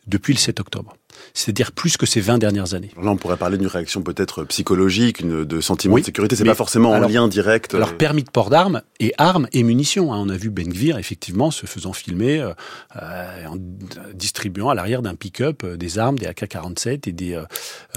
depuis 0.08 0.34
le 0.34 0.40
7 0.40 0.60
octobre. 0.60 0.96
C'est-à-dire 1.34 1.72
plus 1.72 1.98
que 1.98 2.06
ces 2.06 2.22
20 2.22 2.38
dernières 2.38 2.74
années. 2.74 2.92
Là, 3.02 3.12
on 3.12 3.18
pourrait 3.18 3.38
parler 3.38 3.58
d'une 3.58 3.68
réaction 3.68 4.02
peut-être 4.02 4.44
psychologique, 4.46 5.20
une, 5.22 5.44
de 5.44 5.62
sentiment 5.62 5.98
de 5.98 6.04
sécurité. 6.04 6.36
C'est 6.36 6.44
pas 6.44 6.56
forcément 6.56 6.92
en 6.92 7.00
lien 7.00 7.28
direct. 7.28 7.74
Alors, 7.74 7.90
euh, 7.90 7.94
permis 7.94 8.24
de 8.24 8.30
port 8.30 8.50
d'armes 8.50 8.82
et 9.00 9.14
armes 9.18 9.48
et 9.54 9.64
munitions. 9.64 10.14
Hein. 10.14 10.18
On 10.20 10.30
a 10.30 10.38
vu 10.38 10.50
Ben 10.50 10.68
Gvir, 10.72 10.98
effectivement, 10.98 11.52
se 11.52 11.66
faisant 11.66 11.94
filmer, 11.94 12.40
euh, 12.40 12.54
euh 13.02 13.46
en 13.48 13.58
distribuant 14.14 14.70
à 14.70 14.76
l'arrière 14.76 15.02
d'un 15.02 15.16
pick-up 15.16 15.64
euh, 15.64 15.78
des 15.78 16.00
armes, 16.00 16.18
des 16.18 16.26
AK-47 16.26 17.10
et 17.10 17.12
des, 17.12 17.34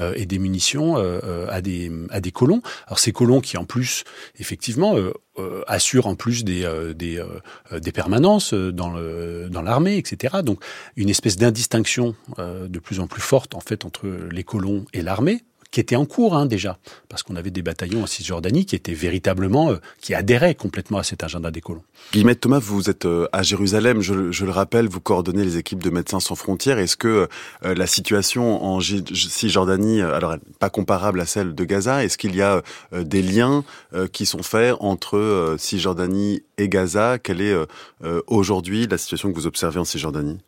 euh, 0.01 0.13
et 0.15 0.27
des 0.27 0.39
munitions 0.39 0.97
à, 0.97 1.61
des, 1.61 1.91
à 2.11 2.21
des 2.21 2.31
colons. 2.33 2.63
Alors, 2.87 2.99
ces 2.99 3.13
colons 3.13 3.41
qui, 3.41 3.57
en 3.57 3.65
plus, 3.65 4.05
effectivement, 4.39 4.97
euh, 5.39 5.63
assure 5.67 6.07
en 6.07 6.15
plus 6.15 6.45
des, 6.45 6.65
euh, 6.65 6.95
des, 6.95 7.19
euh, 7.19 7.81
des 7.81 7.93
permanences 7.93 8.55
dans, 8.55 8.91
le, 8.91 9.49
dans 9.51 9.63
l'armée, 9.63 9.97
etc. 9.97 10.39
Donc 10.43 10.63
une 10.97 11.09
espèce 11.09 11.37
d'indistinction 11.37 12.15
de 12.39 12.79
plus 12.79 13.01
en 13.01 13.07
plus 13.07 13.21
forte 13.21 13.55
en 13.55 13.61
fait 13.61 13.85
entre 13.85 14.09
les 14.31 14.45
colons 14.45 14.85
et 14.93 15.03
l'armée 15.03 15.43
qui 15.71 15.81
était 15.81 15.97
en 15.97 16.07
cours 16.07 16.35
hein, 16.35 16.47
déjà, 16.47 16.79
parce 17.09 17.23
qu'on 17.23 17.37
avait 17.37 17.51
des 17.51 17.63
bataillons 17.63 18.03
en 18.03 18.07
Cisjordanie 18.07 18.65
qui 18.65 18.75
étaient 18.75 18.95
véritablement, 18.95 19.73
euh, 19.73 19.77
qui 20.01 20.15
adhéraient 20.15 20.55
complètement 20.55 20.99
à 20.99 21.03
cet 21.03 21.23
agenda 21.23 21.51
des 21.51 21.61
colons. 21.61 21.83
Guillemette 22.13 22.41
Thomas, 22.41 22.59
vous 22.59 22.89
êtes 22.89 23.05
euh, 23.05 23.29
à 23.33 23.43
Jérusalem, 23.43 24.01
je, 24.01 24.33
je, 24.33 24.45
le 24.47 24.51
rappelle, 24.51 24.89
vous 24.89 25.01
coordonnez 25.01 25.45
les 25.45 25.59
équipes 25.59 25.83
de 25.83 25.91
Médecins 25.91 26.21
sans 26.21 26.37
frontières. 26.37 26.79
Est-ce 26.79 26.97
que 26.97 27.29
euh, 27.65 27.75
la 27.75 27.87
situation 27.87 28.65
en 28.65 28.81
Cisjordanie, 28.81 30.01
alors 30.01 30.37
pas 30.59 30.71
comparable 30.71 31.21
à 31.21 31.27
celle 31.27 31.55
de 31.55 31.65
Gaza, 31.65 32.03
est-ce 32.03 32.17
qu'il 32.17 32.35
y 32.35 32.43
a 32.43 32.63
des 32.93 33.23
liens 33.23 33.65
qui 34.13 34.27
sont 34.27 34.43
faits 34.43 34.75
entre 34.81 35.57
Cisjordanie 35.59 36.43
et 36.57 36.69
Gaza? 36.69 37.19
Quelle 37.19 37.41
est 37.41 37.55
aujourd'hui 38.27 38.87
la 38.87 38.99
situation 38.99 39.31
que 39.31 39.37
vous 39.37 39.47
observez 39.47 39.79
en 39.79 39.85
Cisjordanie? 39.85 40.39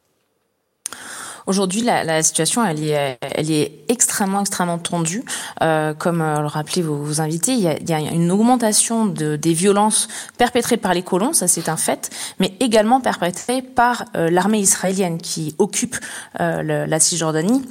Aujourd'hui, 1.50 1.80
la, 1.82 2.04
la, 2.04 2.22
situation, 2.22 2.64
elle 2.64 2.84
est, 2.84 3.18
elle 3.22 3.50
est 3.50 3.72
extrêmement, 3.88 4.42
extrêmement 4.42 4.78
tendue. 4.78 5.24
Euh, 5.62 5.94
comme 5.94 6.22
euh, 6.22 6.38
le 6.42 6.46
rappelaient 6.46 6.80
vos, 6.80 6.94
vos, 6.94 7.20
invités, 7.20 7.54
il 7.54 7.58
y, 7.58 7.66
a, 7.66 7.76
il 7.76 7.90
y, 7.90 7.92
a, 7.92 7.98
une 7.98 8.30
augmentation 8.30 9.04
de, 9.04 9.34
des 9.34 9.52
violences 9.52 10.06
perpétrées 10.38 10.76
par 10.76 10.94
les 10.94 11.02
colons, 11.02 11.32
ça 11.32 11.48
c'est 11.48 11.68
un 11.68 11.76
fait, 11.76 12.08
mais 12.38 12.54
également 12.60 13.00
perpétrées 13.00 13.62
par 13.62 14.04
euh, 14.14 14.30
l'armée 14.30 14.60
israélienne 14.60 15.18
qui 15.18 15.56
occupe 15.58 15.96
euh, 16.38 16.62
le, 16.62 16.84
la 16.84 17.00
Cisjordanie. 17.00 17.66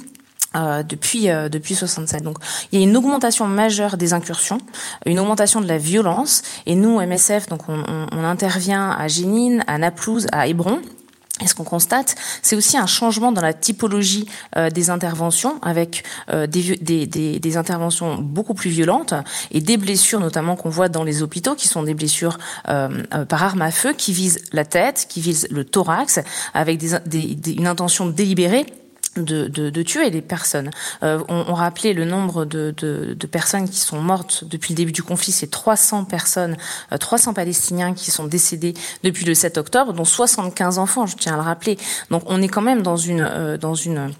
Euh, 0.56 0.82
depuis 0.82 1.30
euh, 1.30 1.48
depuis 1.48 1.76
67. 1.76 2.24
Donc 2.24 2.38
il 2.72 2.80
y 2.80 2.82
a 2.82 2.84
une 2.84 2.96
augmentation 2.96 3.46
majeure 3.46 3.96
des 3.96 4.14
incursions, 4.14 4.58
une 5.06 5.20
augmentation 5.20 5.60
de 5.60 5.68
la 5.68 5.78
violence. 5.78 6.42
Et 6.66 6.74
nous, 6.74 7.00
MSF, 7.00 7.46
donc 7.46 7.68
on, 7.68 7.84
on, 7.86 8.06
on 8.10 8.24
intervient 8.24 8.90
à 8.90 9.06
Jénine, 9.06 9.62
à 9.68 9.78
Naplouse, 9.78 10.26
à 10.32 10.48
Hébron. 10.48 10.80
Et 11.42 11.46
ce 11.46 11.54
qu'on 11.54 11.64
constate, 11.64 12.14
c'est 12.42 12.56
aussi 12.56 12.76
un 12.76 12.86
changement 12.86 13.32
dans 13.32 13.40
la 13.40 13.52
typologie 13.52 14.26
euh, 14.56 14.70
des 14.70 14.90
interventions, 14.90 15.58
avec 15.62 16.04
euh, 16.30 16.46
des, 16.46 17.56
interventions 17.56 18.16
beaucoup 18.16 18.54
plus 18.54 18.70
violentes 18.70 19.14
et 19.50 19.60
des 19.60 19.76
blessures 19.76 20.20
notamment 20.20 20.56
qu'on 20.56 20.68
voit 20.68 20.88
dans 20.88 21.02
les 21.02 21.22
hôpitaux, 21.22 21.54
qui 21.54 21.68
sont 21.68 21.82
des 21.82 21.94
blessures 21.94 22.38
euh, 22.68 22.88
par 23.28 23.42
arme 23.42 23.62
à 23.62 23.70
feu, 23.70 23.92
qui 23.92 24.12
visent 24.12 24.40
la 24.52 24.64
tête, 24.64 25.06
qui 25.08 25.20
visent 25.20 25.48
le 25.50 25.64
thorax, 25.64 26.20
avec 26.54 26.82
une 27.46 27.66
intention 27.66 28.06
délibérée 28.06 28.66
de, 29.16 29.48
de, 29.48 29.70
de, 29.70 29.82
tuer 29.82 30.10
les 30.10 30.22
personnes. 30.22 30.70
Euh, 31.02 31.22
on, 31.28 31.44
on, 31.48 31.54
rappelait 31.54 31.92
le 31.92 32.04
nombre 32.04 32.44
de, 32.44 32.72
de, 32.76 33.26
personnes 33.26 33.68
qui 33.68 33.78
sont 33.78 34.00
mortes 34.00 34.44
depuis 34.44 34.72
le 34.72 34.76
début 34.76 34.92
du 34.92 35.02
conflit, 35.02 35.32
c'est 35.32 35.50
300 35.50 36.04
personnes, 36.04 36.56
300 36.98 37.34
Palestiniens 37.34 37.92
qui 37.94 38.10
sont 38.10 38.24
décédés 38.24 38.74
depuis 39.02 39.24
le 39.24 39.34
7 39.34 39.58
octobre, 39.58 39.92
dont 39.92 40.04
75 40.04 40.78
enfants, 40.78 41.06
je 41.06 41.16
tiens 41.16 41.34
à 41.34 41.36
le 41.36 41.42
rappeler. 41.42 41.76
Donc 42.10 42.22
on 42.26 42.40
est 42.40 42.48
quand 42.48 42.62
même 42.62 42.82
dans 42.82 42.96
une, 42.96 43.56
dans 43.60 43.74
une 43.74 44.12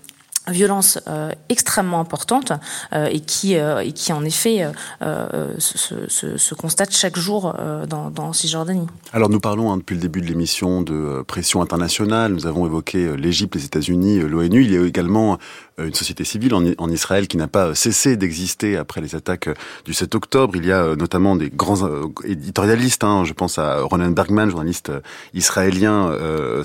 violence 0.49 0.99
euh, 1.07 1.33
extrêmement 1.49 2.01
importante 2.01 2.53
euh, 2.93 3.09
et 3.11 3.21
qui 3.21 3.57
euh, 3.57 3.81
et 3.81 3.93
qui 3.93 4.13
en 4.13 4.25
effet 4.25 4.67
se, 5.01 6.55
constate 6.55 6.93
chaque 6.93 7.17
jour 7.17 7.55
dans, 7.89 8.11
dans 8.11 8.33
Cisjordanie. 8.33 8.87
Alors 9.13 9.29
nous 9.29 9.41
parlons 9.41 9.73
hein, 9.73 9.77
depuis 9.77 9.95
le 9.95 10.01
début 10.01 10.21
de 10.21 10.27
l'émission 10.27 10.83
de 10.83 11.23
pression 11.27 11.63
internationale. 11.63 12.33
Nous 12.33 12.47
avons 12.47 12.67
évoqué 12.67 13.17
l'Égypte, 13.17 13.55
les 13.55 13.65
États-Unis, 13.65 14.21
l'ONU. 14.21 14.65
Il 14.65 14.73
y 14.73 14.77
a 14.77 14.85
également 14.85 15.39
une 15.85 15.95
société 15.95 16.25
civile 16.25 16.55
en, 16.55 16.91
Israël 16.91 17.29
qui 17.29 17.37
n'a 17.37 17.49
pas 17.49 17.75
cessé 17.75 18.17
d'exister 18.17 18.77
après 18.77 19.01
les 19.01 19.15
attaques 19.15 19.49
du 19.85 19.95
7 19.95 20.15
octobre. 20.15 20.57
Il 20.57 20.67
y 20.67 20.73
a 20.73 20.97
notamment 20.97 21.37
des 21.37 21.51
grands 21.51 21.89
éditorialistes. 22.25 23.05
Hein, 23.05 23.25
je 23.25 23.33
pense 23.33 23.59
à 23.59 23.81
Ronan 23.83 24.11
Bergman, 24.11 24.51
journaliste 24.51 24.93
israélien 25.35 26.13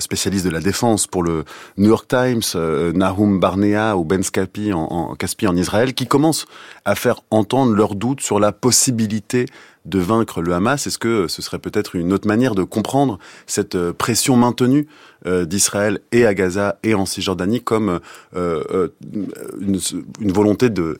spécialiste 0.00 0.44
de 0.44 0.50
la 0.50 0.60
défense 0.60 1.06
pour 1.06 1.22
le 1.22 1.44
New 1.76 1.88
York 1.88 2.08
Times, 2.08 2.42
Nahum 2.94 3.40
Barnea 3.40 3.96
ou 3.96 4.04
Ben 4.04 4.22
Scapi 4.22 4.72
en, 4.72 4.80
en, 4.80 5.14
Caspi 5.14 5.46
en 5.46 5.56
Israël, 5.56 5.94
qui 5.94 6.06
commencent 6.06 6.46
à 6.84 6.94
faire 6.94 7.22
entendre 7.30 7.74
leurs 7.74 7.94
doutes 7.94 8.20
sur 8.20 8.40
la 8.40 8.52
possibilité 8.52 9.46
de 9.86 9.98
vaincre 9.98 10.42
le 10.42 10.52
Hamas. 10.52 10.86
Est-ce 10.86 10.98
que 10.98 11.28
ce 11.28 11.42
serait 11.42 11.58
peut-être 11.58 11.96
une 11.96 12.12
autre 12.12 12.28
manière 12.28 12.54
de 12.54 12.62
comprendre 12.62 13.18
cette 13.46 13.74
euh, 13.74 13.92
pression 13.92 14.36
maintenue 14.36 14.86
euh, 15.26 15.44
d'Israël 15.44 16.00
et 16.12 16.26
à 16.26 16.34
Gaza 16.34 16.78
et 16.82 16.94
en 16.94 17.06
Cisjordanie 17.06 17.62
comme 17.62 18.00
euh, 18.34 18.88
une, 19.60 19.80
volonté 20.32 20.70
de 20.70 20.98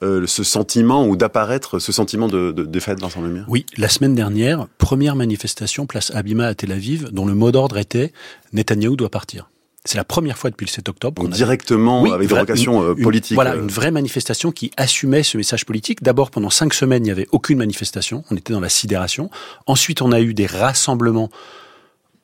ce 0.00 0.44
sentiment 0.44 1.06
ou 1.06 1.16
d'apparaître 1.16 1.78
ce 1.78 1.92
sentiment 1.92 2.28
de, 2.28 2.52
de 2.52 2.64
défaite 2.64 2.98
dans 2.98 3.10
son 3.10 3.22
lumière 3.22 3.46
Oui, 3.48 3.64
la 3.76 3.88
semaine 3.88 4.14
dernière, 4.14 4.66
première 4.78 5.16
manifestation 5.16 5.86
place 5.86 6.10
Abima 6.14 6.46
à 6.46 6.54
Tel 6.54 6.72
Aviv, 6.72 7.10
dont 7.12 7.26
le 7.26 7.34
mot 7.34 7.50
d'ordre 7.50 7.78
était 7.78 8.12
Netanyahou 8.52 8.96
doit 8.96 9.10
partir. 9.10 9.48
C'est 9.86 9.98
la 9.98 10.04
première 10.04 10.36
fois 10.36 10.50
depuis 10.50 10.66
le 10.66 10.70
7 10.70 10.88
octobre. 10.88 11.22
Donc 11.22 11.32
directement 11.32 12.04
avec 12.12 12.28
des 12.28 12.34
vocations 12.34 12.82
euh, 12.82 12.94
politiques. 12.94 13.34
Voilà, 13.34 13.52
euh. 13.52 13.62
une 13.62 13.68
vraie 13.68 13.90
manifestation 13.90 14.52
qui 14.52 14.70
assumait 14.76 15.22
ce 15.22 15.36
message 15.36 15.64
politique. 15.64 16.02
D'abord, 16.02 16.30
pendant 16.30 16.50
cinq 16.50 16.74
semaines, 16.74 17.04
il 17.04 17.06
n'y 17.06 17.12
avait 17.12 17.28
aucune 17.32 17.58
manifestation. 17.58 18.24
On 18.30 18.36
était 18.36 18.52
dans 18.52 18.60
la 18.60 18.68
sidération. 18.68 19.30
Ensuite, 19.66 20.02
on 20.02 20.12
a 20.12 20.20
eu 20.20 20.34
des 20.34 20.46
rassemblements 20.46 21.30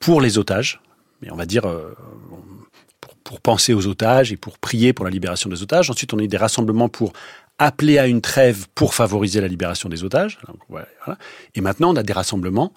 pour 0.00 0.20
les 0.20 0.38
otages. 0.38 0.80
Mais 1.22 1.30
on 1.30 1.36
va 1.36 1.46
dire 1.46 1.66
euh, 1.66 1.94
pour, 3.00 3.14
pour, 3.16 3.40
penser 3.40 3.74
aux 3.74 3.86
otages 3.86 4.32
et 4.32 4.36
pour 4.36 4.58
prier 4.58 4.92
pour 4.92 5.04
la 5.04 5.10
libération 5.10 5.48
des 5.48 5.62
otages. 5.62 5.88
Ensuite, 5.88 6.12
on 6.12 6.18
a 6.18 6.22
eu 6.22 6.28
des 6.28 6.36
rassemblements 6.36 6.88
pour 6.88 7.12
appeler 7.58 7.98
à 7.98 8.08
une 8.08 8.20
trêve 8.20 8.66
pour 8.74 8.94
favoriser 8.94 9.40
la 9.40 9.46
libération 9.46 9.88
des 9.88 10.02
otages. 10.02 10.40
Voilà. 10.68 10.88
Et 11.54 11.60
maintenant, 11.60 11.92
on 11.92 11.96
a 11.96 12.02
des 12.02 12.12
rassemblements 12.12 12.72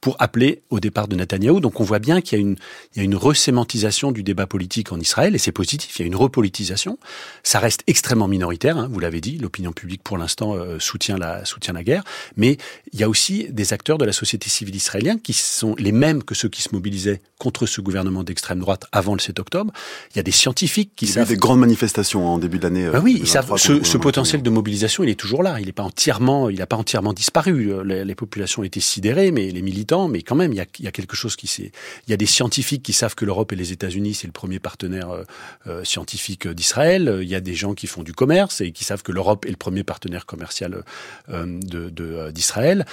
pour 0.00 0.16
appeler 0.18 0.62
au 0.70 0.80
départ 0.80 1.08
de 1.08 1.16
Netanyahou. 1.16 1.60
Donc 1.60 1.80
on 1.80 1.84
voit 1.84 1.98
bien 1.98 2.20
qu'il 2.20 2.38
y 2.38 2.40
a 2.40 2.42
une, 2.42 2.56
il 2.94 2.98
y 2.98 3.00
a 3.00 3.04
une 3.04 3.16
resémantisation 3.16 4.12
du 4.12 4.22
débat 4.22 4.46
politique 4.46 4.92
en 4.92 5.00
Israël, 5.00 5.34
et 5.34 5.38
c'est 5.38 5.52
positif, 5.52 5.98
il 5.98 6.02
y 6.02 6.04
a 6.04 6.06
une 6.06 6.16
repolitisation. 6.16 6.98
Ça 7.42 7.58
reste 7.58 7.82
extrêmement 7.86 8.28
minoritaire, 8.28 8.76
hein, 8.76 8.88
vous 8.90 9.00
l'avez 9.00 9.20
dit, 9.20 9.38
l'opinion 9.38 9.72
publique 9.72 10.02
pour 10.02 10.18
l'instant 10.18 10.54
euh, 10.54 10.78
soutient, 10.78 11.18
la, 11.18 11.44
soutient 11.44 11.74
la 11.74 11.82
guerre, 11.82 12.04
mais 12.36 12.56
il 12.92 13.00
y 13.00 13.02
a 13.02 13.08
aussi 13.08 13.46
des 13.50 13.72
acteurs 13.72 13.98
de 13.98 14.04
la 14.04 14.12
société 14.12 14.48
civile 14.48 14.76
israélienne 14.76 15.20
qui 15.20 15.32
sont 15.32 15.74
les 15.78 15.92
mêmes 15.92 16.22
que 16.22 16.34
ceux 16.34 16.48
qui 16.48 16.62
se 16.62 16.70
mobilisaient 16.72 17.20
contre 17.38 17.66
ce 17.66 17.80
gouvernement 17.80 18.24
d'extrême 18.24 18.60
droite 18.60 18.86
avant 18.92 19.14
le 19.14 19.20
7 19.20 19.38
octobre. 19.38 19.72
Il 20.14 20.16
y 20.16 20.20
a 20.20 20.22
des 20.22 20.32
scientifiques 20.32 20.92
qui 20.96 21.06
il 21.06 21.08
y 21.08 21.12
savent... 21.12 21.28
a 21.28 21.32
eu 21.32 21.34
des 21.34 21.40
grandes 21.40 21.60
manifestations 21.60 22.26
en 22.26 22.38
début 22.38 22.58
de 22.58 22.64
l'année. 22.64 22.88
Ben 22.90 23.00
oui, 23.02 23.18
ils 23.20 23.28
savent, 23.28 23.56
ce, 23.56 23.82
ce 23.82 23.98
potentiel 23.98 24.42
de 24.42 24.50
mobilisation, 24.50 25.04
il 25.04 25.10
est 25.10 25.18
toujours 25.18 25.42
là, 25.42 25.60
il 25.60 25.66
n'est 25.66 25.72
pas 25.72 25.82
entièrement, 25.82 26.48
il 26.50 26.58
n'a 26.58 26.66
pas 26.66 26.76
entièrement 26.76 27.12
disparu. 27.12 27.72
Les, 27.84 28.04
les 28.04 28.14
populations 28.14 28.62
étaient 28.62 28.80
sidérées, 28.80 29.30
mais 29.30 29.50
les 29.50 29.62
militants 29.62 29.85
mais 30.08 30.22
quand 30.22 30.34
même, 30.34 30.52
il 30.52 30.56
y 30.56 30.60
a, 30.86 30.92
quelque 30.92 31.16
chose 31.16 31.36
qui 31.36 31.46
s'est. 31.46 31.72
Il 32.06 32.10
y 32.10 32.14
a 32.14 32.16
des 32.16 32.26
scientifiques 32.26 32.82
qui 32.82 32.92
savent 32.92 33.14
que 33.14 33.24
l'Europe 33.24 33.52
et 33.52 33.56
les 33.56 33.72
États-Unis, 33.72 34.14
c'est 34.14 34.26
le 34.26 34.32
premier 34.32 34.58
partenaire 34.58 35.10
euh, 35.10 35.24
euh 35.66 35.84
scientifique 35.84 36.48
d'Israël. 36.48 37.20
Il 37.22 37.28
y 37.28 37.34
a 37.34 37.40
des 37.40 37.54
gens 37.54 37.74
qui 37.74 37.86
font 37.86 38.02
du 38.02 38.12
commerce 38.12 38.60
et 38.60 38.72
qui 38.72 38.84
savent 38.84 39.02
que 39.02 39.12
l'Europe 39.12 39.46
est 39.46 39.50
le 39.50 39.56
premier 39.56 39.84
partenaire 39.84 40.26
commercial 40.26 40.82
euh, 41.28 42.30
d'Israël. 42.30 42.84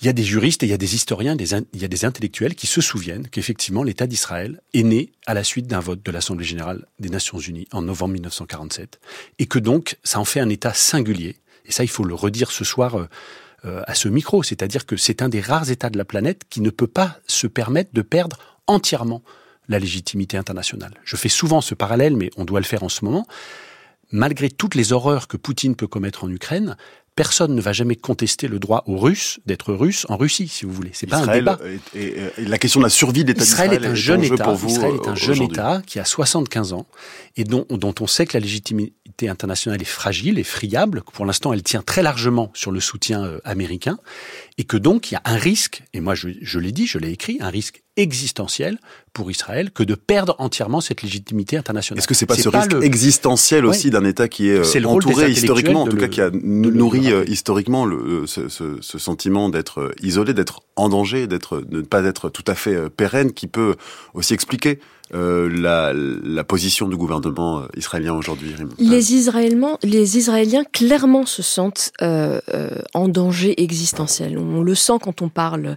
Il 0.00 0.06
y 0.06 0.08
a 0.08 0.12
des 0.12 0.22
juristes 0.22 0.62
et 0.62 0.66
il 0.66 0.70
y 0.70 0.74
a 0.74 0.78
des 0.78 0.94
historiens, 0.94 1.34
des 1.34 1.54
il 1.54 1.82
y 1.82 1.84
a 1.84 1.88
des 1.88 2.04
intellectuels 2.04 2.54
qui 2.54 2.68
se 2.68 2.80
souviennent 2.80 3.26
qu'effectivement 3.28 3.82
l'État 3.82 4.06
d'Israël 4.06 4.60
est 4.72 4.84
né 4.84 5.10
à 5.26 5.34
la 5.34 5.42
suite 5.42 5.66
d'un 5.66 5.80
vote 5.80 6.04
de 6.04 6.12
l'Assemblée 6.12 6.44
générale 6.44 6.86
des 7.00 7.08
Nations 7.08 7.38
unies 7.38 7.66
en 7.72 7.82
novembre 7.82 8.14
1947 8.14 9.00
et 9.40 9.46
que 9.46 9.58
donc 9.58 9.96
ça 10.04 10.20
en 10.20 10.24
fait 10.24 10.38
un 10.38 10.48
État 10.50 10.72
singulier. 10.72 11.36
Et 11.68 11.72
ça, 11.72 11.84
il 11.84 11.88
faut 11.88 12.04
le 12.04 12.14
redire 12.14 12.50
ce 12.50 12.64
soir. 12.64 13.08
À 13.64 13.94
ce 13.94 14.08
micro. 14.08 14.42
C'est-à-dire 14.42 14.86
que 14.86 14.96
c'est 14.96 15.20
un 15.20 15.28
des 15.28 15.40
rares 15.40 15.70
États 15.70 15.90
de 15.90 15.98
la 15.98 16.04
planète 16.04 16.42
qui 16.48 16.60
ne 16.60 16.70
peut 16.70 16.86
pas 16.86 17.18
se 17.26 17.46
permettre 17.46 17.90
de 17.92 18.02
perdre 18.02 18.38
entièrement 18.66 19.22
la 19.68 19.78
légitimité 19.78 20.36
internationale. 20.36 20.94
Je 21.04 21.16
fais 21.16 21.28
souvent 21.28 21.60
ce 21.60 21.74
parallèle, 21.74 22.16
mais 22.16 22.30
on 22.36 22.44
doit 22.44 22.60
le 22.60 22.66
faire 22.66 22.82
en 22.82 22.88
ce 22.88 23.04
moment. 23.04 23.26
Malgré 24.10 24.48
toutes 24.48 24.74
les 24.74 24.92
horreurs 24.92 25.28
que 25.28 25.36
Poutine 25.36 25.76
peut 25.76 25.86
commettre 25.86 26.24
en 26.24 26.30
Ukraine, 26.30 26.76
personne 27.18 27.52
ne 27.52 27.60
va 27.60 27.72
jamais 27.72 27.96
contester 27.96 28.46
le 28.46 28.60
droit 28.60 28.84
aux 28.86 28.96
Russes 28.96 29.40
d'être 29.44 29.74
russes 29.74 30.06
en 30.08 30.16
Russie, 30.16 30.46
si 30.46 30.64
vous 30.64 30.72
voulez. 30.72 30.90
C'est 30.92 31.08
pas 31.08 31.16
un 31.16 31.26
débat. 31.26 31.58
Et, 31.96 32.14
la 32.38 32.58
question 32.58 32.78
de 32.78 32.84
la 32.84 32.90
survie 32.90 33.24
de 33.24 33.28
l'État 33.28 33.42
d'Israël 33.42 33.72
est 33.72 33.84
un 33.84 33.94
jeune 33.96 34.22
État. 34.22 34.44
Pour 34.44 34.54
vous 34.54 34.68
Israël 34.68 34.94
est 34.94 35.08
un 35.08 35.16
jeune 35.16 35.42
État 35.42 35.82
qui 35.84 35.98
a 35.98 36.04
75 36.04 36.74
ans 36.74 36.86
et 37.36 37.42
dont, 37.42 37.66
dont 37.70 37.94
on 38.00 38.06
sait 38.06 38.24
que 38.24 38.36
la 38.36 38.40
légitimité 38.40 39.28
internationale 39.28 39.82
est 39.82 39.84
fragile 39.84 40.38
et 40.38 40.44
friable. 40.44 41.02
Pour 41.12 41.26
l'instant, 41.26 41.52
elle 41.52 41.64
tient 41.64 41.82
très 41.82 42.02
largement 42.02 42.52
sur 42.54 42.70
le 42.70 42.78
soutien 42.78 43.24
euh, 43.24 43.40
américain 43.44 43.98
et 44.58 44.64
que 44.64 44.76
donc 44.76 45.10
il 45.10 45.14
y 45.14 45.16
a 45.16 45.22
un 45.24 45.36
risque. 45.36 45.84
Et 45.94 46.00
moi, 46.00 46.14
je, 46.14 46.28
je 46.42 46.58
l'ai 46.58 46.72
dit, 46.72 46.86
je 46.86 46.98
l'ai 46.98 47.10
écrit, 47.10 47.38
un 47.40 47.48
risque 47.48 47.82
existentiel 47.96 48.78
pour 49.12 49.30
Israël 49.30 49.70
que 49.70 49.82
de 49.82 49.94
perdre 49.94 50.34
entièrement 50.38 50.80
cette 50.80 51.02
légitimité 51.02 51.56
internationale. 51.56 51.98
Est-ce 51.98 52.08
que 52.08 52.14
c'est 52.14 52.26
pas 52.26 52.36
ce 52.36 52.48
risque 52.48 52.74
existentiel 52.82 53.64
aussi 53.66 53.90
d'un 53.90 54.04
État 54.04 54.28
qui 54.28 54.48
est, 54.48 54.76
est 54.76 54.84
entouré 54.84 55.30
historiquement, 55.30 55.82
en 55.82 55.86
tout 55.86 55.96
cas 55.96 56.08
qui 56.08 56.20
a 56.20 56.30
nourri 56.32 57.12
euh, 57.12 57.24
historiquement 57.26 57.86
euh, 57.86 58.26
ce, 58.26 58.48
ce, 58.48 58.78
ce, 58.80 58.98
sentiment 58.98 59.48
d'être 59.48 59.80
euh, 59.80 59.94
isolé, 60.00 60.34
d'être 60.34 60.60
en 60.76 60.88
danger, 60.88 61.26
d'être 61.26 61.60
de 61.60 61.78
ne 61.78 61.82
pas 61.82 62.04
être 62.04 62.28
tout 62.28 62.44
à 62.46 62.54
fait 62.54 62.88
pérenne, 62.90 63.32
qui 63.32 63.46
peut 63.46 63.74
aussi 64.14 64.34
expliquer 64.34 64.80
euh, 65.14 65.48
la, 65.48 65.92
la, 65.94 66.44
position 66.44 66.86
du 66.86 66.96
gouvernement 66.96 67.62
israélien 67.76 68.12
aujourd'hui 68.12 68.54
Les 68.78 69.14
Israéliens, 69.14 69.78
les 69.82 70.18
Israéliens 70.18 70.64
clairement 70.64 71.24
se 71.24 71.42
sentent 71.42 71.92
euh, 72.02 72.40
euh, 72.54 72.70
en 72.94 73.08
danger 73.08 73.62
existentiel. 73.62 74.38
On 74.38 74.62
le 74.62 74.74
sent 74.74 74.98
quand 75.02 75.22
on 75.22 75.28
parle 75.28 75.76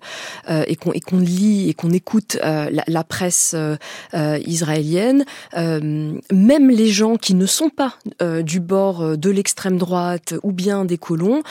euh, 0.49 0.63
et 0.67 0.75
qu'on 0.75 0.91
qu'on 0.91 1.19
lit 1.19 1.69
et 1.69 1.73
qu'on 1.73 1.91
écoute 1.91 2.37
la, 2.41 2.69
la, 2.87 3.03
presse 3.03 3.55
israélienne. 4.45 5.25
même 5.55 6.69
les 6.69 6.87
gens 6.87 7.15
qui 7.15 7.33
ne 7.33 7.45
sont 7.45 7.69
pas 7.69 7.95
du 8.41 8.59
bord 8.59 9.17
de 9.17 9.29
l'extrême 9.29 9.77
droite 9.77 10.33
ou 10.43 10.51
bien 10.51 10.85
des 10.85 10.97
colons 10.97 11.41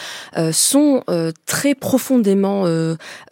sont 0.52 1.02
très 1.46 1.74
profondément 1.74 2.66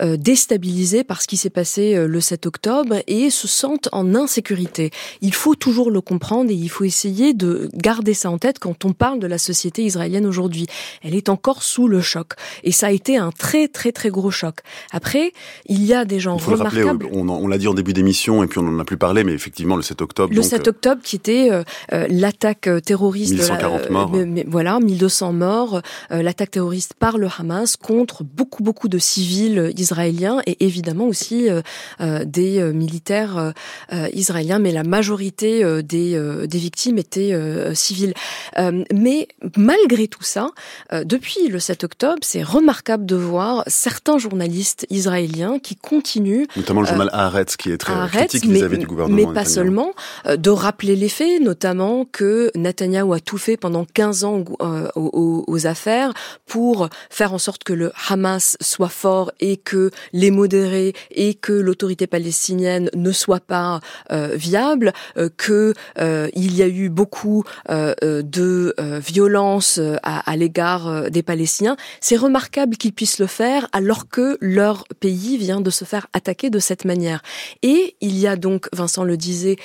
déstabilisés 0.00 1.04
par 1.04 1.22
ce 1.22 1.28
qui 1.28 1.36
s'est 1.36 1.50
passé 1.50 2.06
le 2.06 2.20
7 2.20 2.46
octobre 2.46 2.96
et 3.06 3.30
se 3.30 3.46
sentent 3.46 3.88
en 3.92 4.14
insécurité 4.14 4.37
sécurité. 4.38 4.90
Il 5.20 5.34
faut 5.34 5.56
toujours 5.56 5.90
le 5.90 6.00
comprendre 6.00 6.50
et 6.50 6.54
il 6.54 6.70
faut 6.70 6.84
essayer 6.84 7.34
de 7.34 7.68
garder 7.74 8.14
ça 8.14 8.30
en 8.30 8.38
tête 8.38 8.60
quand 8.60 8.84
on 8.84 8.92
parle 8.92 9.18
de 9.18 9.26
la 9.26 9.38
société 9.38 9.82
israélienne 9.82 10.26
aujourd'hui. 10.26 10.66
Elle 11.02 11.16
est 11.16 11.28
encore 11.28 11.64
sous 11.64 11.88
le 11.88 12.00
choc. 12.00 12.34
Et 12.62 12.70
ça 12.70 12.86
a 12.86 12.92
été 12.92 13.16
un 13.16 13.32
très 13.32 13.66
très 13.66 13.90
très 13.90 14.10
gros 14.10 14.30
choc. 14.30 14.56
Après, 14.92 15.32
il 15.66 15.84
y 15.84 15.92
a 15.92 16.04
des 16.04 16.20
gens 16.20 16.36
il 16.36 16.42
faut 16.42 16.52
remarquables. 16.52 17.04
Le 17.04 17.08
rappeler, 17.08 17.10
on, 17.12 17.28
on 17.28 17.48
l'a 17.48 17.58
dit 17.58 17.66
en 17.66 17.74
début 17.74 17.92
d'émission 17.92 18.44
et 18.44 18.46
puis 18.46 18.60
on 18.60 18.62
n'en 18.62 18.78
a 18.78 18.84
plus 18.84 18.96
parlé, 18.96 19.24
mais 19.24 19.32
effectivement 19.32 19.74
le 19.74 19.82
7 19.82 20.02
octobre. 20.02 20.30
Le 20.30 20.36
donc, 20.36 20.44
7 20.44 20.66
euh, 20.66 20.70
octobre 20.70 21.02
qui 21.02 21.16
était 21.16 21.48
euh, 21.50 21.64
euh 21.92 22.06
l'attaque 22.10 22.68
terroriste. 22.84 23.32
1140 23.32 23.80
euh, 23.80 23.90
morts. 23.90 24.12
Mais, 24.12 24.44
voilà, 24.46 24.78
1200 24.78 25.32
morts. 25.32 25.82
Euh, 26.12 26.22
l'attaque 26.22 26.52
terroriste 26.52 26.94
par 26.94 27.18
le 27.18 27.28
Hamas 27.38 27.76
contre 27.76 28.22
beaucoup 28.22 28.62
beaucoup 28.62 28.88
de 28.88 28.98
civils 28.98 29.72
israéliens 29.76 30.40
et 30.46 30.64
évidemment 30.64 31.06
aussi 31.06 31.48
des 32.00 32.72
militaires 32.72 33.52
israéliens 34.12 34.27
israélien, 34.28 34.58
mais 34.58 34.72
la 34.72 34.84
majorité 34.84 35.64
euh, 35.64 35.82
des, 35.82 36.14
euh, 36.14 36.46
des 36.46 36.58
victimes 36.58 36.98
étaient 36.98 37.32
euh, 37.32 37.74
civiles. 37.74 38.14
mais 38.92 39.28
malgré 39.56 40.08
tout 40.08 40.22
ça, 40.22 40.50
depuis 40.92 41.48
le 41.48 41.58
7 41.58 41.84
octobre, 41.84 42.18
c'est 42.22 42.42
remarquable 42.42 43.06
de 43.06 43.16
voir 43.16 43.64
certains 43.66 44.18
journalistes 44.18 44.86
israéliens 44.90 45.58
qui 45.58 45.76
continuent... 45.76 46.46
Notamment 46.56 46.80
le 46.82 46.86
journal 46.86 47.10
Haaretz, 47.12 47.56
qui 47.56 47.70
est 47.70 47.78
très 47.78 47.94
critique 48.08 48.46
vis-à-vis 48.46 48.78
du 48.78 48.86
gouvernement 48.86 49.16
Mais 49.16 49.32
pas 49.32 49.44
seulement, 49.44 49.92
de 50.26 50.50
rappeler 50.50 50.96
les 50.96 51.08
faits, 51.08 51.40
notamment 51.40 52.04
que 52.10 52.50
Netanyahou 52.54 53.12
a 53.12 53.20
tout 53.20 53.38
fait 53.38 53.56
pendant 53.56 53.84
15 53.84 54.24
ans 54.24 54.44
aux, 54.94 55.44
aux 55.46 55.66
affaires 55.66 56.12
pour 56.46 56.88
faire 57.10 57.32
en 57.32 57.38
sorte 57.38 57.64
que 57.64 57.72
le 57.72 57.92
Hamas 58.08 58.56
soit 58.60 58.88
fort 58.88 59.32
et 59.40 59.56
que 59.56 59.90
les 60.12 60.30
modérés 60.30 60.94
et 61.10 61.34
que 61.34 61.52
l'autorité 61.52 62.06
palestinienne 62.06 62.90
ne 62.94 63.12
soit 63.12 63.40
pas 63.40 63.80
viable, 64.34 64.92
que 65.36 65.74
il 65.98 66.56
y 66.56 66.62
a 66.62 66.68
eu 66.68 66.88
beaucoup 66.88 67.44
de 67.68 68.74
violence 69.00 69.80
à, 70.02 70.30
à 70.30 70.36
l'égard 70.36 71.10
des 71.10 71.22
Palestiniens. 71.22 71.76
C'est 72.00 72.16
remarquable 72.16 72.76
qu'ils 72.76 72.92
puissent 72.92 73.18
le 73.18 73.26
faire 73.26 73.68
alors 73.72 74.08
que 74.08 74.38
leur 74.40 74.84
pays 75.00 75.36
vient 75.36 75.60
de 75.60 75.70
se 75.70 75.84
faire 75.84 76.06
attaquer 76.12 76.50
de 76.50 76.58
cette 76.58 76.84
manière. 76.84 77.22
Et 77.62 77.96
il 78.00 78.18
y 78.18 78.26
a 78.26 78.36
donc, 78.36 78.68
Vincent 78.72 79.04
le 79.04 79.16
disait, 79.16 79.56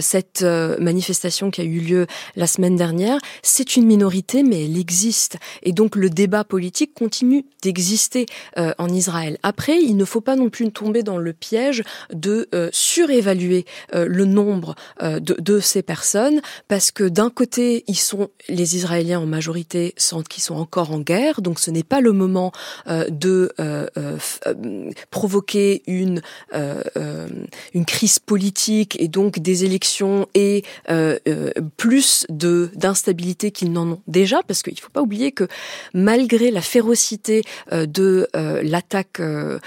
cette 0.00 0.42
manifestation 0.42 1.50
qui 1.50 1.60
a 1.60 1.64
eu 1.64 1.80
lieu 1.80 2.06
la 2.36 2.46
semaine 2.46 2.76
dernière. 2.76 3.18
C'est 3.42 3.76
une 3.76 3.86
minorité, 3.86 4.42
mais 4.42 4.64
elle 4.64 4.78
existe. 4.78 5.38
Et 5.62 5.72
donc 5.72 5.96
le 5.96 6.10
débat 6.10 6.44
politique 6.44 6.94
continue 6.94 7.44
d'exister 7.62 8.26
euh, 8.58 8.72
en 8.78 8.88
Israël. 8.88 9.38
Après, 9.42 9.80
il 9.80 9.96
ne 9.96 10.04
faut 10.04 10.20
pas 10.20 10.36
non 10.36 10.50
plus 10.50 10.70
tomber 10.70 11.02
dans 11.02 11.18
le 11.18 11.32
piège 11.32 11.82
de 12.12 12.48
euh, 12.54 12.68
surévaluer 12.72 13.64
euh, 13.89 13.89
le 13.92 14.24
nombre 14.24 14.74
de, 15.02 15.18
de, 15.18 15.60
ces 15.60 15.82
personnes, 15.82 16.40
parce 16.68 16.90
que 16.90 17.04
d'un 17.04 17.30
côté, 17.30 17.84
ils 17.86 17.98
sont 17.98 18.30
les 18.48 18.76
Israéliens 18.76 19.20
en 19.20 19.26
majorité 19.26 19.94
sentent 19.96 20.28
qu'ils 20.28 20.42
sont 20.42 20.54
encore 20.54 20.92
en 20.92 21.00
guerre, 21.00 21.42
donc 21.42 21.58
ce 21.58 21.70
n'est 21.70 21.82
pas 21.82 22.00
le 22.00 22.12
moment 22.12 22.52
de 22.86 23.52
provoquer 25.10 25.82
une 25.86 26.22
une 27.74 27.84
crise 27.84 28.18
politique 28.18 29.00
et 29.00 29.08
donc 29.08 29.38
des 29.38 29.64
élections 29.64 30.26
et 30.34 30.64
plus 31.76 32.26
de 32.28 32.70
d'instabilité 32.74 33.50
qu'ils 33.50 33.72
n'en 33.72 33.88
ont 33.92 34.02
déjà, 34.06 34.42
parce 34.46 34.62
qu'il 34.62 34.74
ne 34.74 34.80
faut 34.80 34.90
pas 34.90 35.02
oublier 35.02 35.32
que 35.32 35.46
malgré 35.94 36.50
la 36.50 36.60
férocité 36.60 37.42
euh, 37.72 37.86
de 37.86 38.28
euh, 38.36 38.62
l'attaque 38.62 39.20
euh, 39.20 39.58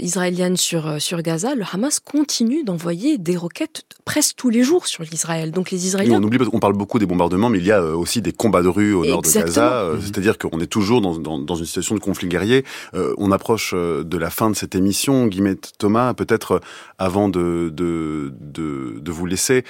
israélienne 0.00 0.56
sur, 0.56 1.00
sur 1.00 1.22
Gaza, 1.22 1.54
le 1.54 1.64
Hamas 1.70 2.00
continue 2.00 2.64
d'envoyer 2.64 3.18
des 3.18 3.36
roquettes 3.36 3.71
presque 4.04 4.36
tous 4.36 4.50
les 4.50 4.62
jours 4.62 4.86
sur 4.86 5.04
l'Israël. 5.04 5.50
Donc 5.52 5.70
les 5.70 5.86
Israéliens... 5.86 6.18
on 6.18 6.22
oublie, 6.22 6.38
on 6.52 6.58
parle 6.58 6.74
beaucoup 6.74 6.98
des 6.98 7.06
bombardements, 7.06 7.48
mais 7.48 7.58
il 7.58 7.64
y 7.64 7.72
a 7.72 7.82
aussi 7.82 8.20
des 8.20 8.32
combats 8.32 8.62
de 8.62 8.68
rue 8.68 8.94
au 8.94 9.04
nord 9.04 9.22
de 9.22 9.30
Gaza. 9.30 9.90
C'est-à-dire 10.00 10.38
qu'on 10.38 10.60
est 10.60 10.66
toujours 10.66 11.00
dans, 11.00 11.18
dans, 11.18 11.38
dans, 11.38 11.54
une 11.54 11.64
situation 11.64 11.94
de 11.94 12.00
conflit 12.00 12.28
guerrier. 12.28 12.64
on 12.92 13.30
approche 13.30 13.74
de 13.74 14.18
la 14.18 14.30
fin 14.30 14.50
de 14.50 14.56
cette 14.56 14.74
émission. 14.74 15.26
Guillemette 15.26 15.72
Thomas, 15.78 16.14
peut-être 16.14 16.60
avant 16.98 17.28
de, 17.28 17.70
de, 17.72 18.32
de, 18.40 18.98
de, 18.98 19.12
vous 19.12 19.26
laisser, 19.26 19.64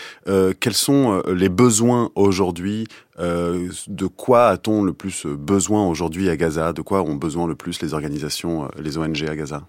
quels 0.61 0.74
sont 0.74 1.22
les 1.28 1.48
besoins 1.48 2.11
aujourd'hui 2.14 2.86
euh, 3.18 3.68
de 3.88 4.07
quoi 4.07 4.48
a-t-on 4.48 4.82
le 4.82 4.92
plus 4.92 5.26
besoin 5.26 5.86
aujourd'hui 5.86 6.28
à 6.28 6.36
Gaza? 6.36 6.72
De 6.72 6.82
quoi 6.82 7.03
ont 7.03 7.14
besoin 7.14 7.46
le 7.46 7.55
plus 7.55 7.82
les 7.82 7.94
organisations, 7.94 8.64
euh, 8.64 8.68
les 8.78 8.98
ONG 8.98 9.24
à 9.28 9.36
Gaza? 9.36 9.62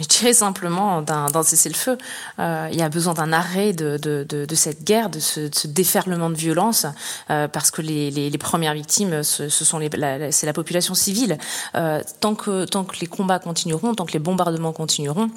Je 0.00 0.06
dirais 0.06 0.32
simplement 0.32 1.02
d'un 1.02 1.42
cessez-le-feu. 1.42 1.98
Euh, 2.38 2.68
il 2.72 2.78
y 2.78 2.82
a 2.82 2.88
besoin 2.88 3.12
d'un 3.12 3.32
arrêt 3.32 3.72
de, 3.72 3.98
de, 3.98 4.24
de, 4.24 4.54
cette 4.54 4.84
guerre, 4.84 5.10
de 5.10 5.20
ce, 5.20 5.66
déferlement 5.66 6.30
de 6.30 6.34
violence, 6.34 6.86
euh, 7.30 7.46
parce 7.46 7.70
que 7.70 7.82
les, 7.82 8.10
les, 8.10 8.30
les, 8.30 8.38
premières 8.38 8.74
victimes, 8.74 9.22
ce, 9.22 9.48
c'est 9.48 10.46
la 10.46 10.52
population 10.52 10.94
civile. 10.94 11.36
Euh, 11.74 12.00
tant 12.20 12.34
que 12.34 12.64
tant 12.64 12.84
que 12.84 12.96
les 13.00 13.06
combats 13.06 13.38
continueront, 13.38 13.94
tant 13.94 14.06
que 14.06 14.12
les 14.12 14.18
bombardements 14.18 14.72
continueront, 14.72 15.30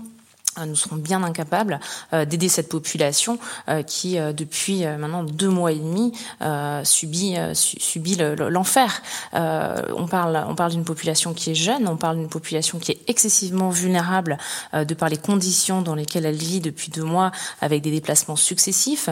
nous 0.65 0.75
serons 0.75 0.95
bien 0.95 1.23
incapables 1.23 1.79
euh, 2.13 2.25
d'aider 2.25 2.49
cette 2.49 2.69
population 2.69 3.39
euh, 3.69 3.83
qui, 3.83 4.17
depuis 4.33 4.85
maintenant 4.85 5.23
deux 5.23 5.49
mois 5.49 5.71
et 5.71 5.79
demi, 5.79 6.13
subit, 6.83 7.35
subit 7.53 8.17
l'enfer. 8.49 9.01
on 9.33 10.07
parle, 10.07 10.45
on 10.47 10.55
parle 10.55 10.71
d'une 10.71 10.85
population 10.85 11.33
qui 11.33 11.51
est 11.51 11.55
jeune, 11.55 11.87
on 11.87 11.97
parle 11.97 12.17
d'une 12.17 12.29
population 12.29 12.79
qui 12.79 12.91
est 12.91 12.99
excessivement 13.07 13.69
vulnérable 13.69 14.37
de 14.73 14.93
par 14.93 15.09
les 15.09 15.17
conditions 15.17 15.81
dans 15.81 15.95
lesquelles 15.95 16.25
elle 16.25 16.35
vit 16.35 16.59
depuis 16.59 16.91
deux 16.91 17.03
mois, 17.03 17.31
avec 17.61 17.81
des 17.81 17.91
déplacements 17.91 18.35
successifs 18.35 19.09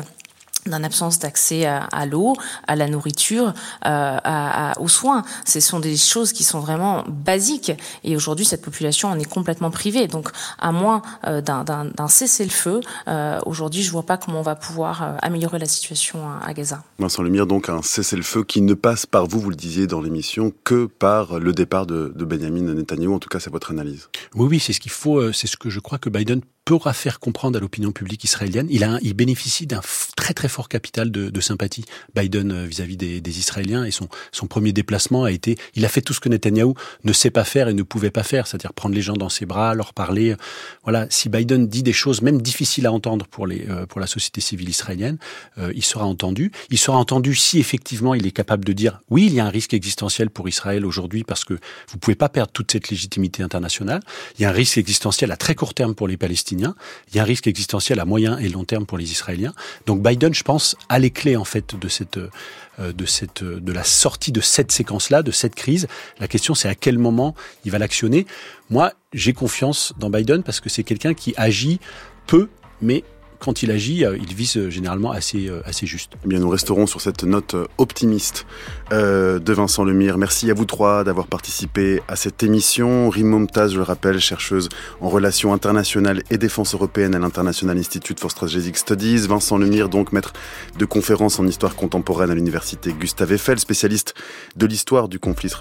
d'une 0.65 0.85
absence 0.85 1.19
d'accès 1.19 1.65
à, 1.65 2.05
l'eau, 2.05 2.35
à 2.67 2.75
la 2.75 2.87
nourriture, 2.87 3.53
euh, 3.85 4.17
à, 4.23 4.73
aux 4.79 4.87
soins. 4.87 5.23
Ce 5.45 5.59
sont 5.59 5.79
des 5.79 5.97
choses 5.97 6.33
qui 6.33 6.43
sont 6.43 6.59
vraiment 6.59 7.03
basiques. 7.07 7.71
Et 8.03 8.15
aujourd'hui, 8.15 8.45
cette 8.45 8.61
population 8.61 9.09
en 9.09 9.19
est 9.19 9.29
complètement 9.29 9.71
privée. 9.71 10.07
Donc, 10.07 10.29
à 10.59 10.71
moins 10.71 11.01
euh, 11.27 11.41
d'un 11.41 12.07
cessez-le-feu, 12.07 12.81
euh, 13.07 13.39
aujourd'hui, 13.45 13.83
je 13.83 13.91
vois 13.91 14.03
pas 14.03 14.17
comment 14.17 14.39
on 14.39 14.43
va 14.43 14.55
pouvoir 14.55 15.03
euh, 15.03 15.15
améliorer 15.21 15.59
la 15.59 15.65
situation 15.65 16.19
à, 16.41 16.53
Gaza. 16.53 16.83
Vincent 16.99 17.23
Lemire, 17.23 17.47
donc 17.47 17.69
un 17.69 17.81
cessez-le-feu 17.81 18.43
qui 18.43 18.61
ne 18.61 18.73
passe 18.73 19.05
par 19.05 19.27
vous, 19.27 19.39
vous 19.39 19.49
le 19.49 19.55
disiez 19.55 19.87
dans 19.87 20.01
l'émission, 20.01 20.53
que 20.63 20.85
par 20.85 21.39
le 21.39 21.53
départ 21.53 21.85
de, 21.85 22.13
de 22.15 22.25
Benjamin 22.25 22.73
Netanyahu. 22.73 23.13
En 23.13 23.19
tout 23.19 23.29
cas, 23.29 23.39
c'est 23.39 23.51
votre 23.51 23.71
analyse. 23.71 24.09
Oui, 24.35 24.47
oui, 24.49 24.59
c'est 24.59 24.73
ce 24.73 24.79
qu'il 24.79 24.91
faut. 24.91 25.31
C'est 25.31 25.47
ce 25.47 25.57
que 25.57 25.69
je 25.69 25.79
crois 25.79 25.97
que 25.97 26.09
Biden 26.09 26.41
pourra 26.65 26.93
faire 26.93 27.19
comprendre 27.19 27.57
à 27.57 27.59
l'opinion 27.59 27.91
publique 27.91 28.23
israélienne. 28.23 28.67
Il, 28.69 28.83
a, 28.83 28.97
il 29.01 29.13
bénéficie 29.13 29.67
d'un 29.67 29.81
très 30.15 30.33
très 30.33 30.47
fort 30.47 30.69
capital 30.69 31.11
de, 31.11 31.29
de 31.29 31.41
sympathie, 31.41 31.83
Biden 32.15 32.51
euh, 32.51 32.65
vis-à-vis 32.65 32.95
des, 32.95 33.19
des, 33.19 33.39
Israéliens. 33.39 33.83
Et 33.83 33.91
son, 33.91 34.07
son 34.31 34.47
premier 34.47 34.71
déplacement 34.71 35.25
a 35.25 35.31
été, 35.31 35.57
il 35.75 35.83
a 35.83 35.89
fait 35.89 36.01
tout 36.01 36.13
ce 36.13 36.21
que 36.21 36.29
Netanyahou 36.29 36.75
ne 37.03 37.13
sait 37.13 37.31
pas 37.31 37.43
faire 37.43 37.67
et 37.67 37.73
ne 37.73 37.83
pouvait 37.83 38.11
pas 38.11 38.23
faire, 38.23 38.47
c'est-à-dire 38.47 38.73
prendre 38.73 38.95
les 38.95 39.01
gens 39.01 39.15
dans 39.15 39.29
ses 39.29 39.45
bras, 39.45 39.73
leur 39.75 39.93
parler. 39.93 40.35
Voilà, 40.83 41.07
si 41.09 41.27
Biden 41.27 41.67
dit 41.67 41.83
des 41.83 41.93
choses 41.93 42.21
même 42.21 42.41
difficiles 42.41 42.85
à 42.85 42.93
entendre 42.93 43.27
pour 43.27 43.45
les 43.45 43.67
euh, 43.69 43.85
pour 43.85 43.99
la 43.99 44.07
société 44.07 44.39
civile 44.39 44.69
israélienne, 44.69 45.17
euh, 45.57 45.71
il 45.75 45.83
sera 45.83 46.05
entendu. 46.05 46.51
Il 46.69 46.77
sera 46.77 46.97
entendu 46.97 47.35
si 47.35 47.59
effectivement 47.59 48.13
il 48.13 48.25
est 48.25 48.31
capable 48.31 48.63
de 48.63 48.73
dire 48.73 49.01
oui, 49.09 49.25
il 49.25 49.33
y 49.33 49.39
a 49.39 49.45
un 49.45 49.49
risque 49.49 49.73
existentiel 49.73 50.29
pour 50.29 50.47
Israël 50.47 50.85
aujourd'hui 50.85 51.23
parce 51.23 51.43
que 51.43 51.55
vous 51.89 51.97
pouvez 51.97 52.15
pas 52.15 52.29
perdre 52.29 52.51
toute 52.51 52.71
cette 52.71 52.89
légitimité 52.89 53.43
internationale. 53.43 54.01
Il 54.37 54.43
y 54.43 54.45
a 54.45 54.49
un 54.49 54.53
risque 54.53 54.77
existentiel 54.77 55.31
à 55.31 55.37
très 55.37 55.55
court 55.55 55.73
terme 55.73 55.95
pour 55.95 56.07
les 56.07 56.17
Palestiniens 56.17 56.52
il 56.59 57.15
y 57.15 57.19
a 57.19 57.21
un 57.21 57.25
risque 57.25 57.47
existentiel 57.47 57.99
à 57.99 58.05
moyen 58.05 58.37
et 58.37 58.49
long 58.49 58.63
terme 58.63 58.85
pour 58.85 58.97
les 58.97 59.11
Israéliens. 59.11 59.53
Donc 59.85 60.01
Biden, 60.01 60.33
je 60.33 60.43
pense, 60.43 60.75
a 60.89 60.99
les 60.99 61.11
clés 61.11 61.35
en 61.35 61.45
fait 61.45 61.75
de 61.75 61.87
cette 61.87 62.17
euh, 62.17 62.91
de 62.93 63.05
cette 63.05 63.43
de 63.43 63.71
la 63.71 63.83
sortie 63.83 64.31
de 64.31 64.41
cette 64.41 64.71
séquence-là, 64.71 65.23
de 65.23 65.31
cette 65.31 65.55
crise. 65.55 65.87
La 66.19 66.27
question, 66.27 66.55
c'est 66.55 66.69
à 66.69 66.75
quel 66.75 66.97
moment 66.97 67.35
il 67.65 67.71
va 67.71 67.79
l'actionner. 67.79 68.25
Moi, 68.69 68.93
j'ai 69.13 69.33
confiance 69.33 69.93
dans 69.99 70.09
Biden 70.09 70.43
parce 70.43 70.59
que 70.59 70.69
c'est 70.69 70.83
quelqu'un 70.83 71.13
qui 71.13 71.33
agit 71.37 71.79
peu, 72.25 72.49
mais 72.81 73.03
quand 73.43 73.61
il 73.61 73.71
agit, 73.71 74.05
euh, 74.05 74.17
il 74.17 74.33
vise 74.33 74.55
euh, 74.55 74.69
généralement 74.69 75.11
assez, 75.11 75.49
euh, 75.49 75.61
assez 75.65 75.85
juste. 75.85 76.13
Eh 76.23 76.27
bien, 76.29 76.39
nous 76.39 76.47
resterons 76.47 76.87
sur 76.87 77.01
cette 77.01 77.23
note 77.23 77.55
optimiste 77.77 78.45
de 78.91 79.53
Vincent 79.53 79.83
Lemire. 79.83 80.19
Merci 80.19 80.51
à 80.51 80.53
vous 80.53 80.65
trois 80.65 81.03
d'avoir 81.03 81.25
participé 81.25 82.01
à 82.07 82.15
cette 82.15 82.43
émission. 82.43 83.09
Rim 83.09 83.25
Momtaz, 83.25 83.69
je 83.69 83.77
le 83.77 83.83
rappelle, 83.83 84.19
chercheuse 84.19 84.69
en 85.01 85.09
relations 85.09 85.51
internationales 85.51 86.21
et 86.29 86.37
défense 86.37 86.75
européenne 86.75 87.15
à 87.15 87.19
l'International 87.19 87.75
Institute 87.77 88.19
for 88.19 88.29
Strategic 88.29 88.77
Studies. 88.77 89.25
Vincent 89.27 89.57
Lemire, 89.57 89.89
donc 89.89 90.11
maître 90.11 90.33
de 90.77 90.85
conférences 90.85 91.39
en 91.39 91.47
histoire 91.47 91.75
contemporaine 91.75 92.29
à 92.29 92.35
l'université 92.35 92.93
Gustave 92.93 93.33
Eiffel, 93.33 93.57
spécialiste 93.57 94.13
de 94.55 94.67
l'histoire 94.67 95.09
du 95.09 95.17
conflit 95.17 95.51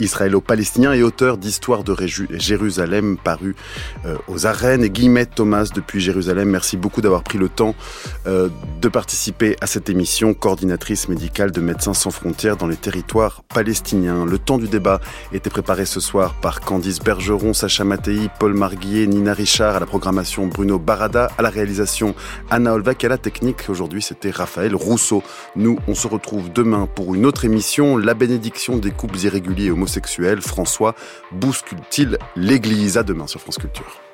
israélo-palestinien 0.00 0.94
et 0.94 1.02
auteur 1.02 1.36
d'Histoire 1.36 1.84
de 1.84 1.94
Jérusalem 2.30 3.18
paru 3.22 3.54
aux 4.28 4.46
arènes. 4.46 4.82
Et 4.82 4.90
Guillemette 4.90 5.34
Thomas 5.34 5.68
depuis 5.74 6.00
Jérusalem. 6.00 6.48
Merci 6.48 6.78
beaucoup 6.80 7.00
d'avoir 7.00 7.22
pris 7.22 7.38
le 7.38 7.48
temps 7.48 7.74
euh, 8.26 8.48
de 8.80 8.88
participer 8.88 9.56
à 9.60 9.66
cette 9.66 9.88
émission, 9.88 10.34
coordinatrice 10.34 11.08
médicale 11.08 11.52
de 11.52 11.60
Médecins 11.60 11.94
sans 11.94 12.10
frontières 12.10 12.56
dans 12.56 12.66
les 12.66 12.76
territoires 12.76 13.42
palestiniens. 13.54 14.24
Le 14.24 14.38
temps 14.38 14.58
du 14.58 14.66
débat 14.66 15.00
était 15.32 15.50
préparé 15.50 15.84
ce 15.86 16.00
soir 16.00 16.34
par 16.40 16.60
Candice 16.60 16.98
Bergeron, 16.98 17.54
Sacha 17.54 17.84
Mattei, 17.84 18.28
Paul 18.38 18.54
Marguillet, 18.54 19.06
Nina 19.06 19.32
Richard, 19.32 19.76
à 19.76 19.80
la 19.80 19.86
programmation 19.86 20.46
Bruno 20.46 20.78
Barada, 20.78 21.30
à 21.38 21.42
la 21.42 21.50
réalisation 21.50 22.14
Anna 22.50 22.74
Olvac, 22.74 23.04
à 23.04 23.08
la 23.08 23.18
technique. 23.18 23.68
Aujourd'hui, 23.68 24.02
c'était 24.02 24.30
Raphaël 24.30 24.74
Rousseau. 24.74 25.22
Nous, 25.56 25.78
on 25.86 25.94
se 25.94 26.08
retrouve 26.08 26.52
demain 26.52 26.88
pour 26.92 27.14
une 27.14 27.26
autre 27.26 27.44
émission, 27.44 27.96
La 27.96 28.14
bénédiction 28.14 28.78
des 28.78 28.90
couples 28.90 29.18
irréguliers 29.18 29.70
homosexuels. 29.70 30.40
François 30.40 30.94
bouscule-t-il 31.32 32.18
l'Église? 32.36 32.80
À 32.96 33.02
demain 33.02 33.26
sur 33.26 33.40
France 33.40 33.58
Culture. 33.58 34.09